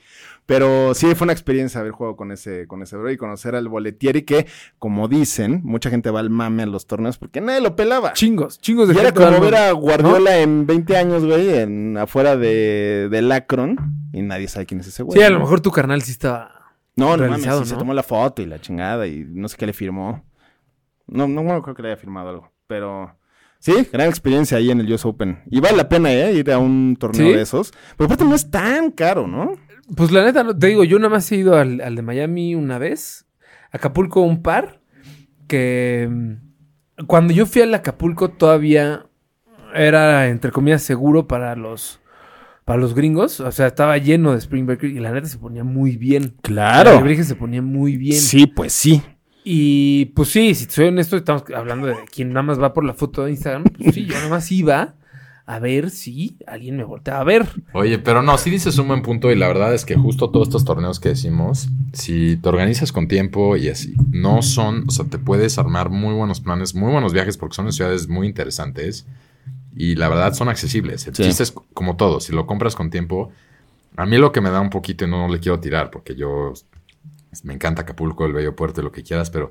Pero 0.51 0.95
sí 0.95 1.15
fue 1.15 1.27
una 1.27 1.33
experiencia 1.33 1.81
haber 1.81 1.93
jugado 1.93 2.17
con 2.17 2.33
ese, 2.33 2.67
con 2.67 2.83
ese 2.83 2.97
bro 2.97 3.09
y 3.13 3.17
conocer 3.17 3.55
al 3.55 3.69
boletieri 3.69 4.23
que, 4.23 4.49
como 4.81 5.07
dicen, 5.07 5.61
mucha 5.63 5.91
gente 5.91 6.11
va 6.11 6.19
al 6.19 6.29
mame 6.29 6.65
a 6.65 6.67
los 6.67 6.89
torneos 6.89 7.19
porque 7.19 7.41
nadie 7.41 7.61
lo 7.61 7.77
pelaba. 7.77 8.15
Chingos, 8.15 8.59
chingos 8.59 8.89
de 8.89 8.95
Y 8.95 8.99
era 8.99 9.13
como 9.13 9.39
ver 9.39 9.55
a 9.55 9.71
Guardiola 9.71 10.39
en 10.39 10.67
20 10.67 10.97
años, 10.97 11.25
güey, 11.25 11.57
en, 11.57 11.97
afuera 11.97 12.37
de, 12.37 13.07
del 13.13 13.31
Akron 13.31 13.77
y 14.13 14.23
nadie 14.23 14.49
sabe 14.49 14.67
quién 14.67 14.81
es 14.81 14.89
ese 14.89 15.05
güey. 15.05 15.17
Sí, 15.17 15.25
a 15.25 15.31
lo 15.31 15.39
mejor 15.39 15.61
tu 15.61 15.71
carnal 15.71 16.03
sí 16.03 16.11
estaba... 16.11 16.75
No, 16.97 17.17
no 17.17 17.29
mames, 17.29 17.45
sí, 17.45 17.67
se 17.67 17.75
¿no? 17.75 17.79
tomó 17.79 17.95
la 17.95 18.03
foto 18.03 18.43
y 18.43 18.47
la 18.47 18.61
chingada 18.61 19.07
y 19.07 19.25
no 19.29 19.47
sé 19.47 19.57
qué 19.57 19.67
le 19.67 19.73
firmó. 19.73 20.25
No, 21.07 21.29
no, 21.29 21.45
bueno, 21.45 21.63
creo 21.63 21.77
que 21.77 21.83
le 21.83 21.93
haya 21.93 21.97
firmado 21.97 22.29
algo, 22.29 22.53
pero... 22.67 23.17
Sí, 23.61 23.87
gran 23.93 24.09
experiencia 24.09 24.59
ahí 24.59 24.73
en 24.73 24.81
el 24.81 24.93
US 24.93 25.05
Open. 25.05 25.43
Y 25.49 25.61
vale 25.61 25.77
la 25.77 25.89
pena, 25.89 26.11
¿eh? 26.13 26.33
Ir 26.33 26.51
a 26.51 26.59
un 26.59 26.97
torneo 26.99 27.29
¿Sí? 27.29 27.35
de 27.35 27.43
esos. 27.43 27.73
Pero 27.97 28.07
aparte 28.07 28.25
no 28.25 28.35
es 28.35 28.51
tan 28.51 28.91
caro, 28.91 29.29
¿no? 29.29 29.53
Pues 29.97 30.11
la 30.13 30.25
neta, 30.25 30.47
te 30.57 30.67
digo, 30.69 30.85
yo 30.85 30.99
nada 30.99 31.11
más 31.11 31.31
he 31.33 31.37
ido 31.37 31.57
al, 31.57 31.81
al 31.81 31.97
de 31.97 32.03
Miami 32.03 32.55
una 32.55 32.79
vez, 32.79 33.27
Acapulco 33.73 34.21
un 34.21 34.43
par, 34.43 34.81
que 35.47 36.09
mm, 36.11 37.07
cuando 37.07 37.33
yo 37.33 37.47
fui 37.47 37.63
al 37.63 37.75
Acapulco 37.75 38.31
todavía 38.31 39.07
era, 39.75 40.29
entre 40.29 40.51
comillas, 40.51 40.83
seguro 40.83 41.27
para 41.27 41.57
los, 41.57 42.01
para 42.65 42.81
los 42.81 42.95
gringos. 42.95 43.41
O 43.41 43.51
sea, 43.53 43.67
estaba 43.67 43.99
lleno 43.99 44.33
de 44.33 44.39
Spring 44.39 44.67
Break 44.67 44.85
y 44.85 45.01
la 45.01 45.13
neta 45.13 45.29
se 45.29 45.39
ponía 45.39 45.65
muy 45.65 45.97
bien. 45.97 46.37
Claro. 46.43 46.91
El 46.91 46.97
alebrije 46.97 47.25
se 47.25 47.35
ponía 47.35 47.63
muy 47.63 47.97
bien. 47.97 48.19
Sí, 48.19 48.47
pues 48.47 48.73
sí. 48.73 49.03
Y 49.45 50.07
pues 50.17 50.29
sí, 50.29 50.55
si 50.55 50.67
soy 50.67 50.89
honesto, 50.89 51.17
estamos 51.17 51.45
hablando 51.55 51.87
de 51.87 51.97
quien 52.13 52.29
nada 52.29 52.43
más 52.43 52.61
va 52.61 52.75
por 52.75 52.85
la 52.85 52.95
foto 52.95 53.25
de 53.25 53.31
Instagram. 53.31 53.65
Pues 53.65 53.95
sí, 53.95 54.05
yo 54.05 54.15
nada 54.15 54.29
más 54.29 54.51
iba 54.53 54.97
a 55.51 55.59
ver 55.59 55.91
si 55.91 56.37
alguien 56.47 56.77
me 56.77 56.85
volteaba 56.85 57.21
a 57.21 57.25
ver. 57.25 57.49
Oye, 57.73 57.99
pero 57.99 58.23
no, 58.23 58.39
sí 58.39 58.51
dices 58.51 58.79
un 58.79 58.87
buen 58.87 59.03
punto 59.03 59.33
y 59.33 59.35
la 59.35 59.49
verdad 59.49 59.75
es 59.75 59.85
que 59.85 59.97
justo 59.97 60.31
todos 60.31 60.47
estos 60.47 60.65
torneos 60.65 61.01
que 61.01 61.09
decimos, 61.09 61.69
si 61.93 62.37
te 62.37 62.49
organizas 62.49 62.93
con 62.93 63.09
tiempo 63.09 63.57
y 63.57 63.69
así, 63.69 63.95
no 64.13 64.43
son, 64.43 64.85
o 64.87 64.93
sea, 64.93 65.07
te 65.07 65.19
puedes 65.19 65.59
armar 65.59 65.91
muy 65.91 66.15
buenos 66.15 66.41
planes, 66.41 66.77
muy 66.77 66.93
buenos 66.93 67.13
viajes 67.13 67.37
porque 67.37 67.57
son 67.57 67.67
en 67.67 67.73
ciudades 67.73 68.07
muy 68.09 68.29
interesantes 68.29 69.07
y 69.75 69.97
la 69.97 70.09
verdad 70.09 70.35
son 70.35 70.49
accesibles. 70.49 71.09
El 71.09 71.17
Sí. 71.17 71.25
chiste 71.25 71.43
es 71.43 71.53
como 71.75 71.97
todo, 71.97 72.21
si 72.21 72.33
lo 72.33 72.47
compras 72.47 72.77
con 72.77 72.91
tiempo, 72.91 73.31
a 73.97 74.07
mí 74.07 74.19
lo 74.19 74.31
que 74.31 74.41
me 74.41 74.51
da 74.51 74.61
un 74.61 74.71
poquito 74.71 75.05
y 75.05 75.09
no 75.11 75.27
le 75.27 75.41
quiero 75.41 75.59
tirar 75.59 75.91
porque 75.91 76.15
yo 76.15 76.53
me 77.43 77.55
encanta 77.55 77.83
Acapulco, 77.83 78.25
el 78.25 78.33
Bello 78.33 78.55
Puerto, 78.55 78.83
lo 78.83 78.93
que 78.93 79.03
quieras, 79.03 79.31
pero 79.31 79.51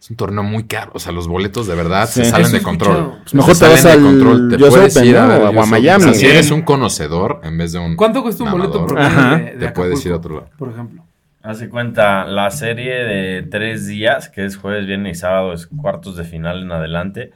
es 0.00 0.10
un 0.10 0.16
torneo 0.16 0.42
muy 0.42 0.64
caro. 0.64 0.92
O 0.94 0.98
sea, 0.98 1.12
los 1.12 1.26
boletos 1.28 1.66
de 1.66 1.74
verdad 1.74 2.06
Sí. 2.08 2.24
se 2.24 2.30
salen 2.30 2.46
Eso 2.46 2.56
de 2.56 2.62
control. 2.62 3.18
Pues 3.22 3.34
mejor 3.34 3.54
Se 3.54 3.64
te 3.64 3.70
vas 3.72 3.82
de 3.84 3.90
al 3.90 4.00
control. 4.02 4.48
Te 4.48 4.56
US 4.56 4.68
puedes 4.70 4.96
Open, 4.96 5.08
ir 5.08 5.16
a. 5.16 5.50
Miami. 5.66 6.04
O 6.04 6.06
sea, 6.08 6.14
si 6.14 6.26
eres 6.26 6.50
un 6.50 6.62
conocedor 6.62 7.40
en 7.42 7.58
vez 7.58 7.72
de 7.72 7.78
un. 7.80 7.96
¿Cuánto 7.96 8.22
cuesta 8.22 8.44
un 8.44 8.50
boleto 8.52 8.86
Ajá. 8.96 9.36
de, 9.38 9.44
de 9.56 9.66
Te 9.66 9.72
puedes 9.72 10.04
ir 10.06 10.12
a 10.12 10.16
otro 10.16 10.34
lado. 10.36 10.50
Por 10.56 10.70
ejemplo. 10.70 11.04
Hace 11.42 11.68
cuenta, 11.68 12.24
la 12.24 12.50
serie 12.50 12.92
de 13.04 13.42
tres 13.42 13.86
días, 13.86 14.28
que 14.28 14.44
es 14.44 14.56
jueves, 14.56 14.86
viernes 14.86 15.16
y 15.16 15.20
sábado, 15.20 15.52
es 15.52 15.66
cuartos 15.66 16.16
de 16.16 16.24
final 16.24 16.62
en 16.62 16.72
adelante. 16.72 17.32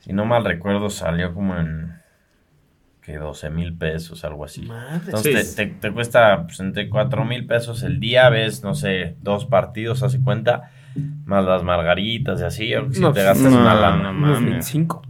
Si 0.00 0.12
no 0.12 0.26
mal 0.26 0.44
recuerdo, 0.44 0.90
salió 0.90 1.34
como 1.34 1.56
en 1.56 1.94
que 3.02 3.16
12 3.16 3.48
mil 3.50 3.74
pesos, 3.74 4.22
algo 4.24 4.44
así. 4.44 4.62
Madre. 4.62 5.00
Entonces 5.06 5.54
te, 5.56 5.66
te- 5.66 5.74
te 5.74 5.92
cuesta 5.92 6.44
pues, 6.44 6.60
entre 6.60 6.88
4 6.90 7.24
mil 7.24 7.46
pesos 7.46 7.82
el 7.82 7.98
día, 8.00 8.28
ves, 8.28 8.62
no 8.62 8.74
sé, 8.74 9.16
dos 9.22 9.46
partidos, 9.46 10.02
hace 10.02 10.20
cuenta, 10.20 10.70
más 11.24 11.44
las 11.44 11.62
margaritas 11.62 12.40
y 12.40 12.44
así, 12.44 12.72
si 12.92 13.00
No, 13.00 13.12
te 13.12 13.20
pues, 13.20 13.24
gastas 13.24 13.52
no, 13.52 13.60
una 13.60 13.74
no 13.74 13.80
lana. 13.80 14.10
Unos 14.10 14.42
25. 14.42 15.02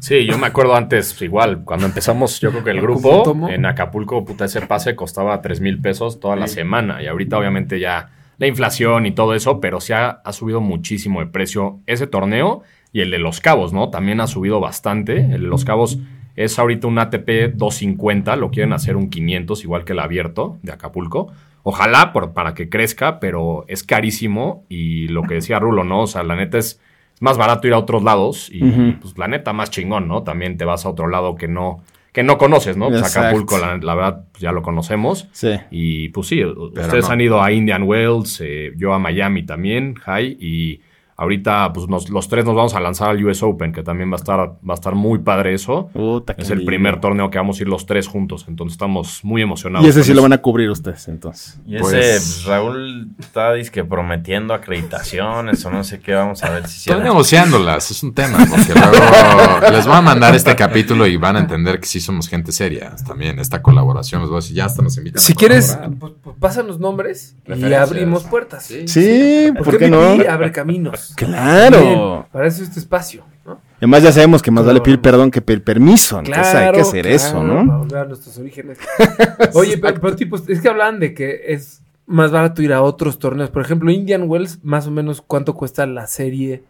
Sí, 0.00 0.24
yo 0.24 0.38
me 0.38 0.46
acuerdo 0.46 0.74
antes, 0.74 1.20
igual, 1.20 1.62
cuando 1.64 1.86
empezamos, 1.86 2.40
yo 2.40 2.50
creo 2.50 2.64
que 2.64 2.70
el 2.70 2.80
¿Cómo 2.80 2.94
grupo 2.94 3.48
en 3.48 3.66
Acapulco, 3.66 4.24
puta, 4.24 4.46
ese 4.46 4.62
pase 4.62 4.96
costaba 4.96 5.42
3 5.42 5.60
mil 5.60 5.80
pesos 5.80 6.20
toda 6.20 6.36
la 6.36 6.48
semana. 6.48 7.02
Y 7.02 7.06
ahorita, 7.06 7.36
obviamente, 7.38 7.78
ya 7.78 8.10
la 8.38 8.46
inflación 8.46 9.04
y 9.04 9.12
todo 9.12 9.34
eso, 9.34 9.60
pero 9.60 9.80
sí 9.80 9.92
ha, 9.92 10.08
ha 10.08 10.32
subido 10.32 10.62
muchísimo 10.62 11.20
de 11.20 11.26
precio 11.26 11.80
ese 11.86 12.06
torneo 12.06 12.62
y 12.92 13.00
el 13.02 13.10
de 13.10 13.18
Los 13.18 13.40
Cabos, 13.40 13.74
¿no? 13.74 13.90
También 13.90 14.20
ha 14.22 14.26
subido 14.26 14.58
bastante. 14.58 15.18
El 15.18 15.42
de 15.42 15.48
Los 15.48 15.66
Cabos 15.66 15.98
es 16.36 16.58
ahorita 16.58 16.86
un 16.86 16.98
ATP 16.98 17.54
250, 17.54 18.36
lo 18.36 18.50
quieren 18.50 18.72
hacer 18.72 18.96
un 18.96 19.10
500, 19.10 19.62
igual 19.64 19.84
que 19.84 19.92
el 19.92 19.98
abierto 19.98 20.58
de 20.62 20.72
Acapulco. 20.72 21.32
Ojalá 21.62 22.12
por, 22.12 22.32
para 22.32 22.54
que 22.54 22.68
crezca, 22.68 23.20
pero 23.20 23.64
es 23.68 23.84
carísimo. 23.84 24.64
Y 24.68 25.08
lo 25.08 25.22
que 25.24 25.34
decía 25.34 25.58
Rulo, 25.58 25.84
¿no? 25.84 26.02
O 26.02 26.06
sea, 26.06 26.22
la 26.22 26.36
neta 26.36 26.58
es 26.58 26.80
es 27.20 27.22
más 27.22 27.36
barato 27.36 27.66
ir 27.66 27.74
a 27.74 27.78
otros 27.78 28.02
lados 28.02 28.48
y 28.50 28.62
pues 28.92 29.16
la 29.18 29.28
neta 29.28 29.52
más 29.52 29.70
chingón, 29.70 30.08
¿no? 30.08 30.22
También 30.22 30.56
te 30.56 30.64
vas 30.64 30.86
a 30.86 30.88
otro 30.88 31.06
lado 31.06 31.36
que 31.36 31.48
no 31.48 31.82
que 32.12 32.22
no 32.22 32.38
conoces, 32.38 32.76
¿no? 32.76 32.88
Pues. 32.88 33.16
Acapulco, 33.16 33.58
la, 33.58 33.76
la 33.76 33.94
verdad, 33.94 34.24
pues, 34.32 34.40
ya 34.40 34.50
lo 34.50 34.62
conocemos. 34.62 35.28
Sí. 35.30 35.52
Y 35.70 36.08
pues 36.08 36.26
sí, 36.26 36.42
ustedes 36.44 37.06
no. 37.06 37.12
han 37.12 37.20
ido 37.20 37.42
a 37.42 37.52
Indian 37.52 37.84
Wells, 37.84 38.40
eh, 38.40 38.72
yo 38.76 38.94
a 38.94 38.98
Miami 38.98 39.44
también, 39.44 39.94
High, 39.94 40.38
y 40.40 40.80
ahorita 41.20 41.72
pues 41.72 41.86
nos- 41.88 42.08
los 42.10 42.28
tres 42.28 42.44
nos 42.44 42.54
vamos 42.54 42.74
a 42.74 42.80
lanzar 42.80 43.10
al 43.10 43.24
US 43.24 43.42
Open, 43.42 43.72
que 43.72 43.82
también 43.82 44.10
va 44.10 44.14
a 44.14 44.16
estar, 44.16 44.38
va 44.38 44.54
a 44.68 44.74
estar 44.74 44.94
muy 44.94 45.18
padre 45.18 45.54
eso. 45.54 45.88
Puta, 45.92 46.34
qué 46.34 46.42
Es 46.42 46.50
el 46.50 46.58
lindo. 46.58 46.68
primer 46.70 47.00
torneo 47.00 47.30
que 47.30 47.38
vamos 47.38 47.58
a 47.58 47.62
ir 47.62 47.68
los 47.68 47.84
tres 47.86 48.08
juntos, 48.08 48.46
entonces 48.48 48.72
estamos 48.72 49.20
muy 49.22 49.42
emocionados. 49.42 49.86
Y 49.86 49.90
ese 49.90 50.02
sí 50.02 50.14
lo 50.14 50.22
van 50.22 50.32
a 50.32 50.38
cubrir 50.38 50.70
ustedes, 50.70 51.08
entonces. 51.08 51.60
Y 51.66 51.74
ese, 51.76 51.82
Pues- 51.82 51.92
pues, 51.94 52.44
Raúl 52.46 53.08
está 53.18 53.52
dizque 53.52 53.84
prometiendo 53.84 54.54
acreditaciones 54.54 55.64
o 55.64 55.70
no 55.70 55.84
sé 55.84 56.00
qué, 56.00 56.14
vamos 56.14 56.42
a 56.42 56.50
ver 56.50 56.62
si 56.66 56.78
Estoy 56.78 56.94
cierra. 56.94 57.04
negociándolas, 57.04 57.90
es 57.90 58.02
un 58.02 58.14
tema, 58.14 58.38
porque 58.38 58.72
luego 58.74 59.70
les 59.70 59.86
voy 59.86 59.96
a 59.96 60.00
mandar 60.00 60.34
este 60.34 60.56
capítulo 60.56 61.06
y 61.06 61.16
van 61.16 61.36
a 61.36 61.40
entender 61.40 61.80
que 61.80 61.86
sí 61.86 62.00
somos 62.00 62.28
gente 62.28 62.50
seria. 62.52 62.94
También 63.06 63.38
esta 63.38 63.62
colaboración, 63.62 64.22
les 64.22 64.30
voy 64.30 64.38
a 64.38 64.40
decir, 64.40 64.56
ya 64.56 64.64
hasta 64.64 64.82
nos 64.82 64.96
invitan. 64.96 65.20
Si 65.20 65.32
a 65.32 65.36
quieres, 65.36 65.78
pues, 65.98 66.12
pues, 66.22 66.36
pásanos 66.38 66.78
nombres 66.80 67.36
y 67.46 67.72
abrimos 67.74 68.24
puertas. 68.24 68.64
Sí. 68.64 68.88
Sí, 68.88 69.52
¿por 69.62 69.76
qué 69.78 69.88
no? 69.88 70.14
MVP 70.14 70.28
abre 70.28 70.52
caminos. 70.52 71.09
Claro. 71.16 71.80
Bien, 71.80 72.22
para 72.32 72.46
eso 72.46 72.62
este 72.62 72.78
espacio, 72.80 73.24
¿no? 73.44 73.60
Además 73.78 74.02
ya 74.02 74.12
sabemos 74.12 74.42
que 74.42 74.50
más 74.50 74.64
vale 74.64 74.78
Claro. 74.78 74.84
pedir 74.84 75.00
perdón 75.00 75.30
que 75.30 75.40
pedir 75.40 75.64
permiso. 75.64 76.18
Entonces 76.18 76.46
hay 76.46 76.52
Claro, 76.52 76.74
que 76.74 76.80
hacer 76.82 77.02
claro, 77.02 77.16
eso, 77.16 77.32
Para 77.40 77.44
¿no? 77.64 77.78
volver 77.78 77.98
a 77.98 78.04
nuestros 78.04 78.38
orígenes. 78.38 78.78
Oye, 79.54 79.78
pero, 79.78 80.00
pero, 80.00 80.16
tipo, 80.16 80.36
es 80.36 80.60
que 80.60 80.68
hablan 80.68 81.00
de 81.00 81.14
que 81.14 81.40
es 81.48 81.82
más 82.06 82.30
barato 82.30 82.60
ir 82.62 82.72
a 82.72 82.82
otros 82.82 83.18
torneos. 83.18 83.50
Por 83.50 83.62
ejemplo, 83.62 83.90
Indian 83.90 84.24
Wells, 84.28 84.58
más 84.64 84.86
o 84.86 84.90
menos, 84.90 85.22
¿cuánto 85.22 85.54
cuesta 85.54 85.86
la 85.86 86.06
serie? 86.06 86.64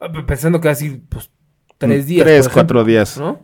Ah, 0.00 0.08
Pensando 0.26 0.60
que 0.60 0.68
va 0.68 0.72
a 0.72 0.74
decir, 0.74 1.02
pues, 1.08 1.30
tres 1.78 2.06
días. 2.06 2.24
Mm, 2.24 2.28
Tres, 2.28 2.36
por 2.48 2.52
ejemplo, 2.52 2.54
cuatro 2.54 2.84
días. 2.84 3.18
¿No? 3.18 3.40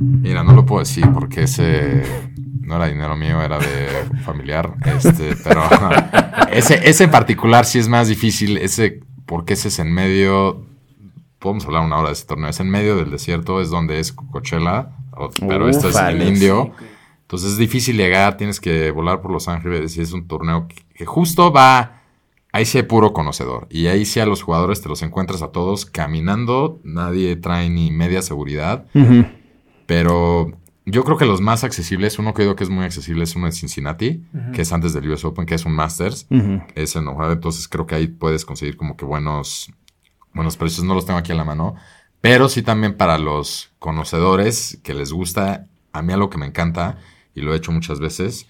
Mira, 0.00 0.42
no 0.42 0.54
lo 0.54 0.64
puedo 0.64 0.80
decir 0.80 1.04
porque 1.12 1.42
ese 1.42 2.02
no 2.70 2.76
era 2.76 2.86
dinero 2.86 3.16
mío, 3.16 3.42
era 3.42 3.58
de 3.58 3.88
familiar. 4.24 4.72
Este, 4.86 5.36
pero 5.44 5.62
ese, 6.52 6.88
ese 6.88 7.04
en 7.04 7.10
particular 7.10 7.66
sí 7.66 7.78
es 7.78 7.88
más 7.88 8.08
difícil. 8.08 8.56
Ese, 8.56 9.00
porque 9.26 9.52
ese 9.54 9.68
es 9.68 9.78
en 9.78 9.92
medio. 9.92 10.64
Podemos 11.38 11.64
hablar 11.66 11.84
una 11.84 11.98
hora 11.98 12.08
de 12.08 12.14
ese 12.14 12.26
torneo. 12.26 12.48
Es 12.48 12.60
en 12.60 12.70
medio 12.70 12.96
del 12.96 13.10
desierto, 13.10 13.60
es 13.60 13.70
donde 13.70 13.98
es 13.98 14.12
Coachella, 14.12 14.90
o- 15.12 15.30
pero 15.48 15.68
esto 15.68 15.88
es 15.88 15.96
en 15.96 16.22
indio. 16.22 16.72
Entonces 17.22 17.52
es 17.52 17.58
difícil 17.58 17.96
llegar, 17.96 18.36
tienes 18.36 18.60
que 18.60 18.90
volar 18.90 19.20
por 19.22 19.30
Los 19.30 19.46
Ángeles 19.48 19.96
y 19.96 20.00
es 20.02 20.12
un 20.12 20.26
torneo 20.26 20.66
que, 20.68 20.76
que 20.94 21.06
justo 21.06 21.52
va. 21.52 21.96
Ahí 22.52 22.64
sí 22.66 22.78
hay 22.78 22.82
puro 22.82 23.12
conocedor. 23.12 23.68
Y 23.70 23.86
ahí 23.86 24.04
sí 24.04 24.18
a 24.18 24.26
los 24.26 24.42
jugadores 24.42 24.82
te 24.82 24.88
los 24.88 25.02
encuentras 25.02 25.40
a 25.40 25.52
todos 25.52 25.86
caminando. 25.86 26.80
Nadie 26.82 27.36
trae 27.36 27.70
ni 27.70 27.92
media 27.92 28.20
seguridad. 28.22 28.86
Pero 29.86 30.52
Yo 30.90 31.04
creo 31.04 31.16
que 31.16 31.26
los 31.26 31.40
más 31.40 31.62
accesibles, 31.64 32.18
uno 32.18 32.34
que 32.34 32.42
digo 32.42 32.56
que 32.56 32.64
es 32.64 32.70
muy 32.70 32.84
accesible 32.84 33.24
es 33.24 33.36
uno 33.36 33.46
de 33.46 33.52
Cincinnati, 33.52 34.24
que 34.52 34.62
es 34.62 34.72
antes 34.72 34.92
del 34.92 35.08
US 35.10 35.24
Open, 35.24 35.46
que 35.46 35.54
es 35.54 35.64
un 35.64 35.72
Masters. 35.72 36.26
Es 36.74 36.96
enojado, 36.96 37.32
entonces 37.32 37.68
creo 37.68 37.86
que 37.86 37.94
ahí 37.94 38.06
puedes 38.08 38.44
conseguir 38.44 38.76
como 38.76 38.96
que 38.96 39.04
buenos, 39.04 39.70
buenos 40.34 40.56
precios. 40.56 40.84
No 40.84 40.94
los 40.94 41.06
tengo 41.06 41.18
aquí 41.18 41.32
en 41.32 41.38
la 41.38 41.44
mano, 41.44 41.74
pero 42.20 42.48
sí 42.48 42.62
también 42.62 42.96
para 42.96 43.18
los 43.18 43.70
conocedores 43.78 44.78
que 44.82 44.94
les 44.94 45.12
gusta, 45.12 45.66
a 45.92 46.02
mí 46.02 46.12
algo 46.12 46.30
que 46.30 46.38
me 46.38 46.46
encanta, 46.46 46.98
y 47.34 47.40
lo 47.42 47.52
he 47.54 47.56
hecho 47.56 47.72
muchas 47.72 48.00
veces, 48.00 48.46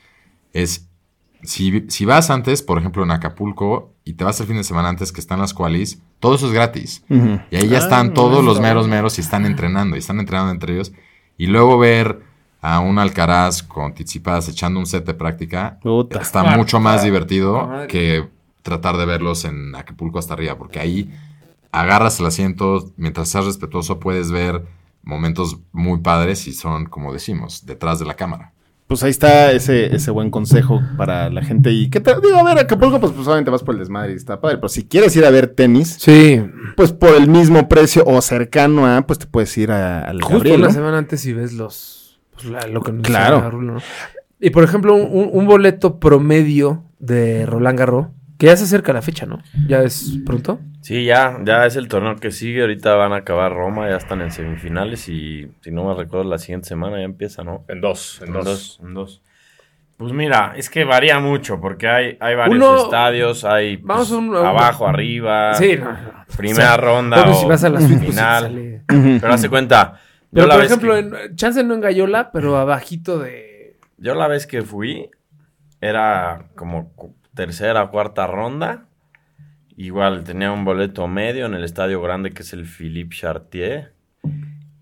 es 0.52 0.86
si, 1.42 1.86
si 1.88 2.04
vas 2.04 2.30
antes, 2.30 2.62
por 2.62 2.78
ejemplo, 2.78 3.02
en 3.02 3.10
Acapulco, 3.10 3.94
y 4.04 4.14
te 4.14 4.24
vas 4.24 4.40
el 4.40 4.46
fin 4.46 4.56
de 4.56 4.64
semana 4.64 4.88
antes 4.88 5.12
que 5.12 5.20
están 5.20 5.38
las 5.40 5.54
qualis, 5.54 6.02
todo 6.18 6.34
eso 6.34 6.46
es 6.46 6.52
gratis. 6.52 7.02
Y 7.50 7.56
ahí 7.56 7.68
ya 7.68 7.78
Ah, 7.78 7.80
están 7.80 8.06
no, 8.08 8.12
todos 8.14 8.44
los 8.44 8.60
meros 8.60 8.88
meros 8.88 9.18
y 9.18 9.20
están 9.22 9.46
entrenando, 9.46 9.96
y 9.96 10.00
están 10.00 10.18
entrenando 10.20 10.52
entre 10.52 10.74
ellos. 10.74 10.92
Y 11.38 11.46
luego 11.46 11.78
ver 11.78 12.20
a 12.62 12.80
un 12.80 12.98
Alcaraz 12.98 13.62
con 13.62 13.94
Tsitsipas 13.94 14.48
echando 14.48 14.78
un 14.80 14.86
set 14.86 15.04
de 15.06 15.14
práctica, 15.14 15.78
Puta. 15.82 16.20
está 16.20 16.42
mucho 16.56 16.78
más 16.80 17.02
divertido 17.02 17.70
que 17.88 18.28
tratar 18.62 18.96
de 18.98 19.06
verlos 19.06 19.44
en 19.44 19.74
Acapulco 19.74 20.18
hasta 20.18 20.34
arriba, 20.34 20.56
porque 20.58 20.78
ahí 20.78 21.10
agarras 21.72 22.20
el 22.20 22.26
asiento, 22.26 22.90
mientras 22.96 23.28
seas 23.28 23.44
respetuoso 23.46 23.98
puedes 24.00 24.30
ver 24.30 24.62
momentos 25.02 25.58
muy 25.72 26.00
padres 26.00 26.46
y 26.46 26.52
son, 26.52 26.86
como 26.86 27.12
decimos, 27.12 27.64
detrás 27.64 27.98
de 27.98 28.04
la 28.04 28.14
cámara. 28.14 28.52
Pues 28.86 29.04
ahí 29.04 29.10
está 29.10 29.52
ese, 29.52 29.94
ese 29.94 30.10
buen 30.10 30.30
consejo 30.32 30.82
para 30.96 31.30
la 31.30 31.42
gente. 31.42 31.70
Y 31.70 31.88
qué 31.90 32.00
te 32.00 32.12
digo, 32.20 32.36
a 32.38 32.42
ver, 32.42 32.58
Acapulco, 32.58 32.98
pues, 32.98 33.12
pues 33.12 33.24
obviamente 33.28 33.50
vas 33.52 33.62
por 33.62 33.74
el 33.76 33.78
desmadre 33.78 34.12
y 34.12 34.16
está 34.16 34.40
padre. 34.40 34.56
Pero 34.56 34.68
si 34.68 34.84
quieres 34.84 35.14
ir 35.14 35.24
a 35.24 35.30
ver 35.30 35.46
tenis, 35.46 35.96
Sí. 36.00 36.42
pues 36.76 36.92
por 36.92 37.14
el 37.14 37.28
mismo 37.28 37.68
precio 37.68 38.02
o 38.04 38.20
cercano 38.20 38.86
a, 38.88 39.02
pues 39.06 39.20
te 39.20 39.26
puedes 39.26 39.56
ir 39.56 39.70
a- 39.70 40.02
al 40.02 40.20
Justo 40.20 40.38
Gabriel, 40.38 40.58
una 40.58 40.68
¿no? 40.68 40.74
semana 40.74 40.98
antes 40.98 41.20
si 41.20 41.32
ves 41.32 41.52
los... 41.52 41.99
pues, 42.40 42.44
la- 42.52 42.66
lo 42.68 42.80
que 42.82 42.92
nos 42.92 43.02
Claro. 43.02 43.50
Rulo, 43.50 43.74
¿no? 43.74 43.80
Y 44.40 44.50
por 44.50 44.64
ejemplo, 44.64 44.94
un, 44.94 45.46
boleto 45.46 46.00
promedio 46.00 46.84
de 46.98 47.44
Roland 47.46 47.78
Garros, 47.78 48.06
que 48.38 48.46
ya 48.46 48.56
se 48.56 48.64
acerca 48.64 48.92
la 48.92 49.02
fecha, 49.02 49.26
¿no? 49.26 49.42
Ya 49.68 49.82
es 49.82 50.18
pronto. 50.24 50.60
Sí, 50.80 51.04
ya, 51.04 51.38
ya 51.44 51.66
es 51.66 51.76
el 51.76 51.88
torneo 51.88 52.16
que 52.16 52.30
sigue. 52.30 52.62
Ahorita 52.62 52.94
van 52.94 53.12
a 53.12 53.16
acabar 53.16 53.52
Roma, 53.52 53.88
ya 53.90 53.96
están 53.96 54.22
en 54.22 54.30
semifinales 54.30 55.08
y 55.10 55.50
si 55.60 55.70
no 55.70 55.84
me 55.84 55.94
recuerdo 55.94 56.24
la 56.28 56.38
siguiente 56.38 56.68
semana 56.68 56.96
ya 56.98 57.04
empieza, 57.04 57.44
¿no? 57.44 57.64
En 57.68 57.82
dos, 57.82 58.18
en 58.22 58.28
En 58.28 58.32
dos. 58.32 58.44
dos, 58.46 58.80
en 58.82 58.94
dos. 58.94 59.22
Pues 59.98 60.14
mira, 60.14 60.54
es 60.56 60.70
que 60.70 60.84
varía 60.84 61.20
mucho 61.20 61.60
porque 61.60 61.86
hay, 61.86 62.16
hay 62.18 62.34
varios 62.34 62.56
Uno- 62.56 62.82
estadios, 62.84 63.44
hay 63.44 63.76
pues, 63.76 63.86
Vamos 63.86 64.10
a 64.12 64.16
un- 64.16 64.34
a 64.36 64.40
un- 64.40 64.46
abajo, 64.46 64.86
arriba, 64.88 65.52
Sí, 65.52 65.76
no, 65.78 65.92
no. 65.92 65.98
primera 66.38 66.64
O 66.64 66.68
sea, 66.68 66.76
ronda 66.78 67.16
Bueno, 67.18 67.32
o 67.36 67.40
si 67.42 67.46
vas 67.46 67.64
a 67.64 67.68
la 67.68 67.80
suite, 67.80 67.96
pues, 67.96 68.08
final. 68.08 68.82
Pero 69.20 69.34
hace 69.34 69.50
cuenta, 69.50 70.00
Pero 70.32 70.48
por 70.48 70.64
ejemplo, 70.64 70.92
que, 70.94 70.98
en, 71.00 71.36
chance 71.36 71.62
no 71.64 71.74
en 71.74 71.80
Gallola, 71.80 72.30
pero 72.32 72.56
abajito 72.56 73.18
de... 73.18 73.76
yo 73.98 74.14
la 74.14 74.28
vez 74.28 74.46
que 74.46 74.62
fui 74.62 75.10
era 75.80 76.46
como 76.54 76.92
tercera 77.34 77.82
o 77.84 77.90
cuarta 77.90 78.26
ronda. 78.26 78.86
Igual 79.76 80.24
tenía 80.24 80.52
un 80.52 80.64
boleto 80.64 81.08
medio 81.08 81.46
en 81.46 81.54
el 81.54 81.64
estadio 81.64 82.02
grande 82.02 82.32
que 82.32 82.42
es 82.42 82.52
el 82.52 82.66
Philippe 82.66 83.16
Chartier. 83.16 83.94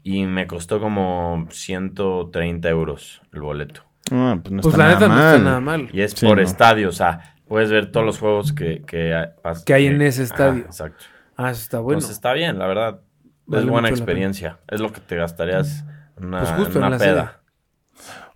Y 0.03 0.25
me 0.25 0.47
costó 0.47 0.81
como 0.81 1.47
130 1.51 2.69
euros 2.69 3.23
el 3.33 3.41
boleto. 3.43 3.83
Ah, 4.11 4.39
pues 4.43 4.53
no 4.53 4.63
Pues 4.63 4.75
está 4.75 4.87
la 4.89 4.95
neta 4.95 5.09
no 5.09 5.15
está 5.15 5.39
nada 5.39 5.61
mal. 5.61 5.89
Y 5.93 6.01
es 6.01 6.13
Sí, 6.13 6.27
por 6.27 6.39
no. 6.39 6.43
estadio, 6.43 6.89
o 6.89 6.93
sea, 6.93 7.37
puedes 7.47 7.71
ver 7.71 7.93
todos 7.93 8.07
los 8.07 8.19
juegos 8.19 8.53
que, 8.53 8.83
que, 8.87 9.15
hay- 9.15 9.29
pas- 9.43 9.63
Que 9.65 9.75
hay 9.75 9.87
en 9.87 10.01
ese 10.03 10.23
estadio. 10.25 10.63
exacto. 10.65 11.05
Ah, 11.37 11.51
eso 11.51 11.61
está 11.61 11.79
bueno. 11.81 11.99
Entonces 11.99 12.17
está 12.17 12.33
bien, 12.33 12.59
la 12.59 12.67
verdad. 12.67 13.01
Vale 13.49 13.65
es 13.65 13.71
buena 13.71 13.89
experiencia. 13.89 14.59
Es 14.69 14.81
lo 14.81 14.93
que 14.93 15.01
te 15.01 15.17
gastarías 15.17 15.85
en 16.19 16.27
una, 16.27 16.41
Pues 16.41 16.51
justo 16.53 16.79
en 16.79 16.85
una 16.85 16.87
en 16.87 16.93
la 16.93 16.99
peda. 16.99 17.41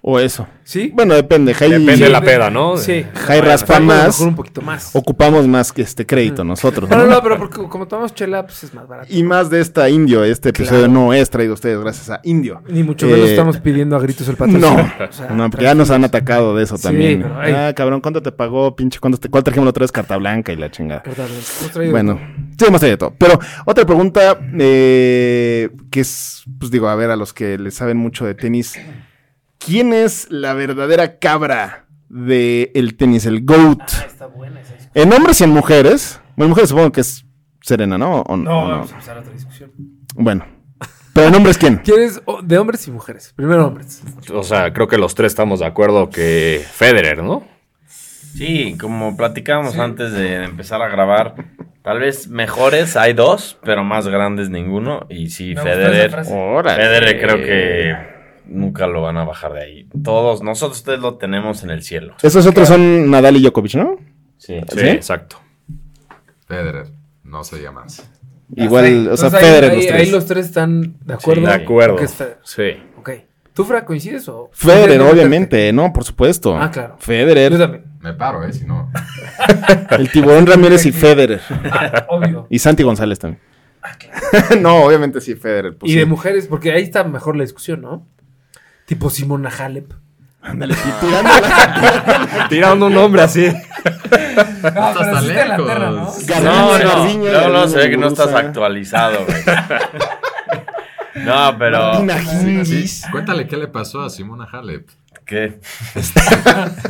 O 0.05 0.19
eso. 0.19 0.49
¿Sí? 0.65 0.91
Bueno, 0.93 1.15
depende. 1.15 1.53
Depende 1.53 1.97
Sí, 1.97 2.03
de 2.03 2.09
la 2.09 2.19
de- 2.21 2.27
peda, 2.27 2.51
¿no? 2.51 2.77
Sí. 2.77 3.07
Jai 3.15 3.39
Bueno, 3.39 3.53
raspa 3.53 3.79
más. 3.79 4.07
mejor 4.09 4.29
un 4.29 4.35
poquito 4.35 4.61
más. 4.61 4.91
Ocupamos 4.97 5.47
más 5.47 5.71
que 5.73 5.83
este 5.83 6.05
crédito 6.07 6.43
nosotros. 6.43 6.91
No, 6.91 6.97
¿no? 6.97 7.05
no, 7.07 7.11
no, 7.11 7.23
pero 7.23 7.39
porque 7.39 7.63
como 7.69 7.87
tomamos 7.87 8.13
chela, 8.13 8.45
pues 8.45 8.65
es 8.65 8.75
más 8.75 8.89
barato. 8.89 9.07
Y 9.15 9.23
más 9.23 9.49
de 9.49 9.61
esta 9.61 9.89
Indio. 9.89 10.25
Este 10.25 10.49
episodio 10.49 10.87
Claro. 10.87 10.93
no 10.93 11.13
es 11.13 11.31
traído 11.31 11.53
a 11.53 11.55
ustedes 11.55 11.79
gracias 11.79 12.11
a 12.11 12.21
Indio. 12.25 12.63
Ni 12.69 12.83
mucho 12.83 13.07
menos 13.07 13.29
Eh, 13.29 13.31
estamos 13.31 13.59
pidiendo 13.59 13.95
a 13.95 14.01
gritos 14.01 14.27
el 14.27 14.35
patrocinio. 14.37 14.71
No, 14.77 15.05
O 15.09 15.13
sea, 15.13 15.29
no, 15.31 15.49
porque 15.51 15.67
ya 15.67 15.75
nos 15.77 15.89
han 15.93 16.03
atacado 16.03 16.57
de 16.57 16.65
eso 16.65 16.77
Sí, 16.79 16.83
también. 16.83 17.23
pero, 17.23 17.41
ay. 17.41 17.53
Ah, 17.53 17.73
cabrón, 17.73 18.01
¿cuánto 18.01 18.21
te 18.23 18.33
pagó, 18.33 18.75
pinche? 18.75 18.99
¿Cuánto 18.99 19.19
te, 19.19 19.29
¿Cuál 19.29 19.45
trajimos 19.45 19.67
la 19.67 19.71
otra 19.71 19.85
vez? 19.85 19.93
Carta 19.93 20.17
blanca 20.17 20.53
y 20.53 20.57
la 20.57 20.69
chingada. 20.69 21.05
Perdón, 21.05 21.27
hemos 21.31 21.71
traído- 21.73 21.93
Bueno, 21.93 22.21
sí, 22.59 22.65
hemos 22.67 22.81
traído 22.81 22.99
todo. 22.99 23.15
Pero 23.17 23.39
otra 23.67 23.85
pregunta 23.87 24.37
eh, 24.59 25.71
que 25.93 26.01
es, 26.01 26.43
pues 26.59 26.73
digo, 26.73 26.89
a 26.89 26.97
ver, 26.97 27.11
a 27.11 27.17
los 27.17 27.33
que 27.33 27.57
le 27.57 27.71
saben 27.71 27.99
mucho 27.99 28.27
de 28.27 28.35
tenis. 28.35 28.75
¿Quién 29.67 29.93
es 29.93 30.27
la 30.31 30.55
verdadera 30.55 31.19
cabra 31.19 31.87
del 32.09 32.97
tenis, 32.97 33.27
el 33.27 33.45
GOAT? 33.45 33.81
Ah, 33.81 34.05
está 34.07 34.27
buena 34.27 34.61
esa 34.61 34.75
discusión. 34.75 34.93
En 34.95 35.13
hombres 35.13 35.41
y 35.41 35.45
en 35.45 35.51
mujeres. 35.51 36.21
Bueno, 36.37 36.47
en 36.47 36.51
mujeres 36.51 36.69
supongo 36.71 36.93
que 36.93 37.01
es 37.03 37.25
Serena, 37.63 37.97
¿no? 37.99 38.23
¿O- 38.23 38.37
No, 38.37 38.51
o 38.65 38.69
vamos 38.69 38.91
a 38.91 38.95
empezar 38.95 39.19
otra 39.19 39.33
discusión. 39.33 39.71
Bueno. 40.15 40.47
Pero 41.15 41.29
en 41.29 41.35
hombres, 41.35 41.59
¿quién? 41.59 41.77
¿Quieres 41.77 42.23
o- 42.25 42.41
de 42.43 42.59
hombres 42.59 42.89
y 42.89 42.91
mujeres? 42.91 43.33
Primero 43.37 43.67
hombres. 43.67 44.03
O 44.33 44.43
sea, 44.43 44.73
creo 44.73 44.89
que 44.89 44.97
los 44.99 45.15
tres 45.15 45.33
estamos 45.33 45.61
de 45.61 45.67
acuerdo 45.67 46.09
que 46.09 46.65
Federer, 46.73 47.23
¿no? 47.23 47.47
Sí, 47.87 48.77
como 48.81 49.15
platicábamos 49.17 49.79
antes 49.79 50.13
de 50.13 50.43
empezar 50.45 50.81
a 50.81 50.89
grabar, 50.89 51.35
tal 51.83 52.01
vez 52.01 52.29
mejores 52.29 52.97
hay 52.97 53.13
dos, 53.13 53.59
pero 53.63 53.85
más 53.85 54.09
grandes 54.09 54.49
ninguno. 54.49 55.07
Y 55.11 55.29
sí, 55.29 55.55
Me 55.55 55.61
Federer. 55.61 56.11
Federer 56.25 57.21
creo 57.21 57.37
que 57.37 58.22
nunca 58.47 58.87
lo 58.87 59.03
van 59.03 59.17
a 59.17 59.25
bajar 59.25 59.53
de 59.53 59.63
ahí. 59.63 59.89
Todos, 60.05 60.43
nosotros 60.43 60.79
ustedes 60.79 61.01
lo 61.01 61.17
tenemos 61.17 61.63
en 61.65 61.71
el 61.71 61.83
cielo. 61.83 62.15
Esos 62.23 62.47
otros 62.47 62.69
son 62.69 63.11
Nadal 63.11 63.37
y 63.37 63.43
Djokovic, 63.43 63.75
¿no? 63.75 63.97
Sí. 64.39 64.61
Sí, 64.71 64.79
¿Sí? 64.79 64.87
exacto. 64.89 65.37
Federer, 66.47 66.87
no 67.25 67.45
se 67.45 67.57
diga 67.57 67.73
más. 67.73 68.09
Igual, 68.55 69.09
o 69.09 69.17
sea, 69.17 69.29
ahí- 69.29 69.45
Federer 69.45 69.71
ahí, 69.71 69.77
los 69.77 69.85
ahí 69.87 69.93
tres. 69.93 70.13
los 70.13 70.27
tres 70.27 70.47
están 70.47 70.97
de 71.05 71.15
acuerdo. 71.15 71.47
de 71.47 71.53
acuerdo. 71.53 71.97
Que 71.97 72.05
es 72.05 72.15
Federer. 72.15 72.39
Sí. 72.45 72.73
Ok. 72.99 73.11
¿Tú, 73.55 73.65
Fra, 73.65 73.85
coincides 73.85 74.27
o...? 74.29 74.49
Federer, 74.53 75.01
obviamente, 75.03 75.71
no, 75.75 75.93
por 75.93 76.05
supuesto. 76.05 76.57
Ah, 76.57 76.71
claro. 76.71 76.97
Yo 76.99 77.05
Federer, 77.05 77.59
también. 77.59 77.85
Me 78.01 78.15
paro, 78.15 78.43
¿eh? 78.45 78.53
Si 78.53 78.65
no. 78.65 78.91
el 79.91 80.11
tiburón 80.11 80.47
Ramírez 80.47 80.87
y 80.87 80.93
Federer. 80.93 81.41
Ah, 81.71 82.07
obvio. 82.11 82.47
Y 82.51 82.59
Santi 82.59 82.83
González 82.83 83.19
también. 83.19 83.41
no, 84.61 84.85
obviamente 84.85 85.21
sí, 85.21 85.35
Federer. 85.35 85.77
pues 85.77 85.91
y 85.91 85.95
sí. 85.95 85.99
de 85.99 86.07
mujeres, 86.07 86.47
porque 86.47 86.73
ahí 86.73 86.83
está 86.83 87.05
mejor 87.05 87.37
la 87.37 87.43
discusión, 87.43 87.83
¿no? 87.83 88.07
Tipo 88.87 89.11
Simona 89.11 89.51
Halep. 89.51 89.93
Ándale, 90.43 90.75
y 90.75 91.07
tirándola. 91.07 92.47
Tirando 92.49 92.87
un 92.87 92.95
nombre 92.95 93.23
así. 93.23 93.47
No, 93.47 94.93
pero 94.99 95.21
sí 95.21 95.29
la 95.29 95.57
terna, 95.57 95.91
¿no? 95.91 96.13
No, 96.43 96.79
no, 96.79 97.15
no, 97.19 97.49
no, 97.49 97.69
se 97.69 97.77
ve 97.79 97.91
que 97.91 97.97
no 97.97 98.09
estás 98.09 98.33
actualizado, 98.35 99.25
güey. 99.25 99.39
No, 101.15 101.57
pero... 101.59 102.03
Hingis. 102.03 103.05
Cuéntale 103.13 103.47
qué 103.47 103.57
le 103.57 103.69
pasó 103.69 104.01
a 104.01 104.11
Simona 104.11 104.49
Halep. 104.51 104.89
¿Qué? 105.27 105.61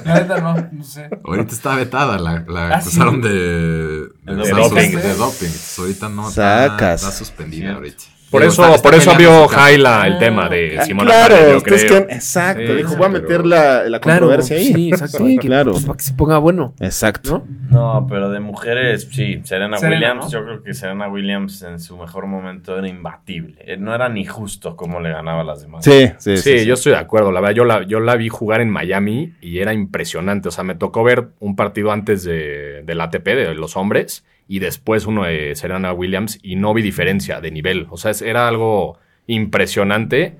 La 0.04 0.14
neta 0.14 0.38
no, 0.40 0.68
no 0.72 0.84
sé. 0.84 1.10
Ahorita 1.24 1.52
está 1.52 1.74
vetada, 1.74 2.18
la, 2.18 2.42
la 2.48 2.68
Ah, 2.68 2.76
acusaron 2.78 3.20
de, 3.20 3.28
De 3.30 4.08
doping. 4.24 4.92
sus- 4.92 5.02
de 5.02 5.14
doping. 5.14 5.46
Entonces, 5.46 5.78
ahorita 5.78 6.08
no 6.08 6.28
está 6.30 6.96
suspendida 7.10 7.74
ahorita. 7.74 8.04
Por 8.32 8.42
eso, 8.42 8.62
está- 8.62 8.74
está 8.74 8.82
por 8.90 8.94
eso 8.98 9.14
vio. 9.16 9.46
Jaila 9.46 10.06
el 10.08 10.18
tema 10.18 10.48
de 10.48 10.78
Ah, 10.80 10.84
Simona 10.84 11.10
claro, 11.10 11.36
yo 11.52 11.62
creen- 11.62 12.06
exacto, 12.10 12.66
Sí, 12.66 12.72
dijo, 12.74 12.96
voy 12.96 13.06
a 13.06 13.08
meter 13.10 13.46
la, 13.46 13.84
la 13.88 14.00
Claro, 14.00 14.20
controversia 14.26 14.56
ahí. 14.56 14.72
sí, 14.72 14.88
exacto. 14.88 15.18
Sí, 15.18 15.22
Para 15.22 15.40
que- 15.42 15.46
claro. 15.48 15.72
pues, 15.72 15.84
para 15.84 15.96
que 15.98 16.02
se 16.02 16.12
ponga 16.14 16.38
bueno, 16.38 16.74
Exacto. 16.80 17.44
¿no? 17.70 18.00
No, 18.02 18.06
pero 18.08 18.30
de 18.30 18.40
mujeres, 18.40 19.06
sí, 19.10 19.40
Serena, 19.44 19.76
Serena, 19.78 19.96
Williams, 20.14 20.24
¿no? 20.24 20.30
yo 20.30 20.44
creo 20.44 20.62
que 20.62 20.74
Serena 20.74 21.08
Williams 21.08 21.62
en 21.62 21.78
su 21.78 21.96
mejor 21.96 22.26
momento 22.26 22.76
era 22.78 22.88
imbatible. 22.88 23.56
Eh, 23.66 23.76
No 23.76 23.94
era 23.94 24.08
ni 24.08 24.24
justo 24.24 24.76
cómo 24.76 24.98
le 25.00 25.10
ganaba 25.10 25.42
a 25.42 25.44
las 25.44 25.62
demás. 25.62 25.84
Sí, 25.84 26.08
sí, 26.18 26.36
Sí, 26.38 26.58
sí. 26.60 26.64
yo 26.66 26.74
estoy 26.74 26.92
de 26.92 26.98
acuerdo. 26.98 27.30
La 27.32 27.40
verdad, 27.40 27.54
yo 27.54 27.64
la, 27.64 27.82
yo 27.86 28.00
la 28.00 28.16
vi 28.16 28.28
jugar 28.28 28.60
en 28.60 28.70
Miami 28.70 29.34
y 29.40 29.58
era 29.58 29.72
impresionante. 29.74 30.48
O 30.48 30.50
sea, 30.52 30.64
me 30.64 30.74
tocó 30.74 31.04
ver 31.04 31.28
un 31.40 31.54
partido 31.56 31.92
antes 31.92 32.24
de, 32.24 32.82
del 32.84 33.00
ATP, 33.00 33.34
de 33.34 33.54
los 33.54 33.76
hombres, 33.76 34.24
y 34.54 34.58
después 34.58 35.06
uno 35.06 35.24
de 35.24 35.54
Serena 35.56 35.92
Williams, 35.92 36.38
y 36.42 36.56
no 36.56 36.74
vi 36.74 36.82
diferencia 36.82 37.40
de 37.40 37.50
nivel. 37.50 37.86
O 37.90 37.96
sea, 37.96 38.10
es- 38.10 38.22
era 38.22 38.46
algo 38.48 38.98
impresionante. 39.26 40.36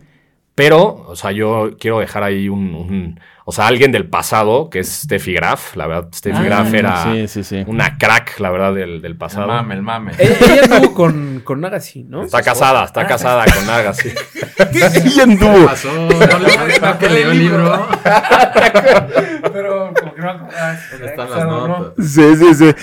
Pero, 0.55 1.07
o 1.09 1.17
sea, 1.17 1.33
yo 1.33 1.71
quiero 1.81 1.99
dejar 2.01 2.23
ahí 2.25 2.51
un, 2.51 2.75
un- 2.75 3.21
O 3.47 3.53
sea, 3.53 3.67
alguien 3.67 3.91
del 3.91 4.07
pasado, 4.09 4.69
que 4.71 4.81
es 4.81 4.89
Steffi 5.05 5.33
Graf. 5.33 5.75
La 5.77 5.87
verdad, 5.87 6.09
Steffi 6.15 6.39
Ah, 6.43 6.45
Graf 6.45 6.75
era 6.75 7.05
Sí, 7.05 7.27
sí, 7.27 7.43
sí. 7.43 7.65
una 7.67 7.97
crack, 7.99 8.39
la 8.39 8.51
verdad, 8.51 8.73
del, 8.75 9.01
del 9.03 9.13
El 9.13 9.17
pasado. 9.19 9.49
mame, 9.49 9.75
el 9.75 9.83
mame. 9.83 10.13
Ella, 10.19 10.37
ella 10.41 10.63
anduvo 10.77 10.93
con, 10.95 11.41
con 11.43 11.65
Agassi, 11.65 12.05
¿no? 12.05 12.23
Está 12.23 12.43
casada, 12.43 12.85
está 12.85 13.05
casada 13.07 13.45
con 13.47 13.69
Agassi. 13.69 14.11
Y 14.73 15.37
¿Qué 15.39 15.65
pasó? 15.67 15.91
¿No 15.93 16.09
le- 16.39 16.79
no 16.81 16.99
que 16.99 17.09
leyó 17.09 17.31
el 17.33 17.39
libro? 17.39 17.89
Pero 19.53 19.72
no 20.23 20.49
¿Dónde 20.93 21.07
están 21.07 21.31
las 21.31 21.47
notas? 21.47 22.07
Sí, 22.07 22.37
sí, 22.37 22.55
sí. 22.55 22.75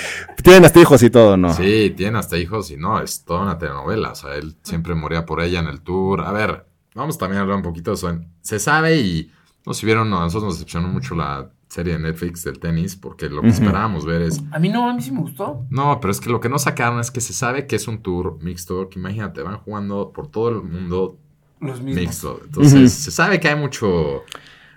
Tienen 0.43 0.65
hasta 0.65 0.79
hijos 0.79 1.03
y 1.03 1.09
todo, 1.09 1.37
¿no? 1.37 1.53
Sí, 1.53 1.93
tiene 1.95 2.19
hasta 2.19 2.37
hijos 2.37 2.71
y 2.71 2.77
no, 2.77 3.01
es 3.01 3.23
toda 3.23 3.41
una 3.41 3.57
telenovela. 3.57 4.11
O 4.11 4.15
sea, 4.15 4.35
él 4.35 4.55
siempre 4.63 4.95
moría 4.95 5.25
por 5.25 5.41
ella 5.41 5.59
en 5.59 5.67
el 5.67 5.81
tour. 5.81 6.21
A 6.21 6.31
ver, 6.31 6.65
vamos 6.95 7.17
también 7.17 7.39
a 7.39 7.41
hablar 7.41 7.57
un 7.57 7.63
poquito 7.63 7.91
de 7.91 7.95
eso. 7.95 8.19
Se 8.41 8.59
sabe 8.59 8.97
y 8.97 9.31
no 9.65 9.73
si 9.73 9.85
vieron, 9.85 10.07
a 10.13 10.21
nosotros 10.21 10.43
nos 10.43 10.55
decepcionó 10.55 10.87
mucho 10.87 11.15
la 11.15 11.49
serie 11.67 11.93
de 11.93 11.99
Netflix 11.99 12.43
del 12.43 12.59
tenis 12.59 12.95
porque 12.95 13.29
lo 13.29 13.41
que 13.43 13.49
esperábamos 13.49 14.05
ver 14.05 14.23
es... 14.23 14.41
A 14.51 14.57
mí 14.57 14.69
no, 14.69 14.89
a 14.89 14.93
mí 14.93 15.01
sí 15.01 15.11
me 15.11 15.21
gustó. 15.21 15.65
No, 15.69 15.99
pero 15.99 16.11
es 16.11 16.19
que 16.19 16.29
lo 16.29 16.39
que 16.39 16.49
no 16.49 16.57
sacaron 16.57 16.99
es 16.99 17.11
que 17.11 17.21
se 17.21 17.33
sabe 17.33 17.67
que 17.67 17.75
es 17.75 17.87
un 17.87 18.01
tour 18.01 18.39
mixto, 18.41 18.89
que 18.89 18.97
imagínate, 18.97 19.43
van 19.43 19.57
jugando 19.57 20.11
por 20.11 20.27
todo 20.27 20.49
el 20.49 20.63
mundo 20.63 21.17
Los 21.59 21.81
mismos. 21.81 22.03
mixto. 22.03 22.41
Entonces, 22.43 22.91
se 22.91 23.11
sabe 23.11 23.39
que 23.39 23.49
hay 23.49 23.55
mucho 23.55 24.23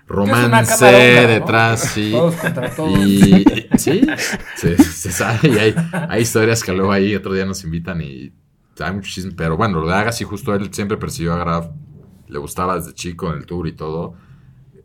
romance 0.07 0.85
detrás, 0.85 1.81
sí. 1.93 2.11
Todos 2.11 2.35
contra 2.35 2.69
todos. 2.75 2.99
Y 2.99 3.45
sí, 3.77 4.01
se, 4.55 4.77
se 4.77 5.11
sabe 5.11 5.49
y 5.49 5.57
hay, 5.57 5.75
hay 6.09 6.21
historias 6.21 6.63
que 6.63 6.73
luego 6.73 6.91
ahí 6.91 7.15
otro 7.15 7.33
día 7.33 7.45
nos 7.45 7.63
invitan 7.63 8.01
y 8.01 8.31
hay 8.79 8.93
mucho 8.93 9.09
chisme. 9.11 9.31
Pero 9.35 9.57
bueno, 9.57 9.79
lo 9.79 9.87
de 9.87 9.93
Agassi, 9.93 10.23
justo 10.23 10.53
él 10.53 10.73
siempre 10.73 10.97
persiguió 10.97 11.33
a 11.33 11.37
Graf, 11.37 11.67
le 12.27 12.39
gustaba 12.39 12.75
desde 12.75 12.93
chico 12.93 13.31
en 13.31 13.39
el 13.39 13.45
tour 13.45 13.67
y 13.67 13.73
todo. 13.73 14.15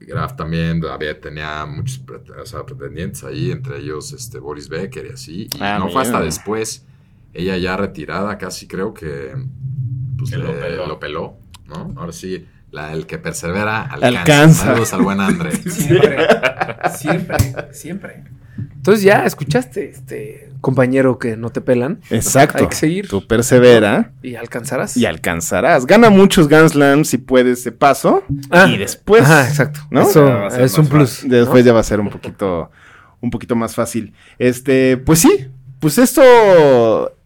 Graf 0.01 0.37
también 0.37 0.81
había, 0.91 1.21
tenía 1.21 1.67
muchos 1.67 1.99
pre- 1.99 2.21
o 2.41 2.47
sea, 2.47 2.65
pretendientes 2.65 3.25
ahí, 3.25 3.51
entre 3.51 3.79
ellos 3.79 4.13
este, 4.13 4.39
Boris 4.39 4.69
Becker 4.69 5.07
y 5.07 5.11
así. 5.11 5.49
Y 5.53 5.59
Ah, 5.61 5.79
no 5.79 5.89
fue 5.91 6.03
hasta 6.03 6.21
después, 6.21 6.87
ella 7.35 7.57
ya 7.59 7.77
retirada, 7.77 8.39
casi 8.39 8.67
creo 8.67 8.95
que, 8.95 9.35
pues, 10.17 10.31
Que 10.31 10.39
le- 10.39 10.45
lo 10.45 10.53
lo, 10.55 10.61
peló. 10.61 10.99
peló. 11.01 11.37
¿no? 11.67 11.93
Ahora 12.01 12.13
sí, 12.13 12.47
la, 12.71 12.93
el 12.93 13.07
que 13.07 13.19
persevera 13.19 13.83
alcanza. 13.83 14.19
Alcanza. 14.21 14.65
Saludos 14.67 14.93
al 14.93 15.03
buen 15.03 15.21
André. 15.21 15.53
Siempre, 15.71 16.17
siempre, 16.97 17.37
siempre. 17.73 18.25
Entonces 18.75 19.03
ya 19.05 19.25
escuchaste, 19.25 19.91
este 19.91 20.51
compañero 20.61 21.19
que 21.19 21.37
no 21.37 21.51
te 21.51 21.61
pelan. 21.61 22.01
Exacto. 22.11 22.59
Hay 22.59 22.69
que 22.69 22.75
seguir. 22.77 23.09
Tú 23.09 23.27
persevera 23.27 24.13
Y 24.23 24.35
alcanzarás. 24.35 24.97
y 24.97 25.07
alcanzarás. 25.07 25.87
Gana 25.87 26.11
muchos 26.11 26.49
Grand 26.49 26.69
Slams 26.69 27.09
si 27.09 27.19
puedes 27.19 27.63
de 27.65 27.73
paso. 27.73 28.25
Ah, 28.51 28.67
y 28.69 28.77
después, 28.77 29.23
Ajá, 29.23 29.47
exacto. 29.49 29.81
¿no? 29.91 30.03
Eso 30.03 30.49
es 30.49 30.77
un 30.79 30.87
plus. 30.89 31.23
Después 31.29 31.65
ya 31.65 31.73
va 31.73 31.81
a 31.81 31.85
ser 31.85 32.01
un 32.01 32.09
poquito, 32.11 32.71
un 33.21 33.31
poquito 33.31 33.55
más 33.55 33.75
fácil. 33.75 34.13
Este, 34.39 34.97
pues 34.97 35.21
sí, 35.21 35.49
pues 35.81 35.99
esto, 35.99 36.23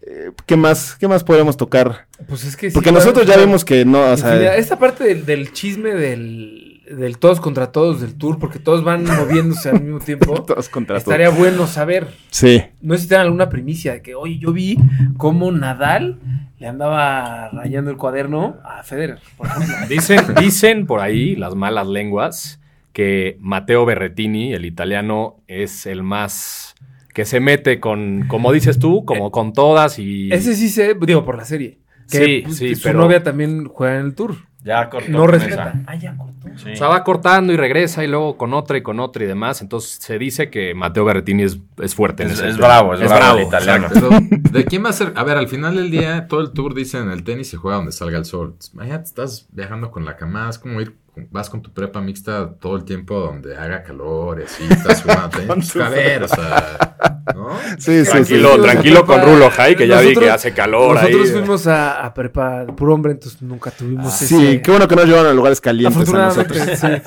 eh, 0.03 0.31
¿qué 0.47 0.57
más, 0.57 0.97
qué 0.99 1.09
más 1.09 1.25
podemos 1.25 1.57
tocar? 1.57 2.07
Pues 2.27 2.45
es 2.45 2.57
que 2.57 2.71
sí, 2.71 2.75
Porque 2.75 2.93
nosotros 2.93 3.27
ya 3.27 3.35
podemos 3.35 3.65
vimos 3.65 3.65
que 3.65 3.85
no, 3.85 4.13
o 4.13 4.17
sea. 4.17 4.57
Esta 4.57 4.79
parte 4.79 5.05
del, 5.05 5.27
del 5.27 5.53
chisme 5.53 5.91
del, 5.95 6.83
del 6.91 7.19
todos 7.19 7.41
contra 7.41 7.73
todos 7.73 8.01
del 8.01 8.15
tour, 8.15 8.39
porque 8.39 8.59
todos 8.59 8.85
van 8.85 9.05
moviéndose 9.19 9.71
al 9.71 9.83
mismo 9.83 10.01
tiempo. 10.01 10.43
todos 10.47 10.69
contra 10.69 10.97
todos. 10.97 11.03
Estaría 11.03 11.31
bueno 11.31 11.67
saber. 11.67 12.09
Sí, 12.31 12.63
No 12.81 12.95
sé 12.95 13.03
si 13.03 13.09
tienen 13.09 13.27
alguna 13.27 13.49
primicia 13.49 13.93
de 13.93 14.03
que, 14.03 14.15
oye, 14.15 14.39
yo 14.39 14.53
vi 14.53 14.79
cómo 15.17 15.51
Nadal 15.53 16.19
le 16.59 16.67
andaba 16.69 17.49
rayando 17.51 17.91
el 17.91 17.97
cuaderno 17.97 18.57
a 18.65 18.83
Federer, 18.83 19.19
por 19.37 19.49
ejemplo. 19.49 19.75
Dicen, 19.89 20.21
dicen 20.39 20.87
por 20.87 21.01
ahí 21.01 21.35
las 21.37 21.55
malas 21.55 21.87
lenguas 21.87 22.61
que 22.93 23.37
Matteo 23.41 23.85
Berretini, 23.85 24.53
el 24.53 24.65
italiano, 24.65 25.41
es 25.49 25.87
el 25.87 26.03
más 26.03 26.75
que 27.15 27.25
se 27.25 27.41
mete 27.41 27.81
con, 27.81 28.27
como 28.29 28.53
dices 28.53 28.79
tú, 28.79 29.05
como 29.05 29.31
con 29.31 29.53
todas 29.53 29.99
y 29.99 30.33
Ese 30.33 30.55
sí 30.55 30.69
sé, 30.69 30.97
digo, 31.01 31.25
por 31.25 31.37
la 31.37 31.45
serie. 31.45 31.79
Que, 32.13 32.25
Sí, 32.25 32.43
pues, 32.45 32.57
sí, 32.59 32.75
su 32.77 32.83
pero- 32.85 33.01
novia 33.01 33.23
también 33.23 33.67
juega 33.67 33.99
en 33.99 34.07
el 34.07 34.15
tour. 34.15 34.37
Ya 34.65 34.89
cortó. 34.91 35.11
No 35.11 35.27
respeta. 35.27 35.73
Ah, 35.89 35.97
ya 35.97 36.17
cortó. 36.17 36.33
Sí. 36.57 36.71
o 36.73 36.77
sea, 36.77 36.87
va 36.87 37.03
cortando 37.03 37.53
y 37.53 37.57
regresa 37.57 38.05
y 38.05 38.07
luego 38.07 38.37
con 38.37 38.55
otra 38.55 38.77
y 38.79 38.83
con 38.83 39.01
otra 39.01 39.25
y 39.25 39.27
demás. 39.27 39.61
Entonces 39.61 39.99
se 40.01 40.19
dice 40.19 40.51
que 40.51 40.73
Matteo 40.75 41.05
Berretini 41.05 41.43
es, 41.43 41.59
es 41.81 41.95
fuerte 41.97 42.23
en 42.23 42.29
Es- 42.31 42.39
ese 42.39 42.51
es 42.51 42.59
bravo, 42.59 42.95
es 42.95 43.01
bravo 43.01 43.39
el 43.39 43.47
italiano. 43.47 43.89
Pero, 43.93 44.11
¿de 44.31 44.65
quién 44.65 44.85
va 44.85 44.91
a 44.91 44.93
ser? 44.93 45.15
A 45.17 45.25
ver, 45.25 45.37
al 45.37 45.49
final 45.49 45.75
del 45.75 45.91
día, 45.91 46.29
todo 46.29 46.41
el 46.43 46.53
tour 46.53 46.75
dice 46.75 46.99
en 46.99 47.11
el 47.11 47.25
tenis 47.25 47.49
se 47.49 47.57
juega 47.57 47.79
donde 47.79 47.91
salga 47.91 48.19
el 48.19 48.25
sol. 48.25 48.55
Imagínate, 48.75 49.05
estás 49.05 49.49
viajando 49.51 49.91
con 49.91 50.05
la 50.05 50.17
cama, 50.17 50.49
es 50.49 50.59
como 50.61 50.81
ir, 50.81 50.95
vas 51.31 51.51
con 51.51 51.61
tu 51.61 51.71
prepa 51.73 52.01
mixta 52.01 52.55
todo 52.59 52.77
el 52.77 52.85
tiempo 52.85 53.21
donde 53.21 53.57
haga 53.57 53.83
calor 53.83 54.41
y 54.41 54.45
así, 54.45 54.65
estás 54.71 55.03
jugando 55.03 55.39
tu 55.73 55.83
a 55.83 55.89
ver, 55.91 56.23
o 56.23 56.29
sea, 56.29 56.97
¿no? 57.35 57.51
sí, 57.79 57.99
sí, 57.99 58.05
sí. 58.05 58.11
Tranquilo, 58.11 58.55
Sí, 58.57 58.63
tranquilo 58.63 59.05
con 59.05 59.21
Rulo 59.23 59.51
Jai, 59.51 59.77
que 59.77 59.87
ya 59.87 60.01
vi 60.01 60.09
nosotros- 60.09 60.25
que 60.25 60.31
hace 60.31 60.53
calor 60.55 60.95
Nosotros 60.97 61.27
ahí. 61.27 61.33
fuimos 61.33 61.67
a, 61.67 62.05
a 62.07 62.15
prepa 62.15 62.65
de 62.65 62.73
puro 62.73 62.95
hombre, 62.95 63.13
entonces 63.13 63.43
nunca 63.43 63.71
tuvimos 63.71 64.13
Sí, 64.15 64.35
ese... 64.37 64.63
qué 64.63 64.71
bueno 64.71 64.89
que 64.89 64.97
nos 64.97 65.05
llevaron 65.07 65.31
a 65.31 65.35
lugares 65.35 65.61
calientes 65.61 66.09
a 66.15 66.27
nosotros. 66.27 66.59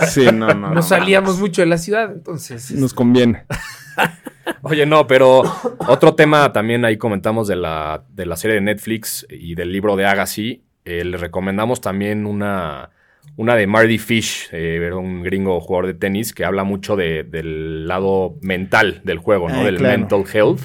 Sí, 0.10 0.26
no, 0.32 0.53
no. 0.53 0.74
No 0.74 0.82
salíamos 0.84 1.39
mucho 1.39 1.62
de 1.62 1.68
la 1.68 1.78
ciudad, 1.78 2.12
entonces... 2.12 2.72
Nos 2.74 2.93
conviene. 2.93 3.45
Oye, 4.62 4.86
no, 4.86 5.08
pero 5.08 5.41
otro 5.88 6.14
tema 6.16 6.51
también 6.53 6.86
ahí 6.86 6.97
comentamos 6.97 7.47
de 7.47 7.56
la, 7.56 8.03
de 8.10 8.26
la 8.28 8.36
serie 8.36 8.56
de 8.56 8.62
Netflix 8.62 9.26
y 9.30 9.56
del 9.56 9.72
libro 9.72 9.95
de 9.95 10.06
Agassi. 10.06 10.64
Eh, 10.86 11.03
le 11.03 11.18
recomendamos 11.18 11.82
también 11.82 12.28
una, 12.28 12.91
una 13.38 13.56
de 13.56 13.68
Marty 13.68 13.98
Fish, 13.98 14.48
eh, 14.52 14.92
un 14.94 15.22
gringo 15.24 15.60
jugador 15.60 15.88
de 15.88 15.94
tenis, 15.94 16.34
que 16.34 16.46
habla 16.46 16.64
mucho 16.64 16.96
de- 16.96 17.24
del 17.24 17.88
lado 17.88 18.36
mental 18.42 19.02
del 19.04 19.18
juego, 19.18 19.50
¿no? 19.50 19.60
Ah, 19.60 19.64
del 19.66 19.78
claro. 19.78 19.98
mental 19.98 20.24
health. 20.34 20.62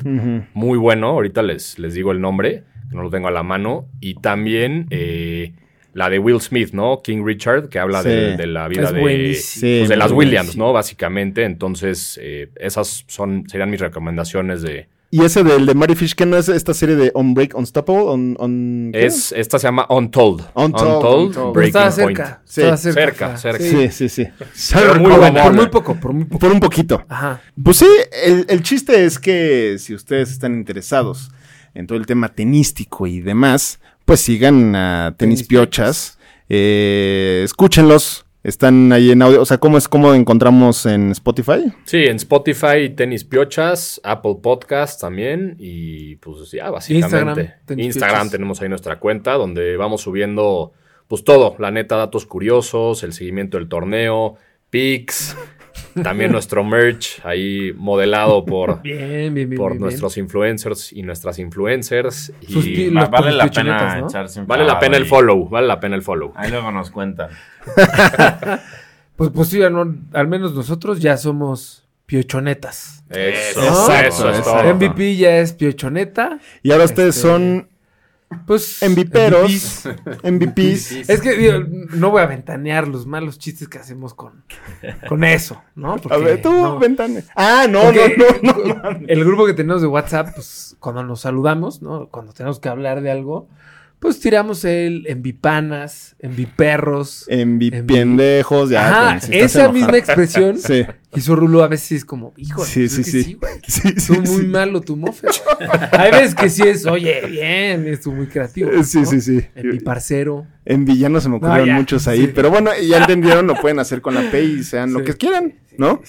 Muy 0.54 0.78
bueno, 0.78 1.08
ahorita 1.08 1.42
les, 1.42 1.78
les 1.78 1.94
digo 1.94 2.12
el 2.12 2.20
nombre, 2.20 2.62
que 2.88 2.96
no 2.96 3.02
lo 3.02 3.10
tengo 3.10 3.28
a 3.28 3.32
la 3.32 3.42
mano. 3.42 3.88
Y 4.00 4.14
también 4.14 4.86
eh, 4.90 5.52
la 5.94 6.08
de 6.10 6.20
Will 6.20 6.40
Smith, 6.40 6.70
¿no? 6.72 7.00
King 7.02 7.24
Richard, 7.24 7.68
que 7.68 7.80
habla 7.80 8.02
Sí. 8.02 8.08
de, 8.08 8.36
de 8.36 8.46
la 8.46 8.68
vida 8.68 8.84
Es 8.84 8.92
de, 8.92 9.00
pues, 9.00 9.60
de 9.88 9.96
las 9.96 10.12
Williams. 10.12 10.56
¿no? 10.56 10.72
Básicamente. 10.72 11.42
Entonces, 11.44 12.18
eh, 12.22 12.50
esas 12.56 13.04
son, 13.08 13.48
serían 13.48 13.70
mis 13.70 13.80
recomendaciones 13.80 14.62
de... 14.62 14.86
Y 15.12 15.24
ese 15.24 15.42
del 15.42 15.66
de 15.66 15.74
Mary 15.74 15.96
Fish, 15.96 16.14
¿qué 16.14 16.24
no 16.24 16.36
es 16.36 16.48
esta 16.48 16.72
serie 16.72 16.94
de 16.94 17.10
On 17.14 17.34
Break, 17.34 17.56
Unstoppable? 17.56 18.02
On, 18.04 18.36
on, 18.38 18.90
¿qué? 18.92 19.06
Es, 19.06 19.32
esta 19.32 19.58
se 19.58 19.66
llama 19.66 19.84
Untold. 19.88 20.42
Untold, 20.54 21.04
Untold. 21.04 21.34
Pero 21.34 21.52
Breaking 21.52 21.82
estaba 21.82 22.04
Point. 22.04 22.16
cerca. 22.18 22.42
Sí, 22.44 22.60
estaba 22.60 22.76
cerca. 22.76 23.36
cerca, 23.36 23.36
cerca. 23.36 23.64
Sí, 23.64 23.88
sí, 23.90 24.08
sí. 24.08 24.28
Pero 24.72 25.00
muy 25.00 25.10
Por, 25.10 25.42
por 25.42 25.52
muy 25.52 25.66
poco, 25.66 25.94
por 25.96 26.12
muy 26.12 26.24
poco. 26.26 26.38
Por 26.38 26.52
un 26.52 26.60
poquito. 26.60 27.04
Ajá. 27.08 27.40
Pues 27.60 27.78
sí, 27.78 27.88
el, 28.24 28.46
el 28.48 28.62
chiste 28.62 29.04
es 29.04 29.18
que 29.18 29.76
si 29.80 29.94
ustedes 29.94 30.30
están 30.30 30.54
interesados 30.54 31.32
en 31.74 31.88
todo 31.88 31.98
el 31.98 32.06
tema 32.06 32.28
tenístico 32.28 33.08
y 33.08 33.20
demás, 33.20 33.80
pues 34.04 34.20
sigan 34.20 34.76
a 34.76 35.14
Tenis 35.16 35.40
Tenis 35.40 35.48
Piochas, 35.48 36.18
eh, 36.48 37.42
escúchenlos, 37.44 38.26
están 38.42 38.92
ahí 38.92 39.10
en 39.10 39.22
audio, 39.22 39.42
o 39.42 39.44
sea, 39.44 39.58
¿cómo 39.58 39.76
es 39.76 39.88
cómo 39.88 40.14
encontramos 40.14 40.86
en 40.86 41.10
Spotify? 41.10 41.72
Sí, 41.84 42.04
en 42.04 42.16
Spotify, 42.16 42.90
Tenis 42.96 43.24
Piochas, 43.24 44.00
Apple 44.02 44.36
Podcast 44.42 45.00
también 45.00 45.56
y 45.58 46.16
pues 46.16 46.50
ya, 46.50 46.70
básicamente. 46.70 47.10
Instagram, 47.10 47.66
Tenis 47.66 47.86
Instagram 47.86 48.16
Piochas. 48.16 48.32
tenemos 48.32 48.62
ahí 48.62 48.68
nuestra 48.68 48.98
cuenta 48.98 49.34
donde 49.34 49.76
vamos 49.76 50.02
subiendo 50.02 50.72
pues 51.08 51.24
todo, 51.24 51.56
la 51.58 51.70
neta, 51.70 51.96
datos 51.96 52.24
curiosos, 52.24 53.02
el 53.02 53.12
seguimiento 53.12 53.58
del 53.58 53.68
torneo, 53.68 54.36
pics, 54.70 55.36
también 56.02 56.32
nuestro 56.32 56.62
merch 56.64 57.20
ahí 57.24 57.72
modelado 57.76 58.44
por, 58.44 58.82
Bien, 58.82 59.32
bien, 59.34 59.48
bien. 59.48 59.56
por 59.56 59.72
bien, 59.72 59.82
nuestros 59.82 60.16
influencers 60.16 60.92
y 60.92 61.02
nuestras 61.02 61.38
influencers. 61.38 62.32
Y 62.40 62.52
Sus 62.52 62.66
Va- 62.96 63.06
vale 63.06 63.32
la 63.32 63.46
pena 63.48 64.00
¿no? 64.00 64.06
echarse 64.08 64.40
un 64.40 64.46
vale 64.46 64.64
la 64.64 64.78
pena 64.78 64.96
el 64.96 65.06
follow, 65.06 65.48
vale 65.48 65.66
la 65.66 65.80
pena 65.80 65.96
el 65.96 66.02
follow. 66.02 66.32
Ahí 66.36 66.50
luego 66.50 66.70
nos 66.72 66.90
cuentan. 66.90 67.30
Pues, 69.16 69.30
pues 69.34 69.48
sí, 69.48 69.58
no, 69.70 69.94
al 70.14 70.28
menos 70.28 70.54
nosotros 70.54 70.98
ya 71.00 71.16
somos 71.18 71.86
piochonetas. 72.06 73.04
Eso, 73.10 73.60
eso 73.60 73.92
es 74.30 74.38
exacto. 74.38 74.44
todo. 74.44 74.74
MVP 74.74 75.16
ya 75.16 75.38
es 75.40 75.52
piochoneta. 75.52 76.38
Y 76.62 76.72
ahora 76.72 76.84
ustedes 76.84 77.16
Este, 77.16 77.28
son 77.28 77.68
Pues. 78.46 78.80
MVPeros, 78.82 79.86
MVPs. 80.22 80.22
MVPs. 80.22 81.08
Es 81.08 81.20
que 81.20 81.36
digo, 81.36 81.64
no 81.94 82.10
voy 82.10 82.22
a 82.22 82.26
ventanear 82.26 82.86
los 82.86 83.06
malos 83.06 83.38
chistes 83.38 83.68
que 83.68 83.78
hacemos 83.78 84.14
con, 84.14 84.44
con 85.08 85.24
eso, 85.24 85.60
¿no? 85.74 85.96
A 86.10 86.16
ver, 86.16 86.40
tú, 86.40 86.52
no. 86.52 86.80
Ah, 87.34 87.66
no, 87.68 87.82
Porque 87.82 88.16
no, 88.42 88.52
no, 88.54 88.74
no. 88.74 89.00
El 89.08 89.24
grupo 89.24 89.46
que 89.46 89.54
tenemos 89.54 89.82
de 89.82 89.88
WhatsApp, 89.88 90.34
pues 90.34 90.76
cuando 90.78 91.02
nos 91.02 91.22
saludamos, 91.22 91.82
¿no? 91.82 92.08
Cuando 92.08 92.32
tenemos 92.32 92.60
que 92.60 92.68
hablar 92.68 93.00
de 93.00 93.10
algo, 93.10 93.48
pues 94.00 94.18
tiramos 94.18 94.64
el 94.64 95.06
envipanas, 95.06 96.16
enviperros. 96.18 97.26
MVPendejos, 97.30 98.70
ya. 98.70 98.88
Ajá, 98.88 99.00
cuando 99.04 99.20
se 99.26 99.34
estás 99.34 99.50
esa 99.50 99.58
enojado. 99.60 99.72
misma 99.78 99.98
expresión 99.98 100.58
Sí, 100.66 100.86
hizo 101.14 101.36
Rulo 101.36 101.62
a 101.62 101.68
veces 101.68 101.92
es 101.92 102.04
como, 102.04 102.32
hijo, 102.36 102.64
Sí, 102.64 102.88
sí, 102.88 103.04
sí. 103.04 103.34
güey. 103.34 103.52
sí, 103.66 103.92
sí. 103.98 104.12
Muy 104.12 104.26
sí. 104.42 104.46
malo 104.46 104.80
tu 104.80 104.96
mofe. 104.96 105.28
Hay 105.92 106.10
veces 106.12 106.34
que 106.34 106.48
sí 106.50 106.62
es, 106.62 106.86
oye, 106.86 107.22
bien, 107.28 107.86
estuvo 107.86 108.14
muy 108.14 108.26
creativo. 108.26 108.70
Eh, 108.70 108.84
Sí, 108.84 108.98
¿no? 109.00 109.06
sí, 109.06 109.20
sí. 109.20 109.40
En 109.54 109.68
mi 109.68 109.80
parcero. 109.80 110.46
En 110.64 110.84
villanos 110.84 111.22
se 111.22 111.28
me 111.28 111.36
ocurrieron 111.36 111.66
ya, 111.68 111.74
muchos 111.74 112.08
ahí, 112.08 112.22
sí. 112.26 112.32
pero 112.34 112.50
bueno, 112.50 112.70
ya 112.80 112.98
entendieron, 112.98 113.46
lo 113.46 113.54
pueden 113.60 113.78
hacer 113.80 114.00
con 114.00 114.14
la 114.14 114.30
P 114.30 114.42
y 114.42 114.64
sean 114.64 114.92
lo 114.92 115.00
Sí. 115.00 115.04
que 115.06 115.14
quieran, 115.14 115.54
¿no? 115.78 116.00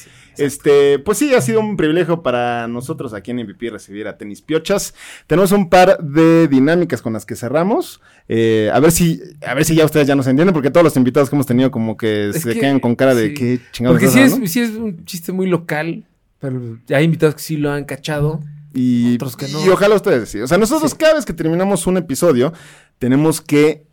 Este, 0.45 0.99
pues 0.99 1.17
sí, 1.17 1.33
ha 1.33 1.41
sido 1.41 1.59
un 1.59 1.77
privilegio 1.77 2.21
para 2.21 2.67
nosotros 2.67 3.13
aquí 3.13 3.31
en 3.31 3.37
MVP 3.37 3.69
recibir 3.69 4.07
a 4.07 4.17
Tenis 4.17 4.41
Piochas. 4.41 4.93
Tenemos 5.27 5.51
un 5.51 5.69
par 5.69 5.97
de 5.99 6.47
dinámicas 6.47 7.01
con 7.01 7.13
las 7.13 7.25
que 7.25 7.35
cerramos. 7.35 8.01
Eh, 8.27 8.69
a 8.73 8.79
ver 8.79 8.91
si, 8.91 9.21
a 9.45 9.53
ver 9.53 9.65
si 9.65 9.75
ya 9.75 9.85
ustedes 9.85 10.07
ya 10.07 10.15
nos 10.15 10.27
entienden, 10.27 10.53
porque 10.53 10.71
todos 10.71 10.83
los 10.83 10.95
invitados 10.97 11.29
que 11.29 11.35
hemos 11.35 11.45
tenido 11.45 11.69
como 11.71 11.97
que 11.97 12.29
Es 12.29 12.41
se 12.41 12.53
que- 12.53 12.59
quedan 12.59 12.79
con 12.79 12.95
cara 12.95 13.13
de 13.15 13.27
sí. 13.29 13.33
qué 13.33 13.59
chingados 13.71 13.99
Porque 13.99 14.07
sí 14.11 14.19
es, 14.19 14.33
hablando?" 14.33 14.47
sí 14.47 14.59
es 14.61 14.69
un 14.71 15.05
chiste 15.05 15.31
muy 15.31 15.47
local, 15.47 16.05
pero 16.39 16.59
hay 16.89 17.03
invitados 17.03 17.35
que 17.35 17.41
sí 17.41 17.57
lo 17.57 17.71
han 17.71 17.85
cachado. 17.85 18.39
y, 18.73 19.15
otros 19.15 19.35
que 19.35 19.47
no. 19.49 19.65
y 19.65 19.69
ojalá 19.69 19.95
ustedes 19.95 20.29
sí. 20.29 20.39
O 20.39 20.47
sea, 20.47 20.57
nosotros 20.57 20.95
cada 20.95 21.15
vez 21.15 21.25
que 21.25 21.33
terminamos 21.33 21.85
un 21.87 21.97
episodio, 21.97 22.53
tenemos 22.99 23.41
que 23.41 23.83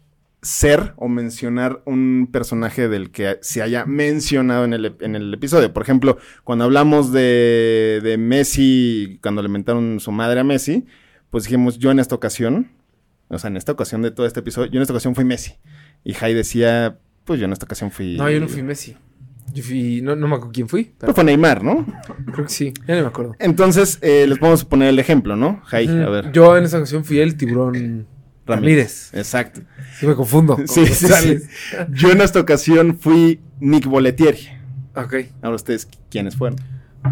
ser 0.40 0.94
o 0.96 1.08
mencionar 1.08 1.82
un 1.84 2.28
personaje 2.30 2.88
del 2.88 3.10
que 3.10 3.38
se 3.42 3.60
haya 3.62 3.84
mencionado 3.86 4.64
en 4.64 4.72
el, 4.72 4.96
en 5.00 5.16
el 5.16 5.34
episodio. 5.34 5.72
Por 5.72 5.82
ejemplo, 5.82 6.18
cuando 6.44 6.64
hablamos 6.64 7.12
de, 7.12 8.00
de 8.02 8.16
Messi, 8.18 9.18
cuando 9.22 9.42
le 9.42 9.48
mentaron 9.48 9.98
su 10.00 10.12
madre 10.12 10.40
a 10.40 10.44
Messi, 10.44 10.86
pues 11.30 11.44
dijimos 11.44 11.78
yo 11.78 11.90
en 11.90 11.98
esta 11.98 12.14
ocasión, 12.14 12.70
o 13.28 13.38
sea, 13.38 13.48
en 13.50 13.56
esta 13.56 13.72
ocasión 13.72 14.02
de 14.02 14.10
todo 14.10 14.26
este 14.26 14.40
episodio, 14.40 14.70
yo 14.70 14.78
en 14.78 14.82
esta 14.82 14.94
ocasión 14.94 15.14
fui 15.14 15.24
Messi. 15.24 15.54
Y 16.04 16.14
Jai 16.14 16.34
decía, 16.34 16.98
pues 17.24 17.40
yo 17.40 17.46
en 17.46 17.52
esta 17.52 17.64
ocasión 17.64 17.90
fui... 17.90 18.16
No, 18.16 18.30
yo 18.30 18.40
no 18.40 18.48
fui 18.48 18.62
Messi. 18.62 18.96
Yo 19.52 19.62
fui, 19.62 20.02
no, 20.02 20.14
no 20.14 20.28
me 20.28 20.34
acuerdo 20.36 20.52
quién 20.52 20.68
fui, 20.68 20.84
pero 20.84 21.06
Pues 21.06 21.14
fue 21.14 21.24
Neymar, 21.24 21.64
¿no? 21.64 21.86
creo 22.32 22.46
que 22.46 22.52
sí, 22.52 22.72
ya 22.86 22.96
no 22.96 23.02
me 23.02 23.06
acuerdo. 23.08 23.34
Entonces, 23.38 23.98
eh, 24.02 24.26
les 24.28 24.38
podemos 24.38 24.64
poner 24.66 24.90
el 24.90 24.98
ejemplo, 24.98 25.36
¿no? 25.36 25.62
Jai, 25.64 25.88
a 25.88 26.08
ver. 26.10 26.32
Yo 26.32 26.56
en 26.56 26.64
esa 26.64 26.76
ocasión 26.76 27.04
fui 27.04 27.18
el 27.18 27.36
tiburón 27.36 28.06
Ramírez. 28.48 29.10
Exacto. 29.14 29.60
Sí 29.98 30.06
me 30.06 30.14
confundo. 30.14 30.56
con 30.56 30.66
Sí, 30.68 30.86
sí, 30.86 31.06
sí. 31.08 31.38
Yo 31.90 32.10
en 32.10 32.20
esta 32.20 32.40
ocasión 32.40 32.98
fui 32.98 33.40
Nick 33.60 33.86
Boletieri. 33.86 34.48
Ok. 34.94 35.14
Ahora 35.42 35.56
ustedes, 35.56 35.88
¿quiénes 36.10 36.36
fueron? 36.36 36.58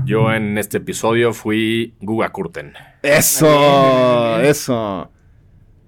Yo 0.05 0.33
en 0.33 0.59
este 0.59 0.79
episodio 0.79 1.33
fui 1.33 1.95
Guga 2.01 2.31
Kurten. 2.31 2.73
Eso, 3.03 4.41
eso. 4.41 5.11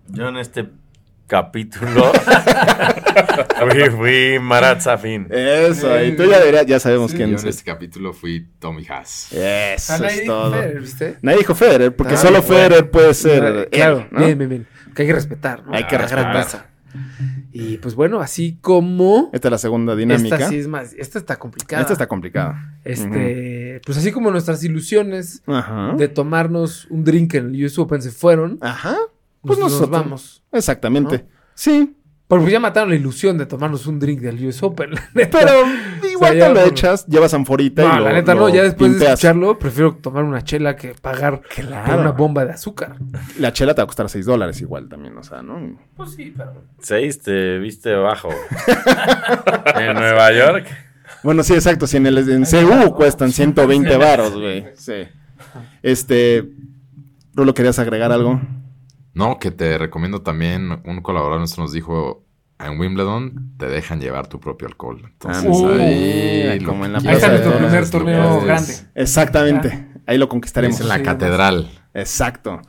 Yo 0.09 0.29
en 0.29 0.37
este 0.37 0.67
capítulo 1.27 2.11
fui, 3.71 3.91
fui 3.91 4.39
Marat 4.41 4.81
Safin. 4.81 5.27
Eso, 5.31 6.03
y 6.03 6.17
tú 6.17 6.25
ya, 6.25 6.39
deberías- 6.39 6.67
ya 6.67 6.81
sabemos 6.81 7.13
quién 7.13 7.31
Yo 7.31 7.37
es. 7.37 7.43
en 7.43 7.49
este 7.51 7.65
capítulo 7.65 8.13
fui 8.13 8.47
Tommy 8.59 8.87
Haas. 8.89 9.33
Eso 9.33 9.93
Ah, 9.95 9.99
nadie 9.99 10.15
es 10.15 10.21
dijo 10.23 10.33
todo. 10.33 10.53
Federer, 10.53 10.81
¿viste? 10.81 11.17
Nadie 11.23 11.39
dijo 11.39 11.55
Federer, 11.55 11.97
porque 11.97 12.15
Ah, 12.15 12.19
solo 12.19 12.41
bueno. 12.43 12.55
Federer 12.69 12.91
puede 12.91 13.15
ser. 13.15 13.45
él, 13.45 13.69
Claro, 13.71 14.07
¿no? 14.11 14.25
bien, 14.25 14.39
bien, 14.39 14.49
bien. 14.51 14.67
Que 14.99 15.03
hay 15.03 15.07
que 15.11 15.15
respetar, 15.15 15.65
¿no? 15.65 15.73
Hay 15.73 15.87
que 15.87 15.97
respetar. 15.97 16.71
Y 17.53 17.77
pues 17.77 17.95
bueno, 17.95 18.19
así 18.19 18.59
como. 18.61 19.31
Esta 19.33 19.47
es 19.47 19.53
la 19.53 19.59
segunda 19.59 19.95
dinámica. 19.95 20.35
Esta 20.35 20.49
sí 20.49 20.57
es 20.59 20.67
más. 20.67 20.93
Esta 20.95 21.21
está 21.21 21.37
complicada. 21.39 21.83
Esta 21.83 21.93
está 21.93 22.09
complicada. 22.09 22.81
Este. 22.83 23.81
Pues 23.87 23.97
así 23.97 24.11
como 24.11 24.33
nuestras 24.33 24.65
ilusiones 24.65 25.45
de 25.97 26.09
tomarnos 26.09 26.87
un 26.91 27.05
drink 27.05 27.35
en 27.35 27.55
el 27.55 27.65
US 27.65 27.79
Open 27.79 28.03
se 28.03 28.11
fueron. 28.11 28.59
Ajá. 28.61 28.97
Pues 29.41 29.57
Pues 29.57 29.59
nos 29.61 29.71
nosotros. 29.71 29.91
vamos. 30.03 30.43
Exactamente. 30.51 31.27
Sí. 31.55 31.95
Porque 32.27 32.51
ya 32.51 32.59
mataron 32.59 32.91
la 32.91 32.97
ilusión 32.97 33.39
de 33.39 33.47
tomarnos 33.47 33.87
un 33.87 34.01
drink 34.01 34.21
del 34.21 34.45
US 34.49 34.65
Open. 34.65 34.91
Pero 35.15 35.53
igual 36.19 36.33
O 36.33 36.37
sea, 36.39 36.49
te 36.49 36.55
lo 36.55 36.61
por- 36.61 36.69
echas, 36.73 37.07
llevas 37.07 37.35
anforita 37.35 37.83
y 37.83 37.87
No, 37.87 37.99
lo 37.99 38.05
la 38.05 38.13
neta 38.13 38.35
lo 38.35 38.41
no, 38.43 38.49
ya 38.55 38.63
después 38.63 38.99
de 38.99 39.05
escucharlo, 39.07 39.59
prefiero 39.59 39.97
tomar 39.97 40.25
una 40.25 40.43
chela 40.45 40.77
que 40.77 40.95
pagar 40.95 41.41
por 41.41 41.95
una 41.99 42.11
bomba 42.13 42.45
de 42.45 42.53
azúcar. 42.53 42.97
La 43.39 43.53
chela 43.53 43.75
te 43.75 43.81
va 43.81 43.85
a 43.85 43.87
costar 43.87 44.09
6 44.09 44.27
dólares 44.27 44.61
igual 44.61 44.89
también, 44.89 45.17
o 45.17 45.23
sea, 45.23 45.43
¿no? 45.43 45.79
Pues 45.97 46.11
sí, 46.13 46.35
pero. 46.37 46.63
Seis 46.81 47.21
te 47.21 47.59
viste 47.59 47.95
bajo. 47.95 48.29
en 49.77 49.95
Nueva 49.95 50.33
York. 50.33 50.67
Bueno, 51.23 51.43
sí, 51.43 51.55
exacto. 51.55 51.87
Si 51.87 51.97
en 51.97 52.07
el 52.07 52.19
en 52.19 52.45
CU 52.45 52.95
cuestan 52.95 53.33
120 53.33 53.97
varos, 53.97 54.35
güey. 54.35 54.67
Sí. 54.75 55.05
Este. 55.83 56.49
Rulo, 57.35 57.55
¿querías 57.55 57.79
agregar 57.79 58.13
algo? 58.13 58.41
No, 59.15 59.39
que 59.39 59.51
te 59.51 59.79
recomiendo 59.79 60.23
también, 60.23 60.81
un 60.85 61.01
colaborador 61.03 61.39
nuestro 61.41 61.63
nos 61.65 61.73
dijo, 61.73 62.25
en 62.61 62.79
Wimbledon 62.79 63.55
te 63.59 63.67
dejan 63.67 64.01
llevar 64.01 64.27
tu 64.27 64.41
propio 64.41 64.69
alcohol. 64.69 65.01
Entonces 65.05 65.45
Uh, 65.49 65.69
ahí, 65.71 66.61
como 66.65 66.85
en 66.87 66.93
la 66.95 67.01
que 67.01 67.09
Ahí 67.09 67.15
está 67.17 67.29
quieras, 67.29 67.61
nuestro 67.61 68.01
primer 68.05 68.23
torneo 68.23 68.41
grande. 68.45 68.75
Exactamente. 68.95 69.89
Ahí 70.07 70.17
lo 70.19 70.25
Es 70.25 70.31
conquistaremos. 70.31 70.81
en 70.81 70.89
la 70.89 70.97
Sí, 70.97 71.03
catedral. 71.03 71.71
Exacto. 71.95 72.61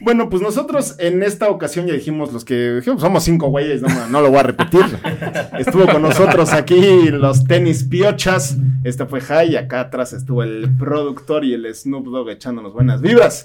Bueno, 0.00 0.28
pues 0.28 0.42
nosotros 0.42 0.96
en 0.98 1.22
esta 1.22 1.48
ocasión 1.50 1.86
ya 1.86 1.92
dijimos 1.92 2.32
los 2.32 2.44
que 2.44 2.74
dijimos, 2.76 3.00
somos 3.00 3.22
cinco 3.24 3.48
güeyes, 3.48 3.82
no, 3.82 3.88
no 4.08 4.20
lo 4.20 4.30
voy 4.30 4.38
a 4.38 4.42
repetir. 4.44 4.84
Estuvo 5.58 5.86
con 5.86 6.02
nosotros 6.02 6.52
aquí 6.52 7.08
los 7.10 7.44
tenis 7.44 7.84
piochas. 7.84 8.56
Este 8.84 9.06
fue 9.06 9.20
Jai, 9.20 9.52
y 9.52 9.56
acá 9.56 9.80
atrás 9.80 10.12
estuvo 10.12 10.42
el 10.42 10.68
productor 10.78 11.44
y 11.44 11.52
el 11.54 11.72
Snoop 11.74 12.06
Dogg 12.06 12.30
echándonos 12.30 12.72
buenas 12.72 13.00
vibras. 13.02 13.44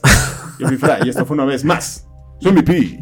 Fra, 0.80 1.00
y 1.06 1.10
esto 1.10 1.26
fue 1.26 1.36
una 1.36 1.46
vez 1.46 1.64
más. 1.66 2.08
Soy 2.40 2.54
mi 2.54 2.62
pi. 2.62 3.00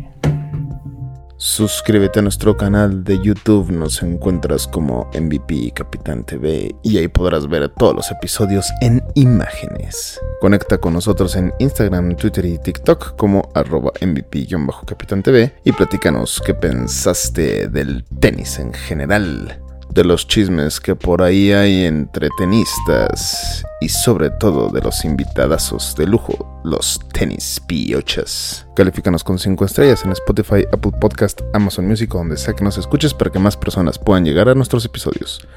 Suscríbete 1.40 2.18
a 2.18 2.24
nuestro 2.24 2.58
canal 2.58 3.04
de 3.04 3.22
YouTube, 3.22 3.70
nos 3.70 4.02
encuentras 4.02 4.66
como 4.66 5.08
MVP 5.14 5.72
Capitán 5.72 6.24
TV 6.24 6.74
y 6.82 6.98
ahí 6.98 7.08
podrás 7.08 7.48
ver 7.48 7.70
todos 7.70 7.96
los 7.96 8.10
episodios 8.10 8.66
en 8.82 9.04
imágenes. 9.14 10.20
Conecta 10.42 10.80
con 10.80 10.94
nosotros 10.94 11.36
en 11.36 11.54
Instagram, 11.60 12.16
Twitter 12.16 12.44
y 12.44 12.58
TikTok 12.58 13.16
como 13.18 13.50
arroba 13.54 13.92
MVP-Capitán 14.02 15.22
TV 15.22 15.54
y 15.64 15.74
platícanos 15.74 16.42
qué 16.44 16.56
pensaste 16.56 17.68
del 17.68 18.04
tenis 18.20 18.58
en 18.58 18.74
general, 18.74 19.62
de 19.94 20.04
los 20.04 20.28
chismes 20.28 20.80
que 20.80 20.96
por 20.96 21.22
ahí 21.22 21.52
hay 21.52 21.86
entre 21.86 22.30
tenistas 22.38 23.64
y 23.82 23.90
sobre 23.90 24.30
todo 24.30 24.70
de 24.70 24.82
los 24.82 25.04
invitadazos 25.06 25.96
de 25.96 26.06
lujo, 26.06 26.62
los 26.64 27.00
tenis 27.14 27.62
piochas. 27.68 28.68
Califícanos 28.76 29.24
con 29.24 29.40
5 29.40 29.66
estrellas 29.66 30.04
en 30.04 30.12
Spotify, 30.12 30.66
Apple 30.72 30.92
Podcast, 31.00 31.42
Amazon 31.54 31.88
Music 31.88 32.14
o 32.16 32.20
donde 32.20 32.38
sea 32.38 32.54
que 32.54 32.64
nos 32.64 32.78
escuches 32.78 33.14
para 33.14 33.32
que 33.32 33.40
más 33.40 33.58
personas 33.58 33.98
puedan 33.98 34.26
llegar 34.26 34.50
a 34.50 34.56
nuestros 34.56 34.86
episodios. 34.86 35.48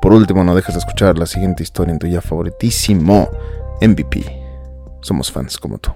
Por 0.00 0.12
último, 0.12 0.44
no 0.44 0.54
dejes 0.54 0.74
de 0.74 0.80
escuchar 0.80 1.18
la 1.18 1.26
siguiente 1.26 1.62
historia 1.62 1.92
en 1.92 1.98
tu 1.98 2.06
ya 2.06 2.20
favoritísimo 2.20 3.28
MVP. 3.80 4.24
Somos 5.00 5.30
fans 5.30 5.58
como 5.58 5.78
tú. 5.78 5.90